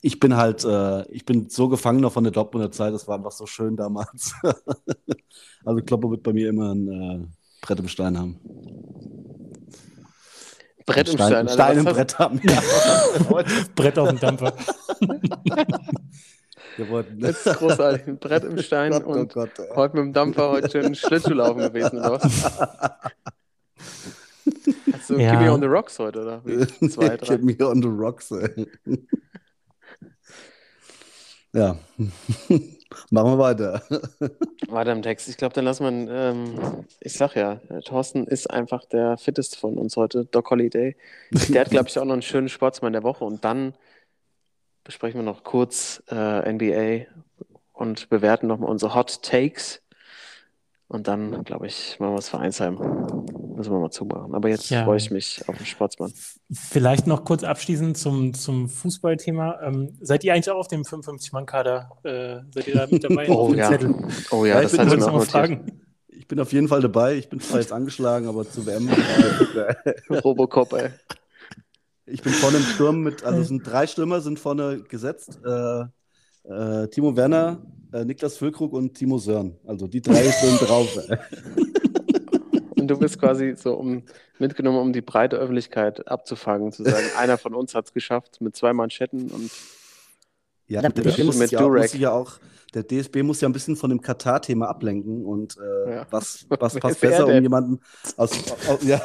ich 0.00 0.18
bin 0.18 0.36
halt, 0.36 0.64
äh, 0.64 1.06
ich 1.10 1.24
bin 1.24 1.48
so 1.48 1.68
gefangen 1.68 2.00
noch 2.00 2.12
von 2.12 2.24
der 2.24 2.32
Dortmunder 2.32 2.70
Zeit, 2.72 2.94
das 2.94 3.06
war 3.06 3.16
einfach 3.16 3.32
so 3.32 3.46
schön 3.46 3.76
damals. 3.76 4.34
also 5.64 5.82
Kloppo 5.82 6.10
wird 6.10 6.22
bei 6.22 6.32
mir 6.32 6.48
immer 6.48 6.74
ein 6.74 6.88
äh, 6.88 7.26
Brett 7.66 7.80
im 7.80 7.88
Stein 7.88 8.16
haben. 8.16 8.38
Brett 10.86 11.08
im 11.08 11.14
Stein, 11.14 11.48
Stein. 11.48 11.48
Also 11.48 11.54
Stein 11.54 11.78
im 11.78 11.84
Brett 11.84 12.18
haben. 12.20 12.40
Ja. 12.44 12.62
Brett 13.74 13.98
auf 13.98 14.08
dem 14.08 14.20
Dampfer. 14.20 14.54
Wir 16.76 16.88
wollten, 16.90 17.18
Das 17.18 17.44
ist 17.44 17.56
großartig. 17.56 18.06
Ein 18.06 18.18
Brett 18.18 18.44
im 18.44 18.58
Stein 18.58 18.92
Gott, 18.92 19.02
oh 19.04 19.10
und 19.12 19.32
Gott, 19.32 19.50
heute 19.74 19.96
mit 19.96 20.04
dem 20.04 20.12
Dampfer 20.12 20.50
heute 20.50 20.70
schön 20.70 20.94
Schlittschuhlaufen 20.94 21.62
gewesen, 21.62 21.98
oder 21.98 22.12
was? 22.12 22.44
Hast 24.92 25.10
du 25.10 25.18
Ja. 25.18 25.32
Give 25.32 25.42
Me 25.42 25.52
on 25.52 25.60
the 25.60 25.66
Rocks 25.66 25.98
heute, 25.98 26.20
oder? 26.20 26.40
Zwei, 26.88 27.16
drei. 27.16 27.36
Get 27.36 27.42
me 27.42 27.56
on 27.66 27.82
the 27.82 27.88
rocks, 27.88 28.30
ey. 28.30 28.68
Ja. 31.56 31.76
Machen 33.10 33.32
wir 33.32 33.38
weiter. 33.38 33.82
Weiter 34.68 34.92
im 34.92 35.02
Text. 35.02 35.28
Ich 35.28 35.36
glaube, 35.36 35.54
dann 35.54 35.64
lassen 35.64 36.06
wir, 36.06 36.14
ähm, 36.14 36.84
ich 37.00 37.14
sag 37.14 37.34
ja, 37.34 37.56
Thorsten 37.84 38.26
ist 38.26 38.48
einfach 38.48 38.84
der 38.84 39.16
fitteste 39.16 39.58
von 39.58 39.76
uns 39.76 39.96
heute, 39.96 40.24
Doc 40.24 40.50
Holiday. 40.50 40.96
Der 41.48 41.62
hat, 41.62 41.70
glaube 41.70 41.88
ich, 41.88 41.98
auch 41.98 42.04
noch 42.04 42.12
einen 42.12 42.22
schönen 42.22 42.48
Sportsmann 42.48 42.92
der 42.92 43.02
Woche 43.02 43.24
und 43.24 43.44
dann 43.44 43.74
besprechen 44.84 45.18
wir 45.18 45.24
noch 45.24 45.42
kurz 45.42 46.02
äh, 46.10 46.52
NBA 46.52 47.06
und 47.72 48.08
bewerten 48.08 48.46
nochmal 48.46 48.70
unsere 48.70 48.94
Hot 48.94 49.22
Takes. 49.22 49.82
Und 50.88 51.08
dann, 51.08 51.42
glaube 51.42 51.66
ich, 51.66 51.96
machen 51.98 52.12
wir 52.12 52.16
das 52.16 52.28
Vereinsheim. 52.28 52.74
Müssen 53.56 53.72
wir 53.72 53.80
mal 53.80 53.90
zumachen. 53.90 54.34
Aber 54.34 54.48
jetzt 54.48 54.70
Ja. 54.70 54.84
freue 54.84 54.98
ich 54.98 55.10
mich 55.10 55.42
auf 55.48 55.56
den 55.56 55.66
Sportsmann. 55.66 56.12
Vielleicht 56.52 57.06
noch 57.08 57.24
kurz 57.24 57.42
abschließend 57.42 57.98
zum, 57.98 58.34
zum 58.34 58.68
Fußballthema. 58.68 59.62
Ähm, 59.62 59.96
seid 60.00 60.22
ihr 60.22 60.32
eigentlich 60.32 60.50
auch 60.50 60.58
auf 60.58 60.68
dem 60.68 60.82
55-Mann-Kader? 60.84 61.90
Äh, 62.04 62.40
seid 62.54 62.68
ihr 62.68 62.74
da 62.74 62.86
mit 62.86 63.02
dabei 63.02 63.26
Oh 63.30 63.32
auf 63.34 63.50
dem 63.50 63.58
ja. 63.58 63.68
Zettel? 63.70 63.94
Oh 64.30 64.44
ja, 64.44 64.54
Ja, 64.54 64.62
ich 64.62 64.62
das 64.64 64.72
bin 64.72 64.80
hatte 64.80 64.90
Ich 64.90 64.94
mir 64.94 65.00
noch 65.00 65.06
auch 65.08 65.12
mal 65.12 65.18
notiert. 65.18 65.30
fragen. 65.32 65.80
Ich 66.08 66.28
bin 66.28 66.38
auf 66.40 66.52
jeden 66.52 66.68
Fall 66.68 66.80
dabei. 66.80 67.14
Ich 67.16 67.28
bin 67.28 67.40
zwar 67.40 67.60
jetzt 67.60 67.72
angeschlagen, 67.72 68.28
aber 68.28 68.48
zu 68.48 68.64
WM. 68.66 68.88
Robocop, 70.24 70.72
ey. 70.74 70.90
Ich 72.06 72.22
bin 72.22 72.32
vorne 72.32 72.58
im 72.58 72.62
Sturm 72.62 73.00
mit, 73.02 73.24
also 73.24 73.40
es 73.40 73.48
sind 73.48 73.66
drei 73.66 73.86
Stürmer 73.88 74.20
sind 74.20 74.38
vorne 74.38 74.82
gesetzt. 74.82 75.40
Äh, 75.44 75.80
äh, 76.48 76.88
Timo 76.88 77.16
Werner, 77.16 77.58
äh, 77.92 78.04
Niklas 78.04 78.36
Füllkrug 78.36 78.72
und 78.72 78.94
Timo 78.94 79.18
Sörn. 79.18 79.56
Also 79.66 79.86
die 79.86 80.00
drei 80.00 80.22
sind 80.30 80.60
drauf. 80.60 80.88
Und 82.76 82.88
du 82.88 82.98
bist 82.98 83.18
quasi 83.18 83.54
so 83.56 83.74
um, 83.74 84.02
mitgenommen, 84.38 84.78
um 84.78 84.92
die 84.92 85.00
breite 85.00 85.36
Öffentlichkeit 85.36 86.06
abzufangen, 86.08 86.72
zu 86.72 86.84
sagen, 86.84 87.06
einer 87.18 87.38
von 87.38 87.54
uns 87.54 87.74
hat 87.74 87.86
es 87.86 87.92
geschafft 87.92 88.40
mit 88.40 88.54
zwei 88.54 88.72
Manschetten 88.72 89.30
und 89.30 89.50
Ja, 90.68 90.82
Mit 90.82 90.96
der, 90.98 91.04
der, 91.04 91.24
muss 91.24 91.50
ja, 91.50 91.68
muss 91.68 91.92
ja 91.94 92.12
auch, 92.12 92.38
der 92.74 92.82
DSB 92.82 93.22
muss 93.22 93.40
ja 93.40 93.48
ein 93.48 93.52
bisschen 93.52 93.76
von 93.76 93.88
dem 93.90 94.00
Katar-Thema 94.00 94.66
ablenken 94.68 95.24
und 95.24 95.56
äh, 95.58 95.90
Ja. 95.94 96.06
was, 96.10 96.44
was 96.60 96.74
passt 96.78 97.00
besser, 97.00 97.26
um 97.26 97.40
jemanden 97.40 97.80
aus, 98.16 98.32
aus, 98.68 98.82
ja, 98.84 99.00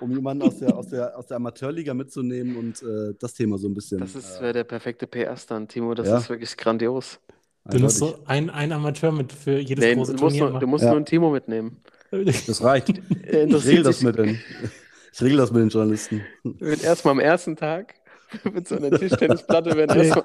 um 0.00 0.10
jemanden 0.12 0.42
aus 0.42 0.58
der, 0.58 0.76
aus 0.76 0.88
der, 0.88 1.16
aus 1.16 1.26
der 1.26 1.36
Amateurliga 1.38 1.94
mitzunehmen 1.94 2.56
und 2.56 2.82
äh, 2.82 3.14
das 3.18 3.32
Thema 3.32 3.56
so 3.58 3.68
ein 3.68 3.74
bisschen. 3.74 4.00
Das 4.00 4.14
ist 4.14 4.38
äh, 4.38 4.42
wäre 4.42 4.52
der 4.52 4.64
perfekte 4.64 5.06
PR-Stand, 5.06 5.70
Timo. 5.70 5.94
Das 5.94 6.08
Ja. 6.08 6.18
ist 6.18 6.28
wirklich 6.28 6.56
grandios. 6.56 7.20
Du 7.66 7.78
nimmst 7.78 8.02
eindeutig. 8.02 8.18
so 8.20 8.26
ein, 8.26 8.50
ein 8.50 8.72
Amateur 8.72 9.10
mit 9.12 9.32
für 9.32 9.58
jedes 9.58 9.82
Nee, 9.84 9.92
du 9.92 9.98
große 10.00 10.12
musst, 10.12 10.20
Turnier. 10.20 10.50
nur, 10.50 10.60
du 10.60 10.66
musst 10.66 10.82
Ja. 10.84 10.90
nur 10.90 10.96
einen 10.98 11.06
Timo 11.06 11.30
mitnehmen. 11.30 11.80
Das 12.46 12.62
reicht. 12.62 12.90
Er 13.26 13.48
Ich 13.48 13.64
regel 13.66 13.82
das 13.82 14.00
mit 14.02 14.16
den, 14.18 14.38
ich 15.12 15.20
regel 15.22 15.38
das 15.38 15.50
mit 15.50 15.62
den 15.62 15.68
Journalisten. 15.70 16.22
wird 16.44 16.84
erstmal 16.84 17.12
am 17.12 17.18
ersten 17.20 17.56
Tag 17.56 17.94
mit 18.52 18.68
so 18.68 18.76
einer 18.76 18.90
Tischtennisplatte 18.96 19.76
werden 19.76 20.00
erstmal 20.00 20.24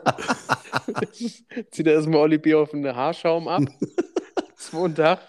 zieht 1.71 1.87
er 1.87 1.93
erstmal 1.93 2.19
Olli 2.21 2.37
Bierhoff 2.37 2.73
einen 2.73 2.95
Haarschaum 2.95 3.47
ab. 3.47 3.63
Zweiten 4.55 4.95
Tag 4.95 5.19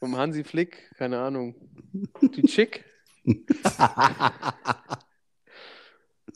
vom 0.00 0.16
Hansi 0.16 0.42
Flick, 0.44 0.90
keine 0.96 1.18
Ahnung, 1.20 1.54
die 2.34 2.42
Chick. 2.42 2.84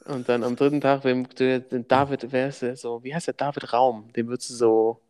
Und 0.07 0.29
dann 0.29 0.43
am 0.43 0.57
dritten 0.57 0.81
Tag, 0.81 1.05
wem, 1.05 1.29
der, 1.37 1.61
den 1.61 1.87
David, 1.87 2.33
wer 2.33 2.49
ist 2.49 2.63
der 2.63 2.77
so, 2.77 3.03
wie 3.05 3.15
heißt 3.15 3.29
der 3.29 3.35
David 3.35 3.73
Raum? 3.73 4.13
Dem 4.17 4.29
würdest 4.29 4.51
du 4.51 4.55
so, 4.55 5.01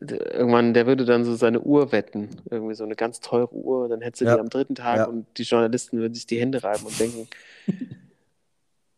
irgendwann, 0.00 0.72
der 0.72 0.86
würde 0.86 1.04
dann 1.04 1.24
so 1.24 1.34
seine 1.34 1.60
Uhr 1.60 1.90
wetten, 1.92 2.28
irgendwie 2.50 2.74
so 2.74 2.84
eine 2.84 2.94
ganz 2.94 3.20
teure 3.20 3.52
Uhr, 3.52 3.88
dann 3.88 4.00
hättest 4.00 4.20
du 4.22 4.24
Ja. 4.26 4.34
die 4.34 4.40
am 4.40 4.48
dritten 4.50 4.74
Tag 4.76 4.96
Ja. 4.98 5.04
und 5.06 5.26
die 5.36 5.42
Journalisten 5.42 5.98
würden 5.98 6.14
sich 6.14 6.26
die 6.26 6.40
Hände 6.40 6.62
reiben 6.62 6.86
und 6.86 6.98
denken. 6.98 7.28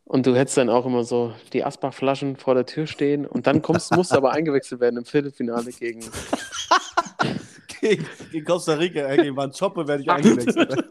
Und 0.07 0.27
du 0.27 0.37
hättest 0.37 0.59
dann 0.59 0.69
auch 0.69 0.85
immer 0.87 1.03
so 1.03 1.33
die 1.55 1.65
Asbach-Flaschen 1.65 2.37
vor 2.37 2.55
der 2.55 2.67
Tür 2.67 2.87
stehen 2.87 3.27
und 3.27 3.47
dann 3.49 3.63
kommst, 3.63 3.91
musst 3.91 4.13
du 4.13 4.17
aber 4.17 4.33
eingewechselt 4.33 4.81
werden 4.81 4.99
im 4.99 5.07
Viertelfinale 5.07 5.73
gegen 5.73 6.01
Gegen, 7.81 8.07
gegen 8.31 8.45
Costa 8.45 8.75
Rica, 8.75 9.01
äh, 9.09 9.17
gegen 9.17 9.35
Van 9.37 9.51
Choppe 9.51 9.89
werde 9.89 10.03
ich 10.03 10.11
eingewechselt. 10.11 10.85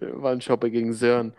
War 0.00 0.32
ein 0.32 0.40
Shopper 0.40 0.70
gegen 0.70 0.92
Sören. 0.92 1.34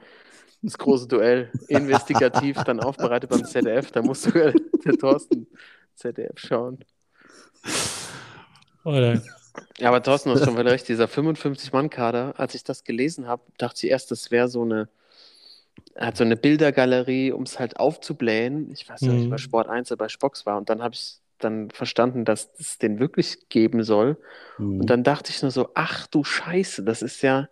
Das 0.62 0.78
große 0.78 1.08
Duell, 1.08 1.52
investigativ, 1.68 2.64
dann 2.64 2.80
aufbereitet 2.80 3.30
beim 3.30 3.46
ZDF. 3.46 3.92
Da 3.92 4.02
muss 4.02 4.24
sogar 4.24 4.54
der 4.86 4.98
Thorsten 4.98 5.48
ZDF 5.96 6.38
schauen. 6.38 6.80
Oder? 8.84 9.22
Ja, 9.80 9.90
aber 9.90 10.04
Thorsten 10.04 10.32
hat 10.32 10.44
schon 10.44 10.58
wieder 10.58 10.72
recht. 10.72 10.88
Dieser 10.88 11.06
55-Mann-Kader, 11.08 12.36
als 12.38 12.56
ich 12.56 12.64
das 12.64 12.84
gelesen 12.84 13.28
habe, 13.28 13.44
dachte 13.58 13.86
ich 13.86 13.92
erst, 13.92 14.12
das 14.12 14.32
wäre 14.32 14.48
so 14.48 14.64
eine, 14.64 14.90
er 15.96 16.08
hat 16.08 16.18
so 16.18 16.24
eine 16.24 16.38
Bildergalerie, 16.38 17.32
um 17.32 17.44
es 17.44 17.60
halt 17.60 17.80
aufzublähen. 17.80 18.72
Ich 18.72 18.88
weiß 18.90 19.06
nicht, 19.06 19.14
ob 19.14 19.20
ich 19.20 19.28
Mhm. 19.28 19.30
bei 19.30 19.38
Sport 19.38 19.68
1 19.70 19.92
oder 19.92 19.98
bei 19.98 20.10
Spox 20.10 20.46
war. 20.46 20.58
Und 20.58 20.70
dann 20.70 20.82
habe 20.84 20.94
ich 20.96 21.20
dann 21.40 21.70
verstanden, 21.72 22.26
dass 22.26 22.50
es 22.60 22.78
den 22.78 23.00
wirklich 23.00 23.50
geben 23.50 23.84
soll. 23.84 24.18
Mhm. 24.58 24.82
Und 24.82 24.90
dann 24.90 25.04
dachte 25.04 25.32
ich 25.32 25.42
nur 25.42 25.52
so, 25.52 25.70
ach 25.74 26.08
du 26.08 26.24
Scheiße, 26.24 26.84
das 26.84 27.02
ist 27.02 27.22
ja 27.22 27.50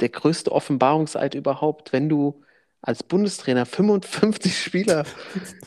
der 0.00 0.08
größte 0.08 0.52
Offenbarungseid 0.52 1.34
überhaupt, 1.34 1.92
wenn 1.92 2.08
du 2.08 2.42
als 2.82 3.02
Bundestrainer 3.02 3.66
55 3.66 4.58
Spieler 4.62 5.04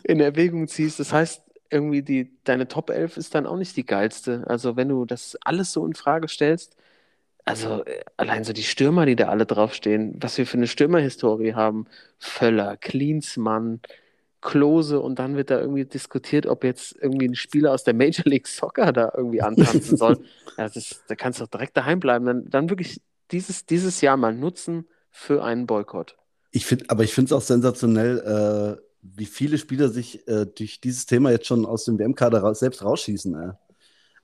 in 0.04 0.20
Erwägung 0.20 0.68
ziehst. 0.68 1.00
Das 1.00 1.12
heißt, 1.14 1.42
irgendwie 1.70 2.02
die, 2.02 2.32
deine 2.44 2.68
Top 2.68 2.90
11 2.90 3.18
ist 3.18 3.36
dann 3.36 3.46
auch 3.46 3.58
nicht 3.58 3.76
die 3.78 3.86
geilste. 3.86 4.44
Also 4.48 4.76
wenn 4.76 4.90
du 4.90 5.06
das 5.06 5.38
alles 5.44 5.72
so 5.72 5.86
in 5.86 5.94
Frage 5.94 6.28
stellst, 6.28 6.76
also 7.46 7.84
äh, 7.86 8.02
allein 8.18 8.44
so 8.44 8.54
die 8.54 8.64
Stürmer, 8.64 9.06
die 9.06 9.16
da 9.16 9.30
alle 9.30 9.46
draufstehen, 9.46 10.16
was 10.20 10.38
wir 10.38 10.46
für 10.46 10.58
eine 10.58 10.68
Stürmerhistorie 10.68 11.54
haben, 11.54 11.88
Völler, 12.20 12.78
Klinsmann, 12.78 13.82
Klose 14.42 15.00
und 15.00 15.20
dann 15.20 15.36
wird 15.36 15.52
da 15.52 15.60
irgendwie 15.60 15.86
diskutiert, 15.86 16.48
ob 16.48 16.64
jetzt 16.64 16.96
irgendwie 17.00 17.28
ein 17.28 17.36
Spieler 17.36 17.72
aus 17.74 17.84
der 17.84 17.94
Major 17.94 18.26
League 18.26 18.48
Soccer 18.48 18.92
da 18.92 19.12
irgendwie 19.16 19.42
antanzen 19.42 19.98
soll. 19.98 20.20
Ja, 20.58 20.66
das 20.66 20.76
ist, 20.76 21.04
da 21.08 21.16
kannst 21.16 21.40
du 21.40 21.46
doch 21.46 21.52
direkt 21.52 21.78
daheim 21.78 22.02
bleiben. 22.02 22.26
Dann, 22.26 22.50
dann 22.50 22.70
wirklich 22.70 23.00
dieses, 23.32 23.66
dieses 23.66 24.02
Jahr 24.02 24.18
mal 24.18 24.34
nutzen 24.36 24.86
für 25.10 25.44
einen 25.44 25.68
Boykott. 25.68 26.18
Ich 26.52 26.66
finde, 26.66 26.86
aber 26.90 27.04
ich 27.04 27.14
finde 27.14 27.28
es 27.28 27.34
auch 27.34 27.42
sensationell, 27.42 28.78
äh, 28.80 28.82
wie 29.02 29.26
viele 29.26 29.58
Spieler 29.58 29.90
sich 29.90 30.28
äh, 30.28 30.46
durch 30.46 30.82
dieses 30.82 31.06
Thema 31.06 31.32
jetzt 31.32 31.48
schon 31.48 31.66
aus 31.66 31.86
dem 31.86 31.98
WM-Kader 31.98 32.44
ra 32.44 32.54
selbst 32.54 32.84
rausschießen. 32.84 33.34
Äh. 33.36 33.54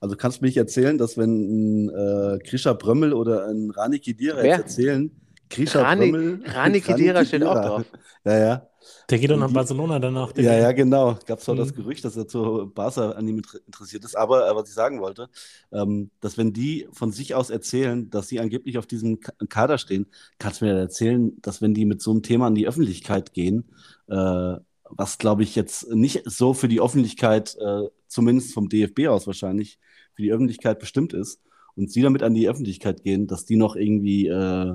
Also 0.00 0.16
kannst 0.16 0.38
du 0.38 0.42
mir 0.42 0.48
nicht 0.48 0.56
erzählen, 0.56 0.98
dass 0.98 1.18
wenn 1.18 1.86
ein 1.86 1.88
äh, 1.88 2.38
Grisha 2.38 2.72
Brömmel 2.74 3.12
oder 3.12 3.48
ein 3.48 3.70
Rani 3.70 3.98
Kedira 3.98 4.36
Wer? 4.36 4.44
jetzt 4.44 4.58
erzählen, 4.58 5.10
Grisha 5.50 5.82
Rani- 5.82 6.10
Brömmel, 6.12 6.40
Rani 6.46 6.80
Khedira 6.82 7.24
steht 7.24 7.42
auch 7.42 7.54
drauf. 7.54 7.84
Ja, 8.24 8.38
ja. 8.38 8.67
Der 9.10 9.18
geht 9.18 9.30
doch 9.30 9.38
nach 9.38 9.52
Barcelona 9.52 9.98
danach. 9.98 10.36
Ja, 10.36 10.54
ja, 10.54 10.72
genau. 10.72 11.18
Gab 11.26 11.40
zwar 11.40 11.54
das 11.56 11.70
Mhm. 11.72 11.76
Gerücht, 11.76 12.04
dass 12.04 12.16
er 12.16 12.28
zu 12.28 12.70
Barca 12.74 13.10
an 13.12 13.26
ihm 13.26 13.38
inter- 13.38 13.58
interessiert 13.66 14.04
ist, 14.04 14.16
aber 14.16 14.48
äh, 14.50 14.54
was 14.54 14.68
ich 14.68 14.74
sagen 14.74 15.00
wollte, 15.00 15.28
ähm, 15.72 16.10
dass 16.20 16.36
wenn 16.38 16.52
die 16.52 16.88
von 16.92 17.12
sich 17.12 17.34
aus 17.34 17.50
erzählen, 17.50 18.10
dass 18.10 18.28
sie 18.28 18.40
angeblich 18.40 18.78
auf 18.78 18.86
diesem 18.86 19.20
Ka- 19.20 19.32
Kader 19.48 19.78
stehen, 19.78 20.06
kannst 20.38 20.60
du 20.60 20.66
mir 20.66 20.72
erzählen, 20.78 21.32
dass 21.42 21.62
wenn 21.62 21.74
die 21.74 21.84
mit 21.84 22.02
so 22.02 22.10
einem 22.10 22.22
Thema 22.22 22.46
an 22.46 22.54
die 22.54 22.68
Öffentlichkeit 22.68 23.32
gehen, 23.32 23.64
äh, 24.08 24.54
was 24.90 25.18
glaube 25.18 25.42
ich 25.42 25.54
jetzt 25.54 25.90
nicht 25.90 26.22
so 26.24 26.54
für 26.54 26.68
die 26.68 26.80
Öffentlichkeit, 26.80 27.56
äh, 27.60 27.88
zumindest 28.06 28.54
vom 28.54 28.68
DFB 28.68 29.08
aus 29.08 29.26
wahrscheinlich, 29.26 29.78
für 30.14 30.22
die 30.22 30.32
Öffentlichkeit 30.32 30.78
bestimmt 30.78 31.12
ist, 31.12 31.40
und 31.76 31.92
sie 31.92 32.02
damit 32.02 32.22
an 32.22 32.34
die 32.34 32.48
Öffentlichkeit 32.48 33.02
gehen, 33.04 33.26
dass 33.26 33.44
die 33.44 33.56
noch 33.56 33.76
irgendwie 33.76 34.26
äh, 34.28 34.74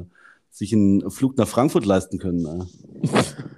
sich 0.51 0.71
einen 0.71 1.09
Flug 1.11 1.35
nach 1.37 1.47
Frankfurt 1.47 1.85
leisten 1.85 2.19
können. 2.19 2.69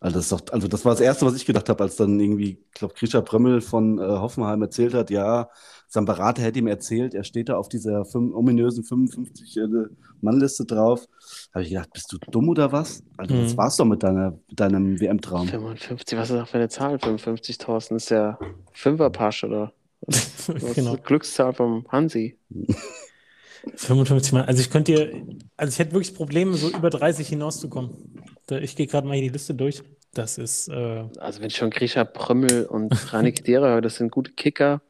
Äh. 0.00 0.04
Also 0.06 0.16
das, 0.16 0.24
ist 0.26 0.32
doch, 0.32 0.52
also 0.52 0.68
das 0.68 0.84
war 0.84 0.92
das 0.92 1.00
Erste, 1.00 1.26
was 1.26 1.34
ich 1.34 1.46
gedacht 1.46 1.68
habe, 1.68 1.82
als 1.82 1.96
dann 1.96 2.20
irgendwie, 2.20 2.58
ich 2.66 2.72
glaube, 2.72 2.94
Grisha 2.94 3.20
Brömmel 3.20 3.60
von 3.60 3.98
äh, 3.98 4.02
Hoffenheim 4.02 4.62
erzählt 4.62 4.94
hat, 4.94 5.10
ja, 5.10 5.48
sein 5.88 6.04
Berater 6.04 6.42
hätte 6.42 6.58
ihm 6.58 6.66
erzählt, 6.66 7.14
er 7.14 7.24
steht 7.24 7.48
da 7.48 7.56
auf 7.56 7.68
dieser 7.68 8.04
fünf, 8.04 8.34
ominösen 8.34 8.84
55-Mann-Liste 8.84 10.64
drauf. 10.66 11.06
Habe 11.54 11.62
ich 11.64 11.70
gedacht, 11.70 11.92
bist 11.92 12.12
du 12.12 12.18
dumm 12.30 12.48
oder 12.48 12.72
was? 12.72 13.02
Also 13.16 13.34
das 13.36 13.52
Mhm. 13.52 13.56
war's 13.56 13.76
doch 13.76 13.84
mit, 13.84 14.02
deiner, 14.02 14.32
mit 14.48 14.60
deinem 14.60 15.00
WM-Traum. 15.00 15.48
55, 15.48 16.18
was 16.18 16.30
ist 16.30 16.36
das 16.36 16.50
für 16.50 16.58
eine 16.58 16.68
Zahl? 16.68 16.98
55 16.98 17.58
Thorsten 17.58 17.96
ist 17.96 18.10
ja 18.10 18.38
Fünferpasch 18.72 19.44
oder? 19.44 19.72
Genau. 20.74 20.96
die 20.96 21.02
Glückszahl 21.02 21.52
vom 21.54 21.86
Hansi? 21.88 22.38
55 23.74 24.32
Mal. 24.32 24.44
Also 24.44 24.60
ich 24.60 24.70
könnte 24.70 24.92
dir, 24.92 25.26
also 25.56 25.72
ich 25.72 25.78
hätte 25.78 25.92
wirklich 25.92 26.14
Probleme, 26.14 26.54
so 26.54 26.68
über 26.68 26.90
30 26.90 27.28
hinauszukommen. 27.28 27.90
Ich 28.50 28.76
gehe 28.76 28.86
gerade 28.86 29.06
mal 29.06 29.14
hier 29.14 29.24
die 29.24 29.28
Liste 29.30 29.54
durch. 29.54 29.82
Das 30.14 30.38
ist, 30.38 30.68
äh, 30.68 31.04
Also 31.18 31.40
wenn 31.40 31.48
ich 31.48 31.56
schon 31.56 31.70
Grisha 31.70 32.04
Prömmel 32.04 32.66
und 32.66 32.90
Rani 33.12 33.32
Kedira 33.32 33.66
höre, 33.68 33.80
das 33.82 33.96
sind 33.96 34.10
gute 34.10 34.32
Kicker, 34.32 34.80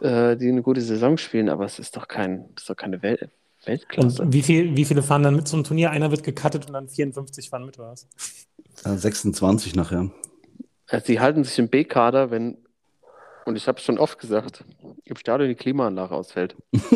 äh, 0.00 0.36
die 0.36 0.48
eine 0.48 0.62
gute 0.62 0.80
Saison 0.80 1.16
spielen, 1.16 1.48
aber 1.48 1.64
es 1.64 1.78
ist 1.78 1.96
doch 1.96 2.08
kein, 2.08 2.46
ist 2.56 2.68
doch 2.68 2.76
keine 2.76 3.02
Wel 3.02 3.30
Weltklasse. 3.64 4.22
und 4.22 4.32
wie, 4.32 4.42
viel, 4.42 4.76
wie 4.76 4.84
viele 4.84 5.02
fahren 5.02 5.22
dann 5.24 5.34
mit 5.36 5.48
zum 5.48 5.64
Turnier? 5.64 5.90
Einer 5.90 6.10
wird 6.10 6.22
gecuttet 6.22 6.66
und 6.66 6.72
dann 6.72 6.88
54 6.88 7.50
fahren 7.50 7.66
mit, 7.66 7.78
was? 7.78 8.06
Ja, 8.84 8.96
26 8.96 9.74
nachher. 9.74 10.10
Also 10.88 11.06
die 11.06 11.18
halten 11.18 11.42
sich 11.42 11.58
im 11.58 11.68
B-Kader, 11.68 12.30
wenn, 12.30 12.58
und 13.44 13.56
ich 13.56 13.66
habe 13.66 13.78
es 13.78 13.84
schon 13.84 13.98
oft 13.98 14.18
gesagt, 14.20 14.64
im 15.04 15.16
Stadion 15.16 15.48
die 15.48 15.54
Klimaanlage 15.56 16.14
ausfällt. 16.14 16.56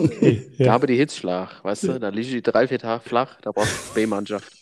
Da 0.59 0.65
ja. 0.67 0.73
habe 0.73 0.87
die 0.87 0.97
Hitzschlag, 0.97 1.65
weißt 1.65 1.85
du, 1.85 1.99
da 1.99 2.09
liege 2.11 2.37
ich 2.37 2.43
drei, 2.43 2.69
vier 2.69 2.79
Tage 2.79 3.03
flach, 3.03 3.41
da 3.41 3.51
brauchst 3.51 3.91
du 3.91 3.95
B-Mannschaft. 3.95 4.53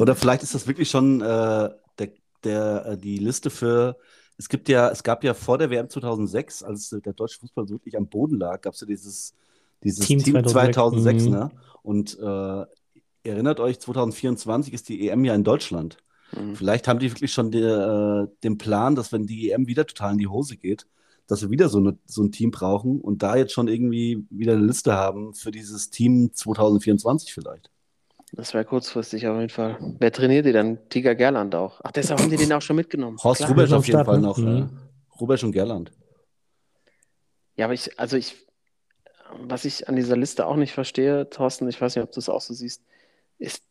Oder 0.00 0.14
vielleicht 0.14 0.42
ist 0.42 0.54
das 0.54 0.66
wirklich 0.66 0.90
schon 0.90 1.20
äh, 1.20 1.70
der, 1.98 2.08
der, 2.44 2.86
äh, 2.86 2.98
die 2.98 3.18
Liste 3.18 3.50
für. 3.50 3.96
Es 4.36 4.48
gibt 4.48 4.68
ja, 4.68 4.88
es 4.90 5.02
gab 5.02 5.24
ja 5.24 5.34
vor 5.34 5.58
der 5.58 5.70
WM 5.70 5.90
2006, 5.90 6.62
als 6.62 6.90
der 6.90 7.12
deutsche 7.12 7.40
Fußball 7.40 7.66
so 7.66 7.74
wirklich 7.74 7.96
am 7.96 8.08
Boden 8.08 8.38
lag, 8.38 8.60
gab 8.60 8.74
es 8.74 8.80
ja 8.80 8.86
dieses, 8.86 9.34
dieses 9.82 10.06
Team 10.06 10.22
Team, 10.22 10.34
2006, 10.34 10.74
2006, 10.74 11.24
mhm. 11.24 11.30
ne? 11.30 11.50
Und 11.82 12.18
äh, 12.20 13.28
erinnert 13.28 13.60
euch, 13.60 13.80
2024 13.80 14.72
ist 14.72 14.88
die 14.88 15.08
EM 15.08 15.24
ja 15.24 15.34
in 15.34 15.44
Deutschland. 15.44 15.96
Mhm. 16.36 16.54
Vielleicht 16.54 16.86
haben 16.86 16.98
die 16.98 17.10
wirklich 17.10 17.32
schon 17.32 17.50
die, 17.50 17.58
äh, 17.58 18.28
den 18.42 18.58
Plan, 18.58 18.94
dass 18.94 19.12
wenn 19.12 19.26
die 19.26 19.50
EM 19.50 19.66
wieder 19.66 19.86
total 19.86 20.12
in 20.12 20.18
die 20.18 20.28
Hose 20.28 20.56
geht, 20.56 20.86
dass 21.26 21.42
wir 21.42 21.50
wieder 21.50 21.68
so, 21.68 21.78
eine, 21.78 21.98
so 22.06 22.22
ein 22.22 22.32
Team 22.32 22.50
brauchen 22.50 23.00
und 23.00 23.22
da 23.22 23.36
jetzt 23.36 23.52
schon 23.52 23.68
irgendwie 23.68 24.26
wieder 24.30 24.54
eine 24.54 24.64
Liste 24.64 24.94
haben 24.94 25.34
für 25.34 25.50
dieses 25.50 25.90
Team 25.90 26.30
2024 26.32 27.32
vielleicht. 27.32 27.70
Das 28.32 28.52
wäre 28.52 28.64
kurzfristig 28.64 29.26
auf 29.26 29.36
jeden 29.36 29.48
Fall. 29.48 29.78
Wer 29.98 30.12
trainiert 30.12 30.46
die 30.46 30.52
dann? 30.52 30.78
Tiger 30.90 31.14
Gerland 31.14 31.54
auch. 31.54 31.80
Ach, 31.82 31.92
deshalb 31.92 32.20
haben 32.20 32.30
die 32.30 32.36
den 32.36 32.52
auch 32.52 32.62
schon 32.62 32.76
mitgenommen. 32.76 33.18
Horst 33.22 33.40
Klar. 33.40 33.50
Rubesch 33.50 33.72
auf 33.72 33.86
jeden 33.86 34.04
Fall 34.04 34.18
ne? 34.18 34.26
noch. 34.26 34.36
Mhm. 34.36 34.56
Äh, 34.56 35.18
Rubesch 35.18 35.44
und 35.44 35.52
Gerland. 35.52 35.92
Ja, 37.56 37.64
aber 37.64 37.74
ich, 37.74 37.98
also 37.98 38.16
ich, 38.16 38.36
was 39.40 39.64
ich 39.64 39.88
an 39.88 39.96
dieser 39.96 40.16
Liste 40.16 40.46
auch 40.46 40.56
nicht 40.56 40.72
verstehe, 40.72 41.28
Thorsten, 41.30 41.68
ich 41.68 41.80
weiß 41.80 41.96
nicht, 41.96 42.04
ob 42.04 42.12
du 42.12 42.20
es 42.20 42.28
auch 42.28 42.40
so 42.40 42.54
siehst, 42.54 42.82
ist, 43.38 43.64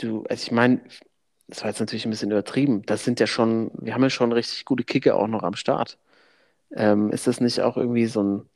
du, 0.00 0.24
also 0.28 0.42
ich 0.42 0.52
meine, 0.52 0.80
das 1.48 1.62
war 1.62 1.68
jetzt 1.68 1.80
natürlich 1.80 2.06
ein 2.06 2.10
bisschen 2.10 2.30
übertrieben. 2.30 2.82
Das 2.86 3.04
sind 3.04 3.20
ja 3.20 3.26
schon, 3.26 3.70
wir 3.74 3.94
haben 3.94 4.02
ja 4.02 4.10
schon 4.10 4.32
richtig 4.32 4.64
gute 4.64 4.84
Kicker 4.84 5.16
auch 5.16 5.26
noch 5.26 5.42
am 5.42 5.54
Start. 5.54 5.98
Ähm, 6.72 7.10
ist 7.10 7.26
das 7.26 7.40
nicht 7.40 7.60
auch 7.60 7.76
irgendwie 7.76 8.06
so 8.06 8.22
ein 8.22 8.48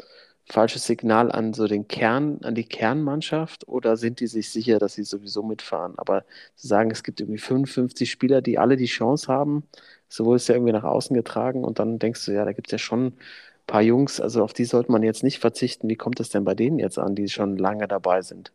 falsches 0.48 0.86
Signal 0.86 1.30
an 1.32 1.52
so 1.54 1.66
den 1.66 1.88
Kern, 1.88 2.38
an 2.42 2.54
die 2.54 2.64
Kernmannschaft 2.64 3.68
oder 3.68 3.96
sind 3.96 4.20
die 4.20 4.26
sich 4.26 4.50
sicher, 4.50 4.78
dass 4.78 4.94
sie 4.94 5.04
sowieso 5.04 5.42
mitfahren? 5.42 5.94
Aber 5.98 6.24
zu 6.56 6.66
sagen, 6.68 6.90
es 6.90 7.02
gibt 7.02 7.20
irgendwie 7.20 7.38
55 7.38 8.10
Spieler, 8.10 8.42
die 8.42 8.58
alle 8.58 8.76
die 8.76 8.86
Chance 8.86 9.28
haben, 9.28 9.64
So 10.08 10.24
wurde 10.24 10.36
es 10.36 10.48
ja 10.48 10.54
irgendwie 10.54 10.72
nach 10.72 10.84
außen 10.84 11.14
getragen 11.14 11.64
und 11.64 11.78
dann 11.78 11.98
denkst 11.98 12.24
du, 12.26 12.32
ja, 12.32 12.44
da 12.44 12.52
gibt 12.52 12.68
es 12.68 12.72
ja 12.72 12.78
schon 12.78 13.06
ein 13.08 13.18
paar 13.66 13.82
Jungs, 13.82 14.20
also 14.20 14.42
auf 14.42 14.52
die 14.54 14.64
sollte 14.64 14.90
man 14.92 15.02
jetzt 15.02 15.22
nicht 15.22 15.38
verzichten. 15.38 15.88
Wie 15.88 15.96
kommt 15.96 16.20
es 16.20 16.30
denn 16.30 16.44
bei 16.44 16.54
denen 16.54 16.78
jetzt 16.78 16.98
an, 16.98 17.14
die 17.14 17.28
schon 17.28 17.56
lange 17.56 17.86
dabei 17.88 18.22
sind? 18.22 18.52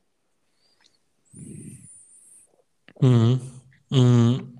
Mhm. 3.01 3.39
Mhm. 3.91 4.52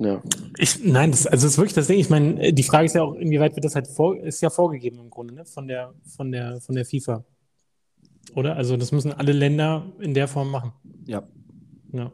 Ja. 0.00 0.22
Ich, 0.56 0.82
nein, 0.82 1.10
das, 1.10 1.26
also 1.26 1.46
das 1.46 1.52
ist 1.52 1.58
wirklich 1.58 1.74
das 1.74 1.86
Ding. 1.86 1.98
Ich 1.98 2.08
meine, 2.08 2.54
die 2.54 2.62
Frage 2.62 2.86
ist 2.86 2.94
ja 2.94 3.02
auch, 3.02 3.14
inwieweit 3.14 3.54
wird 3.54 3.66
das 3.66 3.74
halt 3.74 3.86
vor, 3.86 4.16
ist 4.16 4.40
ja 4.40 4.48
vorgegeben 4.48 4.98
im 4.98 5.10
Grunde, 5.10 5.34
ne? 5.34 5.44
Von 5.44 5.68
der, 5.68 5.92
von 6.16 6.32
der, 6.32 6.58
von 6.62 6.74
der 6.74 6.86
FIFA. 6.86 7.22
Oder? 8.34 8.56
Also 8.56 8.78
das 8.78 8.92
müssen 8.92 9.12
alle 9.12 9.32
Länder 9.32 9.92
in 10.00 10.14
der 10.14 10.26
Form 10.26 10.50
machen. 10.50 10.72
Ja. 11.06 11.22
Ja. 11.92 12.10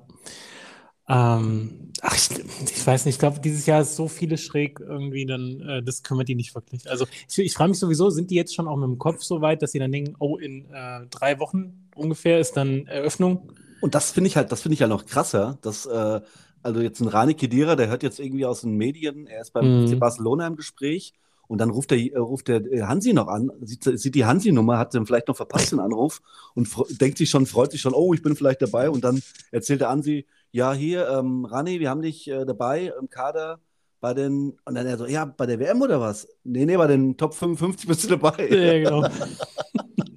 Ähm, 1.09 1.93
ach, 2.01 2.16
ich, 2.16 2.37
ich 2.76 2.84
weiß 2.84 3.05
nicht, 3.05 3.14
ich 3.14 3.18
glaube, 3.20 3.39
dieses 3.39 3.66
Jahr 3.66 3.82
ist 3.82 3.95
so 3.95 4.09
viele 4.09 4.37
schräg 4.37 4.80
irgendwie, 4.80 5.24
dann, 5.24 5.61
äh, 5.61 5.82
das 5.82 6.03
kümmert 6.03 6.26
die 6.26 6.34
nicht 6.34 6.57
wirklich. 6.57 6.91
Also 6.91 7.07
ich, 7.28 7.39
ich 7.39 7.55
frage 7.55 7.70
mich 7.70 7.78
sowieso, 7.78 8.11
sind 8.11 8.32
die 8.32 8.34
jetzt 8.34 8.57
schon 8.57 8.66
auch 8.66 8.76
mit 8.76 8.89
dem 8.89 8.99
Kopf 8.99 9.22
so 9.22 9.41
weit, 9.41 9.62
dass 9.62 9.70
sie 9.70 9.78
dann 9.78 9.93
denken, 9.93 10.16
oh, 10.18 10.39
in 10.39 10.68
äh, 10.72 11.07
drei 11.11 11.39
Wochen 11.39 11.89
ungefähr 11.95 12.41
ist 12.41 12.57
dann 12.57 12.89
Eröffnung? 12.89 13.53
Und 13.80 13.95
das 13.95 14.11
finde 14.11 14.26
ich 14.26 14.37
halt, 14.37 14.51
das 14.51 14.62
finde 14.62 14.74
ich 14.74 14.80
ja 14.80 14.89
noch 14.89 15.07
krasser, 15.07 15.59
dass 15.62 15.87
äh, 15.87 16.20
also 16.66 16.80
jetzt 16.80 17.00
ein 17.00 17.08
Rani 17.08 17.34
Kedira, 17.34 17.76
der 17.76 17.88
hört 17.88 18.02
jetzt 18.02 18.18
irgendwie 18.20 18.44
aus 18.44 18.60
den 18.62 18.76
Medien, 18.76 19.26
er 19.26 19.40
ist 19.40 19.52
beim 19.52 19.66
Mhm. 19.66 19.86
FC 19.86 19.98
Barcelona 19.98 20.46
im 20.46 20.56
Gespräch 20.56 21.14
und 21.48 21.58
dann 21.60 21.70
ruft 21.70 21.92
der, 21.92 21.98
äh, 21.98 22.18
ruft 22.18 22.48
der 22.48 22.56
äh, 22.66 22.82
Hansi 22.82 23.12
noch 23.12 23.28
an, 23.28 23.50
sieht, 23.62 23.84
sieht 23.84 24.14
die 24.14 24.24
Hansi-Nummer, 24.24 24.78
hat 24.78 24.94
dann 24.94 25.06
vielleicht 25.06 25.28
noch 25.28 25.36
verpasst 25.36 25.70
den 25.72 25.80
Anruf 25.80 26.20
und 26.54 26.68
denkt 27.00 27.18
sich 27.18 27.30
schon, 27.30 27.46
freut 27.46 27.70
sich 27.70 27.80
schon, 27.80 27.94
oh, 27.94 28.12
ich 28.14 28.22
bin 28.22 28.34
vielleicht 28.36 28.60
dabei 28.62 28.90
und 28.90 29.04
dann 29.04 29.22
erzählt 29.52 29.80
der 29.80 29.90
Hansi, 29.90 30.26
ja, 30.50 30.72
hier, 30.72 31.08
ähm, 31.08 31.44
Rani, 31.44 31.80
wir 31.80 31.88
haben 31.88 32.02
dich 32.02 32.28
äh, 32.28 32.44
dabei 32.44 32.92
im 33.00 33.08
Kader 33.08 33.60
bei 34.00 34.12
den, 34.12 34.58
und 34.64 34.74
dann 34.74 34.86
er 34.86 34.98
so, 34.98 35.06
ja, 35.06 35.24
bei 35.24 35.46
der 35.46 35.58
WM 35.58 35.80
oder 35.82 36.00
was? 36.00 36.28
Nee, 36.44 36.66
nee, 36.66 36.76
bei 36.76 36.86
den 36.86 37.16
Top 37.16 37.34
55 37.34 37.86
bist 37.86 38.04
du 38.04 38.08
dabei. 38.16 38.48
Ja, 38.48 38.78
genau. 38.78 39.04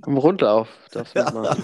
Im 0.06 0.18
Rundlauf 0.18 0.68
du 0.92 1.04
Ja. 1.16 1.32
mal. 1.32 1.58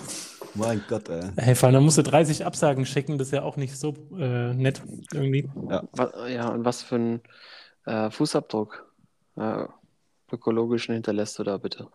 Mein 0.55 0.81
Gott, 0.87 1.09
ey. 1.09 1.21
Hey, 1.37 1.55
vor 1.55 1.67
allem, 1.67 1.73
da 1.75 1.81
musst 1.81 1.97
du 1.97 2.03
30 2.03 2.45
Absagen 2.45 2.85
schicken, 2.85 3.17
das 3.17 3.27
ist 3.27 3.31
ja 3.33 3.43
auch 3.43 3.57
nicht 3.57 3.77
so 3.77 3.93
äh, 4.17 4.53
nett 4.53 4.81
irgendwie. 5.13 5.49
Wa- 5.53 6.27
Ja, 6.27 6.49
und 6.49 6.65
was 6.65 6.81
für 6.83 6.95
einen 6.95 7.21
äh, 7.85 8.09
Fußabdruck 8.09 8.91
äh, 9.37 9.65
ökologischen 10.31 10.93
hinterlässt 10.93 11.37
du 11.39 11.43
da 11.43 11.57
bitte? 11.57 11.89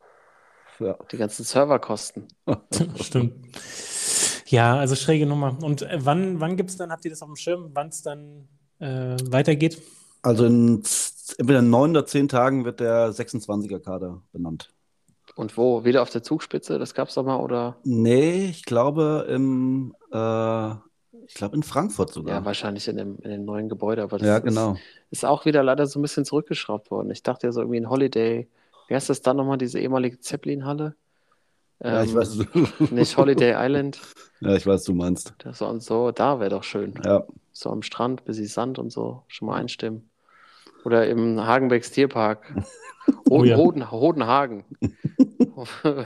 Ja. 0.79 0.97
Die 1.11 1.17
ganzen 1.17 1.45
Serverkosten. 1.45 2.29
Stimmt. 3.01 3.35
Ja, 4.47 4.77
also 4.79 4.95
schräge 4.97 5.27
Nummer. 5.27 5.59
Und 5.63 5.83
äh, 5.83 5.99
wann, 6.01 6.41
wann 6.41 6.57
gibt 6.57 6.71
es 6.71 6.77
dann, 6.77 6.91
habt 6.91 7.05
ihr 7.05 7.11
das 7.11 7.23
auf 7.23 7.29
dem 7.29 7.37
Schirm, 7.37 7.71
wann 7.75 7.89
es 7.89 8.03
dann 8.03 8.49
äh, 8.79 9.17
weitergeht? 9.31 9.81
Also 10.23 10.45
in 10.45 10.83
entweder 11.39 11.63
neun 11.63 11.91
oder 11.93 12.05
zehn 12.07 12.29
Tagen 12.29 12.65
wird 12.65 12.81
der 12.81 13.13
26er-Kader 13.13 14.23
benannt. 14.33 14.71
Und 15.37 15.57
wo? 15.57 15.85
Wieder 15.85 16.03
auf 16.03 16.11
der 16.11 16.23
Zugspitze? 16.23 16.79
Das 16.79 16.95
gab's 16.95 17.15
doch 17.15 17.25
mal, 17.25 17.37
oder? 17.37 17.77
Nee, 17.85 18.47
ich 18.47 18.65
glaube 18.65 19.27
im, 19.29 19.95
äh, 20.13 20.71
ich 21.27 21.35
glaube 21.35 21.57
in 21.57 21.63
Frankfurt 21.63 22.11
Ja, 22.11 22.15
sogar. 22.15 22.45
wahrscheinlich 22.45 22.87
in 22.89 22.97
dem, 22.97 23.19
in 23.21 23.31
dem 23.31 23.45
neuen 23.45 23.69
Gebäude, 23.69 24.03
aber 24.03 24.19
das 24.19 24.29
Ja, 24.29 24.39
ist, 24.39 24.45
genau. 24.45 24.77
ist 25.11 25.25
auch 25.25 25.45
wieder 25.45 25.63
leider 25.63 25.87
so 25.87 25.99
ein 25.99 26.03
bisschen 26.03 26.25
zurückgeschraubt 26.25 26.91
worden. 26.91 27.11
Ich 27.11 27.23
dachte 27.23 27.47
ja 27.47 27.53
so 27.53 27.61
irgendwie 27.61 27.81
ein 27.81 27.89
Holiday. 27.89 28.49
Wie 28.89 28.95
heißt 28.95 29.09
das 29.09 29.23
dann 29.23 29.37
nochmal, 29.37 29.59
diese 29.59 29.79
ehemalige 29.79 30.19
Zeppelin-Halle? 30.21 30.95
Ja, 31.83 32.03
ich 32.03 32.11
Ähm, 32.11 32.17
weiß, 32.17 32.39
Nicht 32.91 33.17
Holiday 33.17 33.55
Island. 33.57 34.01
ja, 34.41 34.55
ich 34.57 34.67
weiß, 34.67 34.85
du 34.85 34.95
meinst. 34.95 35.33
Das 35.39 35.59
so 35.59 35.67
und 35.69 35.83
so, 35.83 36.11
da 36.13 36.39
wäre 36.41 36.51
doch 36.51 36.65
schön. 36.65 36.95
Ja, 37.05 37.25
So 37.53 37.71
am 37.71 37.83
Strand, 37.83 38.25
bisschen 38.25 38.47
Sand 38.47 38.79
und 38.79 38.91
so, 38.91 39.25
schon 39.29 39.47
mal 39.47 39.57
einstimmen. 39.57 40.10
Oder 40.85 41.09
im 41.09 41.41
Hagenbecks 41.41 41.91
Tierpark. 41.91 42.43
Oh 43.29 43.45
ja. 43.45 43.57
Hoden, 43.57 43.91
Hodenhagen. 43.91 44.65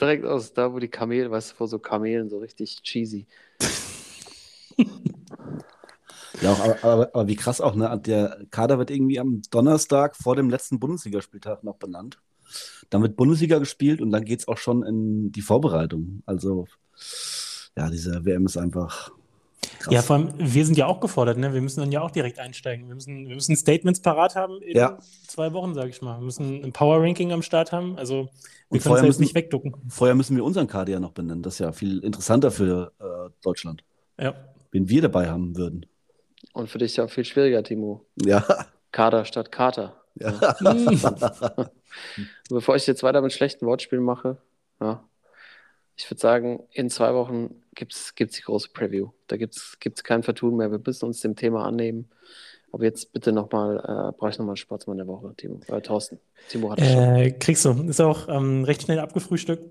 Direkt 0.00 0.24
aus 0.24 0.52
da, 0.52 0.72
wo 0.72 0.78
die 0.78 0.88
Kamele, 0.88 1.30
weißt 1.30 1.52
du, 1.52 1.54
vor 1.54 1.68
so 1.68 1.78
Kamelen, 1.78 2.28
so 2.28 2.38
richtig 2.38 2.82
cheesy. 2.82 3.26
ja 6.40 6.52
auch, 6.52 6.60
aber, 6.60 6.84
aber, 6.84 7.10
aber 7.14 7.28
wie 7.28 7.36
krass 7.36 7.60
auch, 7.60 7.76
ne? 7.76 8.00
Der 8.04 8.40
Kader 8.50 8.78
wird 8.78 8.90
irgendwie 8.90 9.20
am 9.20 9.42
Donnerstag 9.50 10.16
vor 10.16 10.34
dem 10.34 10.50
letzten 10.50 10.80
Bundesligaspieltag 10.80 11.62
noch 11.62 11.76
benannt. 11.76 12.18
Dann 12.90 13.02
wird 13.02 13.16
Bundesliga 13.16 13.58
gespielt 13.58 14.00
und 14.00 14.10
dann 14.10 14.24
geht 14.24 14.40
es 14.40 14.48
auch 14.48 14.58
schon 14.58 14.82
in 14.82 15.30
die 15.30 15.42
Vorbereitung. 15.42 16.22
Also, 16.26 16.66
ja, 17.76 17.90
diese 17.90 18.24
WM 18.24 18.46
ist 18.46 18.56
einfach 18.56 19.12
krass. 19.78 19.92
Ja, 19.94 20.02
vor 20.02 20.16
allem, 20.16 20.32
wir 20.38 20.64
sind 20.66 20.76
ja 20.78 20.86
auch 20.86 21.00
gefordert, 21.00 21.38
ne? 21.38 21.52
Wir 21.54 21.60
müssen 21.60 21.80
dann 21.80 21.92
ja 21.92 22.00
auch 22.02 22.10
direkt 22.10 22.38
einsteigen. 22.38 22.88
Wir 22.88 22.94
müssen, 22.94 23.28
wir 23.28 23.34
müssen 23.34 23.56
Statements 23.56 24.00
parat 24.00 24.34
haben 24.36 24.60
in 24.62 24.76
Ja. 24.76 24.98
zwei 25.26 25.52
Wochen, 25.52 25.74
sage 25.74 25.90
ich 25.90 26.00
mal. 26.02 26.18
Wir 26.18 26.24
müssen 26.24 26.64
ein 26.64 26.72
Power-Ranking 26.72 27.32
am 27.32 27.42
Start 27.42 27.72
haben. 27.72 27.96
Also 27.98 28.14
wir 28.70 28.76
Und 28.76 28.82
können 28.82 28.96
jetzt 28.96 29.04
müssen- 29.06 29.22
nicht 29.22 29.34
wegducken. 29.34 29.74
Vorher 29.88 30.14
müssen 30.14 30.36
wir 30.36 30.44
unseren 30.44 30.66
Kader 30.66 30.92
ja 30.92 31.00
noch 31.00 31.12
benennen. 31.12 31.42
Das 31.42 31.54
ist 31.54 31.58
ja 31.60 31.72
viel 31.72 31.98
interessanter 32.04 32.50
für 32.50 32.92
äh, 33.00 33.30
Deutschland, 33.42 33.82
Ja. 34.20 34.34
wenn 34.72 34.88
wir 34.88 35.02
dabei 35.02 35.28
haben 35.28 35.56
würden. 35.56 35.86
Und 36.52 36.68
für 36.68 36.78
dich 36.78 36.96
ja 36.96 37.04
auch 37.04 37.10
viel 37.10 37.24
schwieriger, 37.24 37.62
Timo. 37.62 38.06
Ja. 38.24 38.44
Kader 38.92 39.24
statt 39.24 39.52
Kater. 39.52 39.96
ja. 40.14 40.32
Bevor 42.50 42.76
ich 42.76 42.86
jetzt 42.86 43.02
weiter 43.02 43.20
mit 43.22 43.32
schlechten 43.32 43.66
Wortspielen 43.66 44.04
mache, 44.04 44.38
ja, 44.80 45.07
ich 45.98 46.08
würde 46.08 46.20
sagen, 46.20 46.62
in 46.70 46.90
zwei 46.90 47.12
Wochen 47.12 47.56
gibt 47.74 47.92
es 47.92 48.14
die 48.16 48.42
große 48.42 48.70
Preview. 48.72 49.08
Da 49.26 49.36
gibt 49.36 49.56
es 49.56 50.04
kein 50.04 50.22
Vertun 50.22 50.56
mehr. 50.56 50.70
Wir 50.70 50.80
müssen 50.84 51.06
uns 51.06 51.20
dem 51.20 51.34
Thema 51.34 51.66
annehmen. 51.66 52.08
Aber 52.70 52.84
jetzt 52.84 53.12
bitte 53.12 53.32
nochmal, 53.32 53.78
äh, 53.78 54.16
brauche 54.16 54.30
ich 54.30 54.38
nochmal 54.38 54.52
einen 54.52 54.56
Sportsmann 54.58 54.98
der 54.98 55.08
Woche, 55.08 55.34
Timo. 55.36 55.60
Äh, 55.66 55.80
Thorsten. 55.80 56.20
Timo 56.48 56.70
hat 56.70 56.80
es 56.80 56.92
schon. 56.92 57.16
Äh, 57.16 57.30
kriegst 57.32 57.64
du. 57.64 57.70
Ist 57.88 58.00
auch 58.00 58.28
ähm, 58.28 58.62
recht 58.62 58.82
schnell 58.82 59.00
abgefrühstückt. 59.00 59.64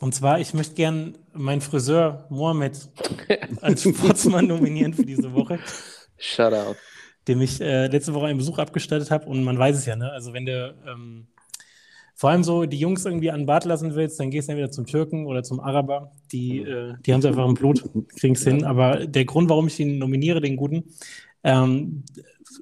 Und 0.00 0.14
zwar, 0.14 0.40
ich 0.40 0.52
möchte 0.52 0.74
gern 0.74 1.16
meinen 1.32 1.62
Friseur 1.62 2.26
Mohamed 2.28 2.78
als 3.62 3.82
Sportsmann 3.82 4.46
nominieren 4.46 4.92
für 4.92 5.06
diese 5.06 5.32
Woche, 5.32 5.58
Shoutout. 6.18 6.76
dem 7.28 7.40
ich 7.40 7.60
äh, 7.60 7.86
letzte 7.86 8.12
Woche 8.12 8.26
einen 8.26 8.38
Besuch 8.38 8.58
abgestattet 8.58 9.10
habe. 9.10 9.26
Und 9.26 9.42
man 9.42 9.58
weiß 9.58 9.76
es 9.76 9.86
ja, 9.86 9.96
ne? 9.96 10.10
Also 10.10 10.34
wenn 10.34 10.44
du 10.44 10.74
ähm, 10.86 11.28
vor 12.20 12.28
allem 12.28 12.44
so 12.44 12.66
die 12.66 12.76
Jungs 12.76 13.06
irgendwie 13.06 13.30
an 13.30 13.46
Bart 13.46 13.64
lassen 13.64 13.94
willst, 13.94 14.20
dann 14.20 14.28
gehst 14.28 14.46
du 14.46 14.52
entweder 14.52 14.70
zum 14.70 14.84
Türken 14.84 15.24
oder 15.24 15.42
zum 15.42 15.58
Araber. 15.58 16.12
Die, 16.32 16.58
äh, 16.58 16.92
die 17.06 17.14
haben 17.14 17.20
es 17.20 17.24
einfach 17.24 17.48
im 17.48 17.54
Blut, 17.54 17.82
kriegen 18.18 18.34
es 18.34 18.44
hin. 18.44 18.62
Aber 18.62 19.06
der 19.06 19.24
Grund, 19.24 19.48
warum 19.48 19.68
ich 19.68 19.80
ihn 19.80 19.96
nominiere, 19.96 20.42
den 20.42 20.56
Guten, 20.56 20.84
ähm, 21.44 22.04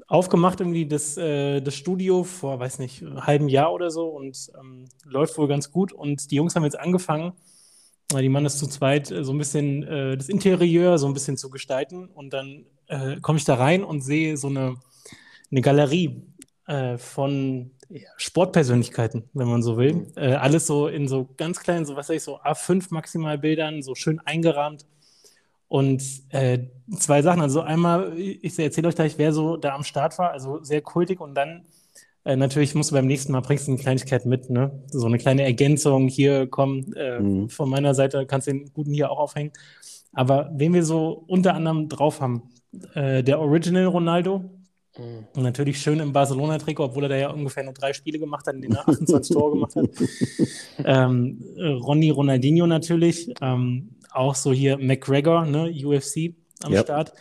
aufgemacht 0.06 0.60
irgendwie 0.60 0.86
das, 0.86 1.16
äh, 1.16 1.60
das 1.60 1.74
Studio 1.74 2.22
vor, 2.22 2.60
weiß 2.60 2.78
nicht, 2.78 3.02
einem 3.02 3.26
halben 3.26 3.48
Jahr 3.48 3.72
oder 3.72 3.90
so 3.90 4.06
und 4.06 4.48
ähm, 4.60 4.84
läuft 5.04 5.36
wohl 5.36 5.48
ganz 5.48 5.72
gut. 5.72 5.92
Und 5.92 6.30
die 6.30 6.36
Jungs 6.36 6.54
haben 6.54 6.62
jetzt 6.62 6.78
angefangen, 6.78 7.32
weil 8.12 8.22
die 8.22 8.28
machen 8.28 8.44
das 8.44 8.58
zu 8.58 8.68
zweit, 8.68 9.10
äh, 9.10 9.24
so 9.24 9.32
ein 9.32 9.38
bisschen 9.38 9.82
äh, 9.82 10.16
das 10.16 10.28
Interieur 10.28 10.98
so 10.98 11.08
ein 11.08 11.14
bisschen 11.14 11.36
zu 11.36 11.50
gestalten. 11.50 12.06
Und 12.06 12.32
dann 12.32 12.64
äh, 12.86 13.16
komme 13.16 13.38
ich 13.38 13.44
da 13.44 13.56
rein 13.56 13.82
und 13.82 14.02
sehe 14.02 14.36
so 14.36 14.46
eine, 14.46 14.76
eine 15.50 15.62
Galerie 15.62 16.22
äh, 16.68 16.96
von 16.96 17.72
Sportpersönlichkeiten, 18.16 19.24
wenn 19.32 19.48
man 19.48 19.62
so 19.62 19.76
will. 19.76 20.06
Äh, 20.16 20.34
alles 20.34 20.66
so 20.66 20.88
in 20.88 21.08
so 21.08 21.28
ganz 21.36 21.60
kleinen, 21.60 21.86
so 21.86 21.96
was 21.96 22.08
weiß 22.08 22.16
ich, 22.16 22.22
so 22.22 22.38
A5 22.40 22.86
maximal 22.90 23.38
Bildern, 23.38 23.82
so 23.82 23.94
schön 23.94 24.20
eingerahmt. 24.20 24.84
Und 25.68 26.02
äh, 26.30 26.60
zwei 26.96 27.20
Sachen. 27.22 27.42
Also 27.42 27.60
einmal, 27.60 28.18
ich 28.18 28.58
erzähle 28.58 28.88
euch 28.88 28.94
gleich, 28.94 29.18
wer 29.18 29.32
so 29.32 29.56
da 29.56 29.74
am 29.74 29.84
Start 29.84 30.18
war, 30.18 30.30
also 30.32 30.62
sehr 30.62 30.80
kultig 30.80 31.20
und 31.20 31.34
dann 31.34 31.64
äh, 32.24 32.36
natürlich 32.36 32.74
musst 32.74 32.90
du 32.90 32.94
beim 32.94 33.06
nächsten 33.06 33.32
Mal 33.32 33.40
bringst 33.40 33.68
du 33.68 33.72
eine 33.72 33.80
Kleinigkeit 33.80 34.26
mit, 34.26 34.50
ne? 34.50 34.82
So 34.90 35.06
eine 35.06 35.18
kleine 35.18 35.42
Ergänzung. 35.44 36.08
Hier, 36.08 36.46
komm, 36.46 36.92
äh, 36.94 37.20
Mhm. 37.20 37.48
von 37.48 37.68
meiner 37.70 37.94
Seite 37.94 38.26
kannst 38.26 38.46
du 38.48 38.52
den 38.52 38.72
guten 38.72 38.92
hier 38.92 39.10
auch 39.10 39.18
aufhängen. 39.18 39.52
Aber 40.12 40.50
wen 40.54 40.74
wir 40.74 40.84
so 40.84 41.24
unter 41.28 41.54
anderem 41.54 41.88
drauf 41.88 42.20
haben, 42.20 42.42
äh, 42.94 43.22
der 43.22 43.40
Original 43.40 43.86
Ronaldo, 43.86 44.44
Mhm. 44.98 45.26
und 45.36 45.42
natürlich 45.42 45.80
schön 45.80 46.00
im 46.00 46.12
Barcelona-Trikot, 46.12 46.84
obwohl 46.84 47.04
er 47.04 47.08
da 47.08 47.16
ja 47.16 47.30
ungefähr 47.30 47.62
nur 47.64 47.72
drei 47.72 47.92
Spiele 47.92 48.18
gemacht 48.18 48.46
hat, 48.46 48.54
in 48.56 48.62
denen 48.62 48.74
er 48.74 48.88
28 48.88 49.34
Tore 49.34 49.52
gemacht 49.52 49.76
hat. 49.76 49.88
Ähm, 50.84 51.42
äh, 51.56 51.66
Ronny 51.66 52.10
Ronaldinho 52.10 52.66
natürlich, 52.66 53.32
ähm, 53.40 53.90
auch 54.12 54.34
so 54.36 54.52
hier 54.52 54.78
McGregor, 54.78 55.44
ne, 55.44 55.70
UFC 55.84 56.34
am 56.62 56.72
Ja. 56.72 56.82
Start. 56.82 57.12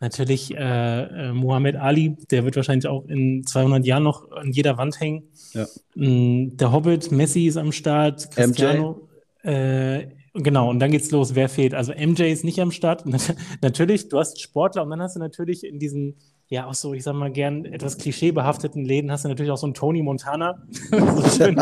Natürlich 0.00 0.54
äh, 0.54 0.58
äh, 1.28 1.32
Muhammad 1.32 1.76
Ali, 1.76 2.16
der 2.30 2.44
wird 2.44 2.56
wahrscheinlich 2.56 2.86
auch 2.86 3.06
in 3.06 3.44
200 3.46 3.86
Jahren 3.86 4.02
noch 4.02 4.30
an 4.32 4.50
jeder 4.52 4.76
Wand 4.76 5.00
hängen. 5.00 5.22
Ja. 5.54 5.66
Mm, 5.94 6.56
Der 6.56 6.70
Hobbit, 6.72 7.10
Messi 7.12 7.46
ist 7.46 7.56
am 7.56 7.72
Start, 7.72 8.30
Cristiano. 8.32 9.08
Äh, 9.42 10.08
genau, 10.34 10.68
und 10.68 10.80
dann 10.80 10.90
geht's 10.90 11.10
los, 11.12 11.34
wer 11.34 11.48
fehlt. 11.48 11.72
Also 11.72 11.92
MJ 11.94 12.24
ist 12.30 12.44
nicht 12.44 12.60
am 12.60 12.72
Start. 12.72 13.04
natürlich, 13.62 14.08
du 14.10 14.18
hast 14.18 14.40
Sportler 14.40 14.82
und 14.82 14.90
dann 14.90 15.00
hast 15.00 15.16
du 15.16 15.20
natürlich 15.20 15.64
in 15.64 15.78
diesen, 15.78 16.16
ja, 16.48 16.66
auch 16.66 16.74
so, 16.74 16.94
ich 16.94 17.02
sag 17.02 17.14
mal 17.14 17.30
gern, 17.30 17.64
etwas 17.64 17.98
klischeebehafteten 17.98 18.84
Läden 18.84 19.10
hast 19.10 19.24
du 19.24 19.28
natürlich 19.28 19.50
auch 19.50 19.56
so 19.56 19.66
einen 19.66 19.74
Tony 19.74 20.02
Montana. 20.02 20.62
so 20.90 21.28
schön. 21.44 21.56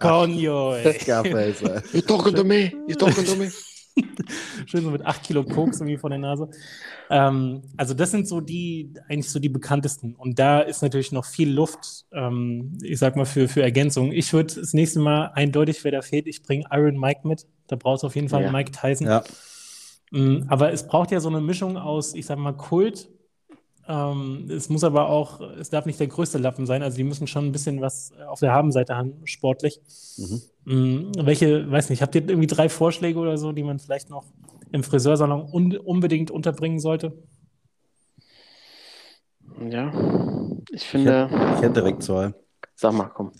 Conyo, 0.00 0.74
ey. 0.74 0.82
You 1.92 2.00
talking 2.02 2.34
to 2.34 2.44
me? 2.44 2.72
You 2.86 2.94
talking 2.94 3.24
to 3.24 3.36
me? 3.36 3.50
Schön 4.66 4.82
so 4.82 4.90
mit 4.90 5.06
8 5.06 5.22
Kilo 5.22 5.42
Koks 5.42 5.80
irgendwie 5.80 5.96
vor 5.96 6.10
der 6.10 6.18
Nase. 6.18 6.50
Ähm, 7.08 7.62
also 7.78 7.94
das 7.94 8.10
sind 8.10 8.28
so 8.28 8.42
die, 8.42 8.92
eigentlich 9.08 9.30
so 9.30 9.38
die 9.38 9.48
bekanntesten. 9.48 10.14
Und 10.14 10.38
da 10.38 10.60
ist 10.60 10.82
natürlich 10.82 11.12
noch 11.12 11.24
viel 11.24 11.50
Luft, 11.50 12.04
ähm, 12.12 12.76
ich 12.82 12.98
sag 12.98 13.16
mal, 13.16 13.24
für, 13.24 13.48
für 13.48 13.62
Ergänzung. 13.62 14.12
Ich 14.12 14.34
würde 14.34 14.54
das 14.54 14.74
nächste 14.74 15.00
Mal 15.00 15.30
eindeutig, 15.34 15.82
wer 15.82 15.92
da 15.92 16.02
fehlt, 16.02 16.26
ich 16.26 16.42
bringe 16.42 16.66
Iron 16.70 16.98
Mike 17.00 17.26
mit. 17.26 17.46
Da 17.68 17.76
brauchst 17.76 18.02
du 18.02 18.08
auf 18.08 18.14
jeden 18.16 18.28
Fall 18.28 18.42
Ja. 18.42 18.52
Mike 18.52 18.72
Tyson. 18.72 19.06
Ja. 19.06 19.24
Mm, 20.10 20.44
Aber 20.48 20.72
es 20.72 20.86
braucht 20.86 21.10
ja 21.10 21.18
so 21.18 21.30
eine 21.30 21.40
Mischung 21.40 21.78
aus, 21.78 22.14
ich 22.14 22.26
sag 22.26 22.38
mal, 22.38 22.52
Kult. 22.52 23.08
Ähm, 23.88 24.46
es 24.50 24.68
muss 24.68 24.84
aber 24.84 25.08
auch, 25.08 25.40
es 25.40 25.70
darf 25.70 25.86
nicht 25.86 26.00
der 26.00 26.08
größte 26.08 26.38
Lappen 26.38 26.66
sein. 26.66 26.82
Also 26.82 26.96
die 26.96 27.04
müssen 27.04 27.26
schon 27.26 27.46
ein 27.46 27.52
bisschen 27.52 27.80
was 27.80 28.12
auf 28.28 28.40
der 28.40 28.52
Habenseite 28.52 28.96
haben, 28.96 29.14
sportlich. 29.24 29.80
Mhm. 30.16 30.42
Mm, 30.64 31.12
Welche, 31.18 31.70
weiß 31.70 31.90
nicht, 31.90 32.02
habt 32.02 32.14
ihr 32.14 32.28
irgendwie 32.28 32.48
drei 32.48 32.68
Vorschläge 32.68 33.18
oder 33.18 33.38
so, 33.38 33.52
die 33.52 33.62
man 33.62 33.78
vielleicht 33.78 34.10
noch 34.10 34.24
im 34.72 34.82
Friseursalon 34.82 35.48
un 35.52 35.76
unbedingt 35.78 36.30
unterbringen 36.30 36.80
sollte? 36.80 37.12
Ja, 39.70 39.92
ich 40.70 40.82
Ich 40.82 40.86
finde, 40.86 41.28
hätte, 41.28 41.34
ich 41.56 41.62
hätte 41.62 41.72
direkt 41.74 42.02
zwei. 42.02 42.34
sag 42.74 42.92
mal, 42.92 43.08
komm. 43.08 43.32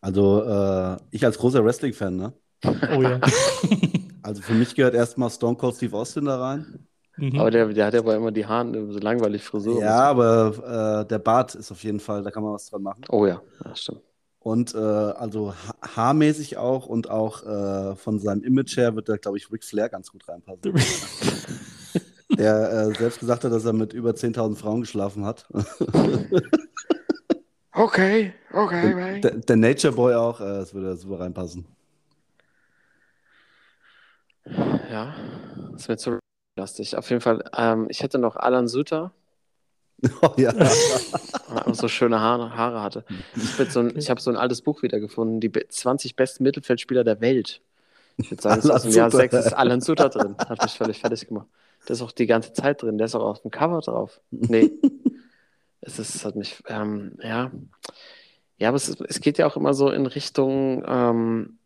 Also, 0.00 0.42
äh, 0.44 0.96
ich 1.10 1.24
als 1.24 1.38
großer 1.38 1.64
Wrestling-Fan, 1.64 2.16
ne? 2.16 2.32
Oh 2.88 3.02
ja. 3.02 3.20
Also 4.22 4.42
für 4.42 4.54
mich 4.54 4.74
gehört 4.74 4.94
erstmal 4.94 5.30
Stone 5.30 5.56
Cold 5.56 5.76
Steve 5.76 5.96
Austin 5.96 6.24
da 6.24 6.38
rein. 6.40 6.88
Mhm. 7.16 7.38
Aber 7.40 7.50
der, 7.50 7.68
der 7.68 7.86
hat 7.86 7.94
ja 7.94 8.00
aber 8.00 8.16
immer 8.16 8.30
die 8.30 8.46
Haare 8.46 8.92
so 8.92 8.98
langweilig 8.98 9.42
Frisur. 9.42 9.80
Ja, 9.80 10.10
aber 10.10 11.02
äh, 11.02 11.08
der 11.08 11.18
Bart 11.18 11.54
ist 11.54 11.72
auf 11.72 11.82
jeden 11.82 12.00
Fall, 12.00 12.22
da 12.22 12.30
kann 12.30 12.42
man 12.42 12.52
was 12.52 12.66
dran 12.66 12.82
machen. 12.82 13.02
Oh 13.08 13.26
ja, 13.26 13.40
ja 13.64 13.74
stimmt. 13.74 14.02
Und 14.40 14.74
äh, 14.74 14.78
also 14.78 15.52
ha 15.52 15.74
haarmäßig 15.96 16.56
auch 16.56 16.86
und 16.86 17.10
auch 17.10 17.42
äh, 17.42 17.96
von 17.96 18.20
seinem 18.20 18.44
Image 18.44 18.76
her 18.76 18.94
wird 18.94 19.08
da, 19.08 19.16
glaube 19.16 19.38
ich, 19.38 19.50
Ric 19.50 19.64
Flair 19.64 19.88
ganz 19.88 20.12
gut 20.12 20.28
reinpassen. 20.28 20.72
Der 22.38 22.70
äh, 22.70 22.94
selbst 22.94 23.18
gesagt 23.18 23.44
hat, 23.44 23.52
dass 23.52 23.64
er 23.64 23.72
mit 23.72 23.92
über 23.92 24.10
10.000 24.10 24.56
Frauen 24.56 24.82
geschlafen 24.82 25.24
hat. 25.24 25.48
Okay, 27.78 28.32
okay, 28.54 28.94
right. 28.94 29.22
Der, 29.22 29.32
der 29.32 29.56
Nature 29.56 29.92
Boy 29.92 30.14
auch, 30.14 30.40
äh, 30.40 30.44
das 30.44 30.72
würde 30.72 30.96
super 30.96 31.20
reinpassen. 31.20 31.66
Ja, 34.46 35.14
das 35.72 35.82
ist 35.82 36.06
mir 36.06 36.18
zu 36.56 36.60
lastig. 36.60 36.96
Auf 36.96 37.08
jeden 37.10 37.20
Fall, 37.20 37.44
ähm, 37.56 37.86
ich 37.90 38.02
hätte 38.02 38.18
noch 38.18 38.36
Alan 38.36 38.66
Suter, 38.68 39.12
Oh, 40.22 40.28
ja. 40.36 40.50
er 40.52 41.74
so 41.74 41.88
schöne 41.88 42.20
Haare, 42.20 42.54
Haare 42.54 42.82
hatte. 42.82 43.04
Ich, 43.34 43.70
so 43.72 43.80
ein- 43.80 43.96
ich 43.96 44.10
habe 44.10 44.20
so 44.20 44.30
ein 44.30 44.36
altes 44.36 44.60
Buch 44.60 44.82
wiedergefunden, 44.82 45.40
die 45.40 45.48
be- 45.48 45.66
20 45.68 46.16
besten 46.16 46.42
Mittelfeldspieler 46.44 47.02
der 47.02 47.20
Welt. 47.22 47.62
Ich 48.18 48.30
würde 48.30 48.42
sagen, 48.42 48.58
es 48.58 48.64
ist 48.66 48.70
aus 48.70 48.82
dem 48.82 48.90
Alan 48.90 48.96
Jahr 48.98 49.10
Suter. 49.10 49.22
6 49.30 49.46
ist 49.46 49.52
Alan 49.54 49.80
Suter 49.80 50.08
drin. 50.10 50.36
Hat 50.38 50.62
mich 50.62 50.72
völlig 50.72 51.00
fertig 51.00 51.26
gemacht. 51.28 51.46
Der 51.88 51.94
ist 51.94 52.02
auch 52.02 52.12
die 52.12 52.26
ganze 52.26 52.52
Zeit 52.52 52.82
drin, 52.82 52.98
der 52.98 53.06
ist 53.06 53.14
auch 53.14 53.24
auf 53.24 53.40
dem 53.42 53.50
Cover 53.50 53.80
drauf. 53.80 54.20
Nee. 54.30 54.70
es 55.80 55.98
ist, 55.98 56.24
hat 56.26 56.36
mich, 56.36 56.62
ähm, 56.68 57.16
ja. 57.22 57.50
Ja, 58.58 58.68
aber 58.68 58.76
es, 58.76 58.88
ist, 58.90 59.00
es 59.00 59.20
geht 59.20 59.38
ja 59.38 59.46
auch 59.46 59.56
immer 59.56 59.72
so 59.72 59.90
in 59.90 60.04
Richtung 60.06 60.82
ähm, 60.86 61.58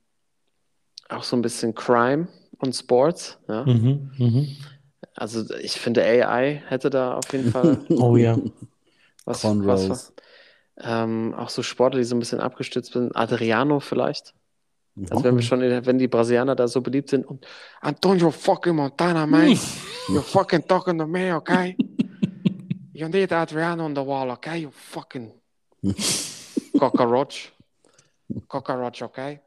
auch 1.08 1.24
so 1.24 1.34
ein 1.36 1.42
bisschen 1.42 1.74
Crime 1.74 2.28
und 2.58 2.74
Sports. 2.76 3.38
Ja? 3.48 3.64
Mhm, 3.64 4.10
mhm. 4.18 4.48
Also 5.14 5.54
ich 5.56 5.72
finde 5.72 6.02
AI 6.02 6.62
hätte 6.68 6.88
da 6.90 7.14
auf 7.14 7.32
jeden 7.32 7.50
Fall 7.50 7.84
Oh 7.90 8.16
ja. 8.16 8.38
was, 9.24 9.42
Cornrows. 9.42 9.88
was 9.90 10.12
ähm, 10.82 11.34
auch 11.36 11.50
so 11.50 11.62
Sportler, 11.62 11.98
die 11.98 12.04
so 12.04 12.16
ein 12.16 12.20
bisschen 12.20 12.40
abgestützt 12.40 12.92
sind. 12.92 13.14
Adriano 13.14 13.80
vielleicht. 13.80 14.34
Also 15.10 15.24
wenn 15.24 15.36
wir 15.36 15.42
schon, 15.42 15.62
in- 15.62 15.84
wenn 15.86 15.98
die 15.98 16.08
Brasilianer 16.08 16.54
da 16.56 16.68
so 16.68 16.80
beliebt 16.80 17.10
sind 17.10 17.24
und 17.26 17.46
Antonio 17.80 18.30
fucking 18.30 18.74
Montana, 18.76 19.26
man, 19.26 19.48
you're 20.08 20.22
fucking 20.22 20.66
talking 20.66 20.98
to 20.98 21.06
me, 21.06 21.34
okay? 21.34 21.76
You 22.92 23.08
need 23.08 23.32
Adriano 23.32 23.84
on 23.86 23.94
the 23.94 24.04
wall, 24.04 24.30
okay? 24.30 24.58
You 24.58 24.70
fucking 24.70 25.32
cockroach. 26.78 27.52
Cockroach, 28.48 29.02
okay? 29.02 29.40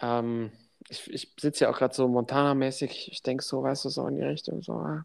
Ähm, 0.00 0.50
ich 0.92 1.12
ich 1.12 1.32
sitze 1.40 1.64
ja 1.64 1.70
auch 1.70 1.78
gerade 1.78 1.94
so 1.94 2.06
Montana-mäßig. 2.06 3.10
Ich 3.12 3.22
denke 3.22 3.42
so, 3.42 3.62
weißt 3.62 3.84
du, 3.84 3.88
so 3.88 4.06
in 4.06 4.16
die 4.16 4.22
Richtung. 4.22 4.62
So, 4.62 4.74
ah. 4.74 5.04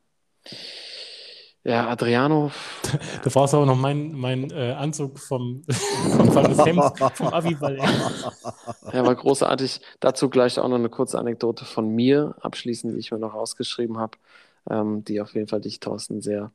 ja, 1.63 1.87
Adriano. 1.87 2.51
Du 3.23 3.29
brauchst 3.29 3.53
aber 3.53 3.65
noch 3.65 3.75
meinen 3.75 4.13
mein, 4.13 4.51
äh, 4.51 4.73
Anzug 4.73 5.19
vom, 5.19 5.63
vom, 5.69 6.53
vom 7.13 7.27
Abiball. 7.27 7.77
Ja, 8.93 9.05
war 9.05 9.15
großartig. 9.15 9.81
Dazu 9.99 10.29
gleich 10.29 10.59
auch 10.59 10.67
noch 10.67 10.75
eine 10.75 10.89
kurze 10.89 11.19
Anekdote 11.19 11.65
von 11.65 11.89
mir 11.89 12.35
abschließend, 12.41 12.93
die 12.93 12.99
ich 12.99 13.11
mir 13.11 13.19
noch 13.19 13.33
ausgeschrieben 13.33 13.97
habe, 13.97 14.17
ähm, 14.69 15.03
die 15.03 15.19
auf 15.21 15.33
jeden 15.33 15.47
Fall 15.47 15.61
dich, 15.61 15.79
Thorsten, 15.79 16.21
sehr 16.21 16.51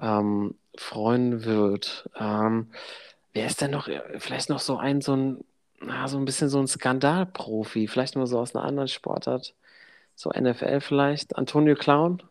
ähm, 0.00 0.56
freuen 0.76 1.44
wird. 1.44 2.08
Ähm, 2.18 2.70
wer 3.32 3.46
ist 3.46 3.60
denn 3.60 3.70
noch, 3.70 3.88
äh, 3.88 4.18
vielleicht 4.18 4.48
noch 4.48 4.60
so 4.60 4.76
ein, 4.76 5.00
so 5.00 5.14
ein, 5.14 5.44
na, 5.86 6.08
so 6.08 6.18
ein 6.18 6.24
bisschen 6.24 6.48
so 6.48 6.58
ein 6.58 6.66
Skandalprofi, 6.66 7.88
vielleicht 7.88 8.16
mal 8.16 8.26
so 8.26 8.38
aus 8.38 8.54
einer 8.54 8.64
anderen 8.64 8.88
Sportart, 8.88 9.54
so 10.14 10.30
NFL 10.30 10.80
vielleicht, 10.80 11.36
Antonio 11.36 11.74
Clown? 11.74 12.22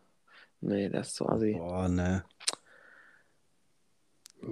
Nee, 0.60 0.88
der 0.88 1.02
ist 1.02 1.16
so 1.16 1.28
assi. 1.28 1.56
Boah, 1.58 1.88
ne. 1.88 2.24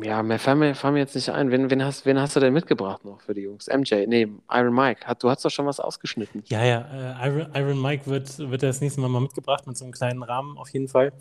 Ja, 0.01 0.23
mehr 0.23 0.39
fallen 0.39 0.59
mir, 0.59 0.75
fallen 0.75 0.95
mir 0.95 1.01
jetzt 1.01 1.15
nicht 1.15 1.29
ein. 1.31 1.51
Wen, 1.51 1.71
wen, 1.71 1.85
hast, 1.85 2.07
wen 2.07 2.19
hast 2.19 2.35
du 2.35 2.41
denn 2.41 2.53
mitgebracht 2.53 3.05
noch 3.05 3.21
für 3.21 3.35
die 3.35 3.43
Jungs? 3.43 3.67
MJ, 3.67 4.07
nee, 4.07 4.29
Iron 4.51 4.75
Mike. 4.75 5.07
Hat, 5.07 5.23
du 5.23 5.29
hast 5.29 5.45
doch 5.45 5.51
schon 5.51 5.67
was 5.67 5.81
ausgeschnitten. 5.81 6.43
Ja, 6.47 6.65
ja, 6.65 6.81
äh, 7.21 7.29
Iron, 7.29 7.55
Iron 7.55 7.83
Mike 7.83 8.07
wird, 8.07 8.39
wird 8.39 8.63
das 8.63 8.81
nächste 8.81 9.01
Mal 9.01 9.09
mal 9.09 9.21
mitgebracht 9.21 9.67
mit 9.67 9.77
so 9.77 9.85
einem 9.85 9.93
kleinen 9.93 10.23
Rahmen 10.23 10.57
auf 10.57 10.71
jeden 10.71 10.89
Fall. 10.89 11.13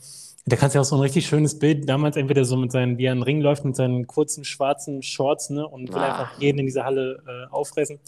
Da 0.45 0.55
kannst 0.55 0.73
du 0.73 0.77
ja 0.77 0.81
auch 0.81 0.85
so 0.85 0.95
ein 0.95 1.01
richtig 1.01 1.27
schönes 1.27 1.59
Bild, 1.59 1.87
damals 1.87 2.15
entweder 2.17 2.45
so 2.45 2.57
mit 2.57 2.71
seinen, 2.71 2.97
wie 2.97 3.05
er 3.05 3.11
in 3.13 3.19
den 3.19 3.23
Ring 3.23 3.41
läuft, 3.41 3.63
mit 3.63 3.75
seinen 3.75 4.07
kurzen 4.07 4.43
schwarzen 4.43 5.03
Shorts, 5.03 5.49
ne, 5.51 5.67
und 5.67 5.89
will 5.93 5.99
Ah. 6.01 6.21
einfach 6.23 6.41
jeden 6.41 6.59
in 6.59 6.65
dieser 6.65 6.83
Halle 6.83 7.21
äh, 7.27 7.51
auffressen. 7.53 7.99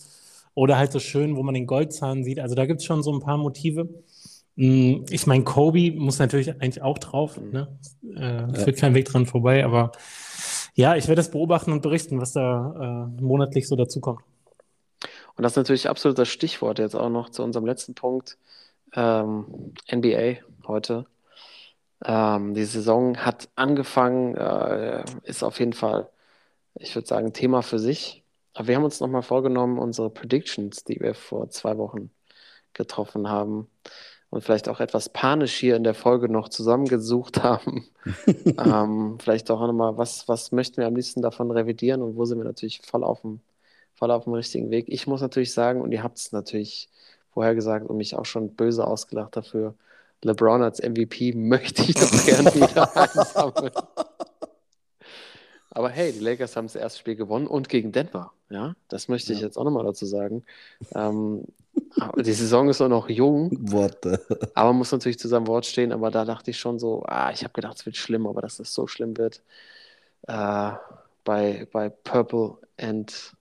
Oder 0.56 0.78
halt 0.78 0.92
so 0.92 1.00
schön, 1.00 1.36
wo 1.36 1.44
man 1.44 1.54
den 1.54 1.68
Goldzahn 1.68 2.24
sieht. 2.24 2.40
Also 2.40 2.56
da 2.56 2.66
gibt 2.66 2.80
es 2.82 2.86
schon 2.86 3.02
so 3.04 3.12
ein 3.14 3.20
paar 3.22 3.38
Motive. 3.38 3.88
Mm, 4.56 5.06
Ich 5.10 5.26
meine, 5.28 5.44
Kobe 5.44 5.92
muss 5.92 6.20
natürlich 6.20 6.50
eigentlich 6.62 6.82
auch 6.84 6.98
drauf, 7.00 7.40
ne? 7.40 7.68
Äh, 8.16 8.54
Führt 8.60 8.78
kein 8.78 8.94
Weg 8.94 9.06
dran 9.06 9.26
vorbei, 9.26 9.64
aber 9.66 9.92
ja, 10.76 10.96
ich 10.96 11.08
werde 11.08 11.18
das 11.20 11.32
beobachten 11.32 11.72
und 11.72 11.82
berichten, 11.82 12.20
was 12.20 12.34
da 12.34 13.08
äh, 13.18 13.22
monatlich 13.22 13.68
so 13.68 13.76
dazukommt. 13.76 14.22
Und 15.36 15.44
das 15.44 15.54
ist 15.54 15.58
natürlich 15.58 15.90
absolut 15.90 16.18
das 16.20 16.30
Stichwort 16.30 16.78
jetzt 16.80 16.96
auch 16.96 17.10
noch 17.10 17.30
zu 17.30 17.44
unserem 17.44 17.66
letzten 17.66 17.96
Punkt. 17.96 18.38
Ähm, 18.96 19.74
NBA 19.92 20.38
heute. 20.68 21.06
Ähm, 22.06 22.54
die 22.54 22.66
Saison 22.66 23.18
hat 23.18 23.49
angefangen, 23.56 24.36
äh, 24.36 25.04
ist 25.24 25.43
auf 25.43 25.60
jeden 25.60 25.74
Fall, 25.74 26.10
ich 26.76 26.95
würde 26.95 27.08
sagen, 27.08 27.34
Thema 27.34 27.62
für 27.62 27.80
sich. 27.80 28.24
Aber 28.54 28.68
wir 28.68 28.76
haben 28.76 28.84
uns 28.84 28.99
nochmal 28.99 29.24
vorgenommen, 29.24 29.80
unsere 29.80 30.10
Predictions, 30.10 30.84
die 30.84 30.99
wir 30.99 31.16
vor 31.16 31.49
zwei 31.49 31.78
Wochen 31.78 32.12
getroffen 32.74 33.30
haben 33.30 33.68
und 34.30 34.43
vielleicht 34.43 34.68
auch 34.68 34.80
etwas 34.80 35.10
panisch 35.10 35.54
hier 35.56 35.76
in 35.76 35.84
der 35.84 35.93
Folge 35.93 36.30
noch 36.30 36.49
zusammengesucht 36.49 37.43
haben. 37.43 37.86
ähm, 38.28 39.18
vielleicht 39.22 39.49
auch 39.51 39.62
nochmal, 39.62 39.97
was, 39.97 40.28
was 40.28 40.51
möchten 40.51 40.78
wir 40.78 40.88
am 40.88 40.95
liebsten 40.95 41.22
davon 41.22 41.51
revidieren 41.51 42.01
und 42.01 42.16
wo 42.18 42.26
sind 42.26 42.39
wir 42.39 42.45
natürlich 42.45 42.82
voll 42.82 43.04
auf 43.04 43.22
dem, 43.22 43.41
voll 43.93 44.12
auf 44.12 44.26
dem 44.26 44.34
richtigen 44.34 44.72
Weg. 44.72 44.86
Ich 44.89 45.08
muss 45.08 45.22
natürlich 45.22 45.54
sagen, 45.54 45.82
und 45.82 45.91
ihr 45.91 46.04
habt 46.04 46.18
es 46.18 46.32
natürlich 46.32 46.89
vorher 47.32 47.56
gesagt 47.56 47.89
und 47.89 47.97
mich 47.97 48.16
auch 48.16 48.26
schon 48.26 48.56
böse 48.56 48.86
ausgelacht 48.86 49.36
dafür, 49.36 49.76
LeBron 50.24 50.61
als 50.63 50.82
MVP 50.82 51.34
möchte 51.34 51.84
ich 51.84 51.95
doch 51.95 52.26
gerne 52.26 52.53
wieder 52.55 52.95
einsammeln. 52.97 53.71
Aber 55.71 55.89
hey, 55.89 56.11
die 56.13 56.19
Lakers 56.19 56.55
haben 56.55 56.67
das 56.67 56.76
erste 56.76 56.99
Spiel 56.99 57.15
gewonnen 57.15 57.47
und 57.47 57.67
gegen 57.67 57.91
Denver. 57.91 58.32
Ja, 58.49 58.76
das 58.89 59.07
möchte 59.07 59.34
ich 59.34 59.39
Ja. 59.39 59.45
jetzt 59.47 59.57
auch 59.57 59.63
nochmal 59.63 59.84
dazu 59.84 60.05
sagen. 60.05 60.43
Ähm, 60.93 61.45
die 62.17 62.34
Saison 62.34 62.69
ist 62.69 62.80
auch 62.82 62.89
noch 62.89 63.09
jung, 63.09 63.49
Worte. 63.71 64.24
aber 64.53 64.69
man 64.69 64.78
muss 64.78 64.91
natürlich 64.91 65.17
zu 65.17 65.28
seinem 65.28 65.47
Wort 65.47 65.65
stehen. 65.65 65.91
Aber 65.91 66.11
da 66.11 66.26
dachte 66.26 66.51
ich 66.51 66.59
schon 66.59 66.78
so, 66.78 67.03
ah, 67.07 67.32
ich 67.32 67.43
habe 67.43 67.53
gedacht, 67.53 67.78
es 67.78 67.86
wird 67.88 67.97
schlimm, 67.97 68.28
aber 68.28 68.41
dass 68.41 68.59
es 68.59 68.74
so 68.74 68.86
schlimm 68.86 69.17
wird 69.17 69.41
äh, 70.28 70.71
bei, 71.24 71.67
bei 71.71 71.89
Purple 71.89 72.57
and 72.78 73.34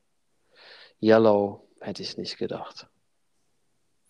Yellow 1.02 1.66
hätte 1.80 2.02
ich 2.02 2.16
nicht 2.16 2.38
gedacht. 2.38 2.86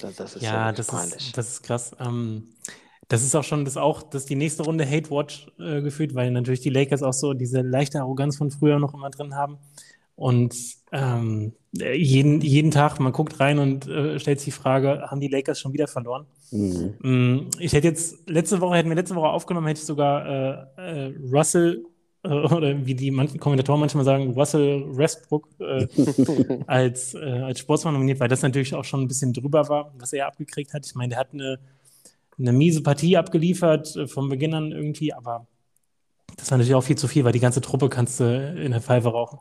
Das, 0.03 0.17
das 0.17 0.37
ist 0.37 0.43
ja, 0.43 0.73
das 0.73 0.89
ist, 0.93 1.37
das 1.37 1.49
ist 1.49 1.63
krass. 1.63 1.93
Ähm, 2.01 2.49
das 3.09 3.23
ist 3.23 3.35
auch 3.35 3.45
schon 3.45 3.65
das 3.65 3.77
auch, 3.77 4.03
das 4.03 4.23
ist 4.23 4.31
die 4.31 4.37
nächste 4.37 4.63
Runde 4.65 4.87
Hate 4.89 5.11
Watch 5.11 5.51
äh, 5.59 5.83
gefühlt, 5.83 6.15
weil 6.15 6.31
natürlich 6.31 6.61
die 6.61 6.71
Lakers 6.71 7.03
auch 7.03 7.13
so 7.13 7.35
diese 7.35 7.61
leichte 7.61 8.01
Arroganz 8.01 8.37
von 8.37 8.51
früher 8.51 8.79
noch 8.79 8.95
immer 8.95 9.11
drin 9.11 9.35
haben. 9.35 9.59
Und 10.17 10.55
ähm, 10.93 11.53
jeden, 11.73 12.41
jeden 12.43 12.71
Tag, 12.71 13.01
man 13.01 13.13
guckt 13.13 13.41
rein 13.41 13.59
und 13.59 13.89
äh, 13.89 14.19
stellt 14.19 14.41
sich 14.41 14.55
die 14.55 14.61
Frage, 14.61 15.07
haben 15.11 15.21
die 15.21 15.29
Lakers 15.29 15.59
schon 15.59 15.73
wieder 15.73 15.89
verloren? 15.89 16.27
Mhm. 16.51 16.95
Mm, 17.01 17.51
Ich 17.59 17.73
hätte 17.73 17.89
jetzt, 17.89 18.29
letzte 18.29 18.61
Woche, 18.61 18.77
hätten 18.77 18.91
wir 18.91 18.97
letzte 18.97 19.15
Woche 19.15 19.29
aufgenommen, 19.29 19.67
hätte 19.67 19.81
ich 19.81 19.87
sogar 19.87 20.69
äh, 20.79 21.07
äh, 21.09 21.15
Russell, 21.33 21.85
äh, 22.25 22.29
oder 22.29 22.87
wie 22.87 22.95
die 22.95 23.11
manchen 23.11 23.41
Kommentatoren 23.41 23.81
manchmal 23.81 24.05
sagen, 24.05 24.33
Russell 24.33 24.85
Westbrook 24.97 25.49
äh, 25.61 25.87
als, 26.67 27.15
äh, 27.15 27.19
als 27.19 27.61
Sportsmann 27.61 27.95
nominiert, 27.95 28.21
weil 28.21 28.29
das 28.29 28.43
natürlich 28.43 28.75
auch 28.75 28.85
schon 28.85 29.03
ein 29.03 29.09
bisschen 29.09 29.33
drüber 29.33 29.69
war, 29.69 29.93
was 29.99 30.13
er 30.13 30.27
abgekriegt 30.27 30.75
hat. 30.75 30.87
Ich 30.87 30.95
meine, 30.95 31.11
der 31.11 31.19
hat 31.19 31.33
eine 31.33 31.59
eine 32.39 32.53
miese 32.53 32.83
Partie 32.83 33.17
abgeliefert 33.17 33.97
äh, 33.97 34.07
vom 34.07 34.29
Beginn 34.29 34.55
an 34.55 34.73
irgendwie, 34.73 35.13
aber 35.13 35.47
das 36.37 36.51
war 36.51 36.59
natürlich 36.59 36.75
auch 36.75 36.83
viel 36.85 36.97
zu 36.97 37.09
viel, 37.09 37.25
weil 37.25 37.33
die 37.33 37.41
ganze 37.41 37.61
Truppe 37.61 37.89
kannst 37.89 38.21
du 38.21 38.25
in 38.25 38.73
der 38.73 38.81
Pfeife 38.81 39.09
rauchen. 39.09 39.39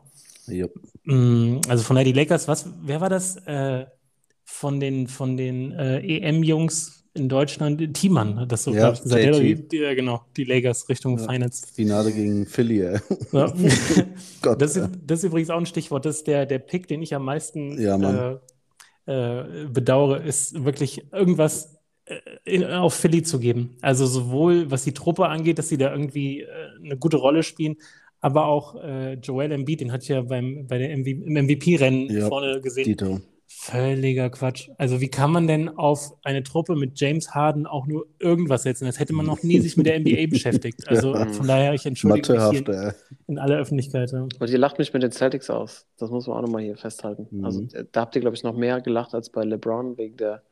Yep. 0.48 0.74
Mm, 1.04 1.60
Also 1.68 1.84
von 1.84 1.96
die 1.96 2.12
Lakers, 2.12 2.48
was, 2.48 2.68
wer 2.82 3.00
war 3.00 3.08
das? 3.08 3.36
Äh, 3.46 3.86
von 4.44 4.80
den, 4.80 5.06
von 5.06 5.36
den 5.36 5.72
äh, 5.72 6.00
EM-Jungs 6.00 7.01
in 7.14 7.28
Deutschland, 7.28 7.94
Thiemann 7.94 8.40
hat 8.40 8.52
das 8.52 8.64
so, 8.64 8.72
Ja, 8.72 8.92
ich, 8.92 9.02
gesagt. 9.02 9.22
Die, 9.22 9.68
die, 9.68 9.76
ja, 9.78 9.94
genau, 9.94 10.22
die 10.36 10.44
Lakers 10.44 10.88
Richtung 10.88 11.18
Ja. 11.18 11.30
Finals. 11.30 11.70
Finale 11.74 12.10
gegen 12.12 12.46
Philly. 12.46 12.82
Ja. 12.82 13.00
Gott. 14.42 14.62
Das 14.62 14.76
ist, 14.76 14.88
das 15.06 15.18
ist 15.18 15.24
übrigens 15.24 15.50
auch 15.50 15.58
ein 15.58 15.66
Stichwort. 15.66 16.06
Das 16.06 16.16
ist 16.16 16.26
der, 16.26 16.46
der 16.46 16.58
Pick, 16.58 16.88
den 16.88 17.02
ich 17.02 17.14
am 17.14 17.24
meisten 17.24 17.80
Ja, 17.80 18.38
äh, 19.06 19.12
äh, 19.12 19.66
bedauere, 19.66 20.22
ist 20.22 20.64
wirklich 20.64 21.12
irgendwas 21.12 21.76
äh, 22.06 22.16
in, 22.44 22.64
auf 22.64 22.94
Philly 22.94 23.22
zu 23.22 23.38
geben. 23.38 23.76
Also 23.82 24.06
sowohl 24.06 24.70
was 24.70 24.84
die 24.84 24.94
Truppe 24.94 25.28
angeht, 25.28 25.58
dass 25.58 25.68
sie 25.68 25.78
da 25.78 25.92
irgendwie 25.92 26.42
äh, 26.42 26.46
eine 26.82 26.96
gute 26.96 27.18
Rolle 27.18 27.42
spielen, 27.42 27.76
aber 28.20 28.46
auch 28.46 28.76
äh, 28.82 29.14
Joel 29.14 29.52
Embiid, 29.52 29.80
den 29.80 29.92
hatte 29.92 30.04
ich 30.04 30.08
ja 30.08 30.22
beim, 30.22 30.66
bei 30.66 30.78
der 30.78 30.96
MV, 30.96 31.06
im 31.06 31.34
MVP-Rennen 31.34 32.28
vorne 32.28 32.60
gesehen. 32.60 32.84
Dito. 32.84 33.20
Völliger 33.54 34.28
Quatsch. 34.30 34.70
Also 34.76 35.00
wie 35.00 35.08
kann 35.08 35.30
man 35.30 35.46
denn 35.46 35.68
auf 35.68 36.16
eine 36.24 36.42
Truppe 36.42 36.74
mit 36.74 36.98
James 36.98 37.34
Harden 37.34 37.66
auch 37.66 37.86
nur 37.86 38.06
irgendwas 38.18 38.64
setzen? 38.64 38.86
Das 38.86 38.98
hätte 38.98 39.12
man 39.12 39.24
noch 39.24 39.42
nie 39.42 39.60
sich 39.60 39.76
mit 39.76 39.86
der 39.86 40.00
NBA 40.00 40.26
beschäftigt. 40.28 40.80
Also 40.88 41.14
von 41.14 41.46
daher, 41.46 41.72
ich 41.72 41.86
entschuldige 41.86 42.32
mich 42.32 42.68
ey. 42.68 42.92
in 43.28 43.38
aller 43.38 43.58
Öffentlichkeit. 43.58 44.10
Ja. 44.10 44.22
Und 44.22 44.50
ihr 44.50 44.58
lacht 44.58 44.78
mich 44.78 44.92
mit 44.92 45.02
den 45.02 45.12
Celtics 45.12 45.48
aus. 45.48 45.86
Das 45.96 46.10
muss 46.10 46.26
man 46.26 46.38
auch 46.38 46.42
nochmal 46.42 46.62
hier 46.62 46.76
festhalten. 46.76 47.28
Mhm. 47.30 47.44
Also 47.44 47.66
da 47.92 48.00
habt 48.02 48.14
ihr, 48.14 48.20
glaube 48.20 48.36
ich, 48.36 48.42
noch 48.42 48.54
mehr 48.54 48.80
gelacht 48.80 49.14
als 49.14 49.30
bei 49.30 49.44
LeBron 49.44 49.96
wegen 49.96 50.16
der 50.16 50.42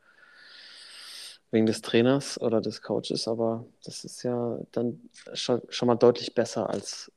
wegen 1.50 1.66
des 1.66 1.82
Trainers 1.82 2.40
oder 2.40 2.60
des 2.60 2.80
Coaches, 2.80 3.26
aber 3.26 3.66
das 3.84 4.04
ist 4.04 4.22
ja 4.22 4.58
dann 4.72 5.00
schon, 5.34 5.60
schon 5.68 5.88
mal 5.88 5.96
deutlich 5.96 6.34
besser 6.34 6.70
als 6.70 7.10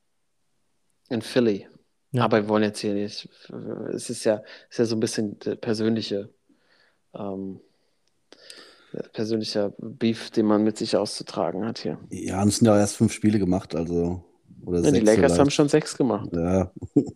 in 1.08 1.22
Philly. 1.22 1.68
Ja. 2.14 2.24
Aber 2.24 2.40
wir 2.42 2.48
wollen 2.48 2.62
jetzt 2.62 2.78
hier 2.80 2.94
nicht. 2.94 3.28
Es 3.92 4.08
ist 4.08 4.24
ja, 4.24 4.42
ist 4.70 4.78
ja 4.78 4.84
so 4.84 4.96
ein 4.96 5.00
bisschen 5.00 5.38
der 5.40 5.56
persönliche, 5.56 6.30
ähm, 7.14 7.60
persönlicher 9.12 9.72
Beef, 9.78 10.30
den 10.30 10.46
man 10.46 10.62
mit 10.62 10.78
sich 10.78 10.96
auszutragen 10.96 11.66
hat 11.66 11.78
hier. 11.78 11.98
Ja, 12.10 12.40
und 12.42 12.48
es 12.48 12.58
sind 12.58 12.66
ja 12.66 12.78
erst 12.78 12.96
fünf 12.96 13.12
Spiele 13.12 13.38
gemacht, 13.38 13.74
also. 13.74 14.22
Oder 14.64 14.78
Ja, 14.80 14.90
die 14.92 14.98
sechs 14.98 15.06
Lakers 15.06 15.16
vielleicht. 15.32 15.40
haben 15.40 15.50
schon 15.50 15.68
sechs 15.68 15.96
gemacht. 15.96 16.28
Ja, 16.32 16.70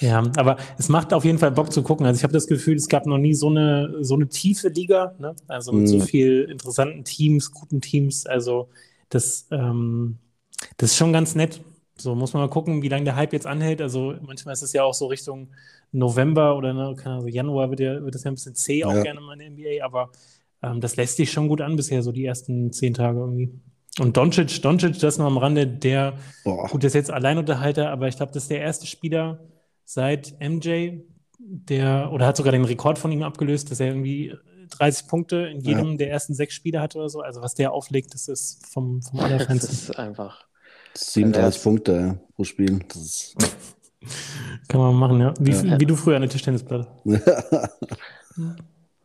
Ja, 0.00 0.22
aber 0.36 0.58
es 0.78 0.90
macht 0.90 1.14
auf 1.14 1.24
jeden 1.24 1.38
Fall 1.38 1.50
Bock 1.50 1.72
zu 1.72 1.82
gucken. 1.82 2.04
Also 2.04 2.18
ich 2.18 2.22
habe 2.24 2.34
das 2.34 2.46
Gefühl, 2.46 2.76
es 2.76 2.88
gab 2.88 3.06
noch 3.06 3.16
nie 3.16 3.32
so 3.32 3.48
eine, 3.48 3.96
so 4.04 4.14
eine 4.14 4.28
tiefe 4.28 4.68
Liga, 4.68 5.14
ne? 5.18 5.34
also 5.48 5.72
mit 5.72 5.88
so 5.88 5.96
Mhm. 5.96 6.02
viel 6.02 6.42
interessanten 6.50 7.04
Teams, 7.04 7.50
guten 7.52 7.80
Teams. 7.80 8.26
Also 8.26 8.68
das, 9.08 9.46
ähm, 9.50 10.18
das 10.76 10.90
ist 10.90 10.96
schon 10.98 11.14
ganz 11.14 11.34
nett. 11.34 11.62
So 11.98 12.14
muss 12.14 12.32
man 12.34 12.42
mal 12.42 12.48
gucken, 12.50 12.82
wie 12.82 12.88
lange 12.88 13.04
der 13.04 13.16
Hype 13.16 13.32
jetzt 13.32 13.46
anhält. 13.46 13.80
Also 13.80 14.14
manchmal 14.22 14.52
ist 14.52 14.62
es 14.62 14.72
ja 14.72 14.84
auch 14.84 14.94
so 14.94 15.06
Richtung 15.06 15.48
November 15.92 16.56
oder 16.56 16.72
ne, 16.74 16.94
keine 16.96 17.16
Ahnung, 17.16 17.28
Januar 17.28 17.70
wird, 17.70 17.80
ja, 17.80 18.02
wird 18.02 18.14
das 18.14 18.24
ja 18.24 18.30
ein 18.30 18.34
bisschen 18.34 18.54
zäh 18.54 18.84
auch 18.84 18.92
Ja. 18.94 19.02
gerne 19.02 19.20
mal 19.20 19.32
in 19.40 19.56
der 19.56 19.78
NBA, 19.80 19.84
aber 19.84 20.10
ähm, 20.62 20.80
das 20.80 20.96
lässt 20.96 21.16
sich 21.16 21.30
schon 21.32 21.48
gut 21.48 21.60
an 21.60 21.76
bisher, 21.76 22.02
so 22.02 22.12
die 22.12 22.24
ersten 22.24 22.72
zehn 22.72 22.92
Tage 22.94 23.18
irgendwie. 23.20 23.50
Und 23.98 24.16
Doncic, 24.16 24.60
Doncic, 24.60 24.98
das 24.98 25.16
noch 25.16 25.24
am 25.26 25.38
Rande, 25.38 25.66
der 25.66 26.18
boah. 26.44 26.68
Gut, 26.68 26.82
der 26.82 26.88
ist 26.88 26.94
jetzt 26.94 27.10
Alleinunterhalter, 27.10 27.90
aber 27.90 28.08
ich 28.08 28.16
glaube, 28.16 28.32
das 28.32 28.42
ist 28.44 28.50
der 28.50 28.60
erste 28.60 28.86
Spieler 28.86 29.38
seit 29.86 30.34
MJ, 30.38 30.98
der, 31.38 32.10
oder 32.12 32.26
hat 32.26 32.36
sogar 32.36 32.52
den 32.52 32.64
Rekord 32.64 32.98
von 32.98 33.10
ihm 33.12 33.22
abgelöst, 33.22 33.70
dass 33.70 33.80
er 33.80 33.88
irgendwie 33.88 34.34
30 34.70 35.06
Punkte 35.06 35.36
in 35.46 35.60
jedem 35.60 35.96
der 35.96 36.10
ersten 36.10 36.34
sechs 36.34 36.54
Spiele 36.54 36.80
hatte 36.80 36.98
oder 36.98 37.08
so. 37.08 37.20
Also 37.20 37.40
was 37.40 37.54
der 37.54 37.72
auflegt, 37.72 38.12
das 38.14 38.28
ist 38.28 38.66
vom, 38.66 39.00
vom 39.00 39.18
Das 39.20 39.24
Allerfeinsten. 39.24 39.72
ist 39.72 39.98
einfach. 39.98 40.44
37 40.98 41.56
Ja. 41.58 41.62
Punkte 41.62 42.20
pro 42.34 42.44
Spiel. 42.44 42.80
Das 42.88 42.96
ist, 42.96 43.36
Kann 44.68 44.80
man 44.80 44.94
machen, 44.94 45.20
ja. 45.20 45.34
Wie, 45.40 45.50
Ja. 45.52 45.80
wie 45.80 45.86
du 45.86 45.96
früher 45.96 46.16
eine 46.16 46.28
Tischtennisplatte. 46.28 46.88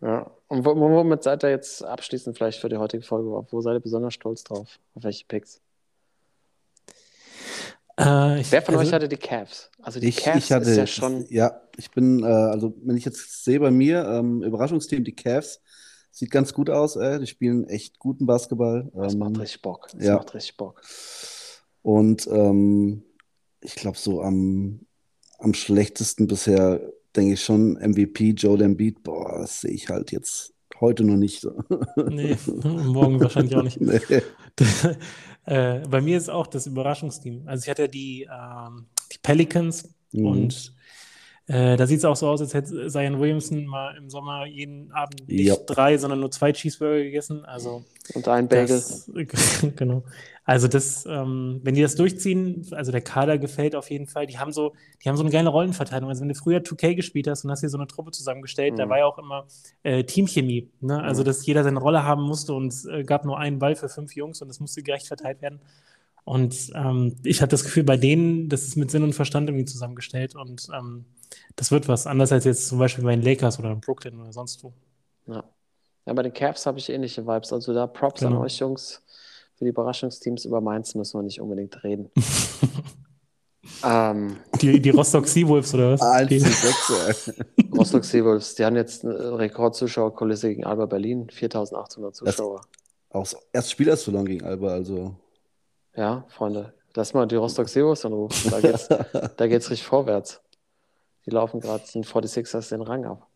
Ja. 0.01 0.31
Und 0.47 0.65
wo- 0.65 0.75
womit 0.75 1.21
seid 1.23 1.43
ihr 1.43 1.51
jetzt 1.51 1.83
abschließend 1.83 2.35
vielleicht 2.35 2.59
für 2.59 2.69
die 2.69 2.77
heutige 2.77 3.03
Folge? 3.03 3.29
Wo 3.51 3.61
seid 3.61 3.75
ihr 3.75 3.79
besonders 3.81 4.15
stolz 4.15 4.43
drauf? 4.43 4.79
Auf 4.95 5.03
welche 5.03 5.25
Picks? 5.25 5.61
Äh, 7.99 8.41
ich, 8.41 8.51
Wer 8.51 8.61
von 8.63 8.75
also, 8.75 8.87
euch 8.87 8.93
hatte 8.93 9.07
die 9.07 9.17
Cavs? 9.17 9.69
Also 9.81 9.99
die 9.99 10.07
ich, 10.07 10.17
Cavs 10.17 10.37
ich 10.45 10.51
hatte, 10.51 10.69
ist 10.69 10.77
ja 10.77 10.87
schon. 10.87 11.25
ja, 11.29 11.61
ich 11.77 11.91
bin, 11.91 12.23
äh, 12.23 12.25
also 12.25 12.73
wenn 12.83 12.97
ich 12.97 13.05
jetzt 13.05 13.43
sehe 13.43 13.59
bei 13.59 13.69
mir, 13.69 14.03
ähm, 14.07 14.41
Überraschungsteam, 14.43 15.03
die 15.03 15.15
Cavs, 15.15 15.61
sieht 16.09 16.31
ganz 16.31 16.51
gut 16.53 16.69
aus, 16.69 16.95
ey. 16.95 17.19
Die 17.19 17.27
spielen 17.27 17.65
echt 17.67 17.99
guten 17.99 18.25
Basketball. 18.25 18.89
Das 18.95 19.13
Ähm, 19.13 19.19
macht 19.19 19.37
richtig 19.39 19.61
Bock. 19.61 19.87
Das 19.93 20.03
ja. 20.03 20.15
macht 20.15 20.33
richtig 20.33 20.57
Bock. 20.57 20.81
Und 21.81 22.27
ähm, 22.31 23.03
ich 23.61 23.75
glaube, 23.75 23.97
so 23.97 24.21
am, 24.21 24.81
am 25.39 25.53
schlechtesten 25.53 26.27
bisher, 26.27 26.81
denke 27.15 27.33
ich 27.33 27.43
schon, 27.43 27.73
MVP 27.73 28.31
Joel 28.31 28.61
Embiid. 28.61 29.03
Boah, 29.03 29.39
das 29.39 29.61
sehe 29.61 29.71
ich 29.71 29.89
halt 29.89 30.11
jetzt 30.11 30.53
heute 30.79 31.03
noch 31.03 31.17
nicht. 31.17 31.45
Nee, 32.09 32.37
morgen 32.63 33.19
wahrscheinlich 33.19 33.55
auch 33.55 33.63
nicht. 33.63 33.79
Nee. 33.81 33.99
äh, 35.45 35.79
bei 35.87 36.01
mir 36.01 36.17
ist 36.17 36.29
auch 36.29 36.47
das 36.47 36.67
Überraschungsteam. 36.67 37.43
Also 37.47 37.63
ich 37.65 37.69
hatte 37.69 37.87
die, 37.89 38.27
ähm, 38.31 38.85
die 39.11 39.17
Pelicans 39.21 39.89
Mhm. 40.13 40.25
und 40.25 40.73
äh, 41.47 41.77
da 41.77 41.87
sieht 41.87 41.99
es 41.99 42.05
auch 42.05 42.17
so 42.17 42.27
aus, 42.27 42.41
als 42.41 42.53
hätte 42.53 42.89
Zion 42.89 43.17
Williamson 43.19 43.65
mal 43.65 43.95
im 43.95 44.09
Sommer 44.09 44.45
jeden 44.45 44.91
Abend 44.91 45.25
nicht 45.29 45.47
Ja. 45.47 45.55
drei, 45.55 45.97
sondern 45.97 46.19
nur 46.19 46.31
zwei 46.31 46.51
Cheeseburger 46.51 47.01
gegessen. 47.01 47.45
Also 47.45 47.85
Und 48.13 48.27
ein 48.27 48.49
Bagel. 48.49 48.67
das, 48.67 49.09
genau. 49.77 50.03
Also 50.43 50.67
das, 50.67 51.05
ähm, 51.05 51.59
wenn 51.63 51.75
die 51.75 51.81
das 51.83 51.95
durchziehen, 51.95 52.67
also 52.71 52.91
der 52.91 53.01
Kader 53.01 53.37
gefällt 53.37 53.75
auf 53.75 53.91
jeden 53.91 54.07
Fall. 54.07 54.25
Die 54.25 54.39
haben 54.39 54.51
so, 54.51 54.73
die 55.03 55.07
haben 55.07 55.15
so 55.15 55.21
eine 55.23 55.31
geile 55.31 55.49
Rollenverteilung. 55.49 56.09
Also 56.09 56.21
wenn 56.21 56.29
du 56.29 56.35
früher 56.35 56.63
2K 56.63 56.95
gespielt 56.95 57.27
hast 57.27 57.45
und 57.45 57.51
hast 57.51 57.61
dir 57.61 57.69
so 57.69 57.77
eine 57.77 57.85
Truppe 57.87 58.11
zusammengestellt, 58.11 58.79
da 58.79 58.85
Mhm. 58.85 58.89
war 58.89 58.97
ja 58.99 59.05
auch 59.05 59.19
immer 59.19 59.45
äh, 59.83 60.03
Teamchemie. 60.03 60.69
Ne? 60.81 61.01
Also 61.01 61.21
Mhm. 61.21 61.25
dass 61.25 61.45
jeder 61.45 61.63
seine 61.63 61.79
Rolle 61.79 62.03
haben 62.03 62.23
musste 62.23 62.53
und 62.53 62.67
es 62.67 62.85
äh, 62.85 63.03
gab 63.03 63.23
nur 63.23 63.37
einen 63.37 63.59
Ball 63.59 63.75
für 63.75 63.87
fünf 63.87 64.15
Jungs 64.15 64.41
und 64.41 64.47
das 64.47 64.59
musste 64.59 64.81
gerecht 64.81 65.07
verteilt 65.07 65.41
werden. 65.43 65.59
Und 66.23 66.71
ähm, 66.75 67.15
ich 67.23 67.41
hatte 67.41 67.51
das 67.51 67.63
Gefühl, 67.63 67.83
bei 67.83 67.97
denen, 67.97 68.49
das 68.49 68.63
ist 68.63 68.75
mit 68.77 68.91
Sinn 68.91 69.03
und 69.03 69.13
Verstand 69.13 69.49
irgendwie 69.49 69.65
zusammengestellt 69.65 70.35
und 70.35 70.67
ähm, 70.73 71.05
das 71.55 71.71
wird 71.71 71.87
was. 71.87 72.07
Anders 72.07 72.31
als 72.31 72.45
jetzt 72.45 72.67
zum 72.67 72.79
Beispiel 72.79 73.03
bei 73.03 73.15
den 73.15 73.23
Lakers 73.23 73.59
oder 73.59 73.75
Brooklyn 73.75 74.19
oder 74.19 74.31
sonst 74.33 74.63
wo. 74.63 74.73
Ja. 75.27 75.43
ja, 76.05 76.13
bei 76.13 76.23
den 76.23 76.33
Cavs 76.33 76.65
habe 76.65 76.77
ich 76.79 76.89
ähnliche 76.89 77.25
Vibes. 77.25 77.53
Also 77.53 77.73
da 77.73 77.87
Props 77.87 78.25
an 78.25 78.33
Genau. 78.33 78.43
euch 78.43 78.59
Jungs 78.59 79.01
für 79.61 79.65
die 79.65 79.69
Überraschungsteams. 79.69 80.45
Über 80.45 80.59
Mainz 80.59 80.95
müssen 80.95 81.19
wir 81.19 81.23
nicht 81.23 81.39
unbedingt 81.39 81.83
reden. 81.83 82.09
ähm, 83.85 84.37
Die, 84.59 84.81
die 84.81 84.89
Rostock 84.89 85.27
Seawolves 85.27 85.73
oder 85.75 85.91
was? 85.93 86.01
1 86.01 86.29
Die- 86.29 86.39
zu 86.39 86.49
6, 86.49 87.27
ey. 87.27 87.45
Rostock 87.77 88.03
Seawolves, 88.03 88.55
die 88.55 88.65
haben 88.65 88.75
jetzt 88.75 89.05
eine 89.05 89.37
Rekordzuschauerkulisse 89.37 90.49
gegen 90.49 90.63
Alba 90.65 90.87
Berlin. 90.87 91.29
4800 91.29 92.15
Zuschauer. 92.15 92.61
Auch 93.11 93.21
das 93.23 93.37
erste 93.53 93.69
Spiel 93.71 93.87
erst 93.87 94.05
verloren 94.05 94.25
gegen 94.25 94.43
Alba, 94.45 94.69
also. 94.69 95.15
Ja, 95.95 96.25
Freunde, 96.29 96.73
lass 96.95 97.13
mal 97.13 97.27
die 97.27 97.35
Rostock 97.35 97.69
Seawolves 97.69 98.03
anrufen. 98.03 98.49
Da 98.49 98.59
geht's, 98.61 98.87
da 99.37 99.47
geht's 99.47 99.69
richtig 99.69 99.85
vorwärts. 99.85 100.41
Die 101.27 101.29
laufen 101.29 101.59
gerade 101.59 101.83
den 101.93 102.03
46ers 102.03 102.69
den 102.69 102.81
Rang 102.81 103.05
ab. 103.05 103.27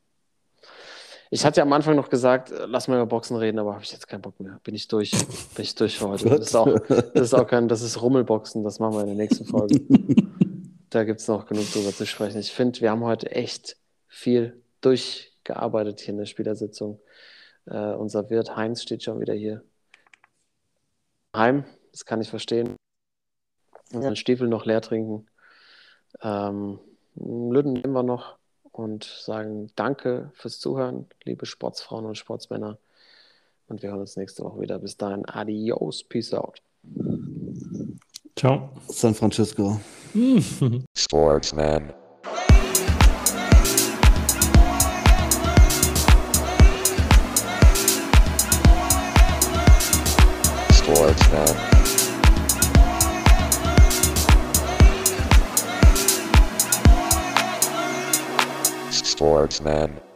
Ich 1.31 1.45
hatte 1.45 1.57
ja 1.57 1.63
am 1.63 1.73
Anfang 1.73 1.95
noch 1.95 2.09
gesagt, 2.09 2.51
äh, 2.51 2.65
lass 2.67 2.87
mal 2.87 2.95
über 2.95 3.07
Boxen 3.07 3.35
reden, 3.37 3.59
aber 3.59 3.73
habe 3.73 3.83
ich 3.83 3.91
jetzt 3.91 4.07
keinen 4.07 4.21
Bock 4.21 4.39
mehr. 4.39 4.59
Bin 4.63 4.75
ich 4.75 4.87
durch. 4.87 5.11
Bin 5.11 5.63
ich 5.63 5.75
durch 5.75 5.97
für 5.97 6.09
heute. 6.09 6.29
Das 6.29 6.47
ist 6.47 6.55
auch, 6.55 6.79
das 6.87 7.13
ist 7.15 7.33
auch 7.33 7.47
kein, 7.47 7.67
das 7.67 7.81
ist 7.81 8.01
Rummelboxen, 8.01 8.63
das 8.63 8.79
machen 8.79 8.93
wir 8.93 9.01
in 9.01 9.07
der 9.07 9.15
nächsten 9.15 9.45
Folge. 9.45 9.81
Da 10.91 11.03
gibt 11.03 11.19
es 11.19 11.27
noch 11.27 11.45
genug 11.45 11.69
drüber 11.73 11.91
zu 11.91 12.05
sprechen. 12.05 12.39
Ich 12.39 12.53
finde, 12.53 12.79
wir 12.79 12.89
haben 12.89 13.03
heute 13.03 13.29
echt 13.29 13.75
viel 14.07 14.63
durchgearbeitet 14.79 15.99
hier 15.99 16.13
in 16.13 16.19
der 16.19 16.25
Spielersitzung. 16.25 17.01
Äh, 17.65 17.95
unser 17.95 18.29
Wirt 18.29 18.55
Heinz 18.55 18.81
steht 18.81 19.03
schon 19.03 19.19
wieder 19.19 19.33
hier. 19.33 19.61
Heim, 21.35 21.65
das 21.91 22.05
kann 22.05 22.21
ich 22.21 22.29
verstehen. 22.29 22.77
Unseren 23.91 24.15
Stiefel 24.15 24.47
noch 24.47 24.65
leer 24.65 24.79
trinken. 24.79 25.27
Ähm, 26.21 26.79
Lüden 27.15 27.73
nehmen 27.73 27.91
wir 27.91 28.03
noch 28.03 28.37
und 28.75 29.05
sagen 29.05 29.71
Danke 29.75 30.31
fürs 30.33 30.59
Zuhören, 30.59 31.07
liebe 31.23 31.45
Sportsfrauen 31.45 32.05
und 32.05 32.17
Sportsmänner. 32.17 32.77
Und 33.67 33.81
wir 33.81 33.89
hören 33.89 34.01
uns 34.01 34.17
nächste 34.17 34.43
Woche 34.43 34.59
wieder. 34.61 34.79
Bis 34.79 34.97
dahin, 34.97 35.25
adios, 35.25 36.03
peace 36.03 36.33
out. 36.33 36.61
Ciao. 38.35 38.69
San 38.89 39.15
Francisco. 39.15 39.79
Sportsman. 40.93 41.93
Sportsman. 50.73 51.64
Sportsman. 59.45 60.14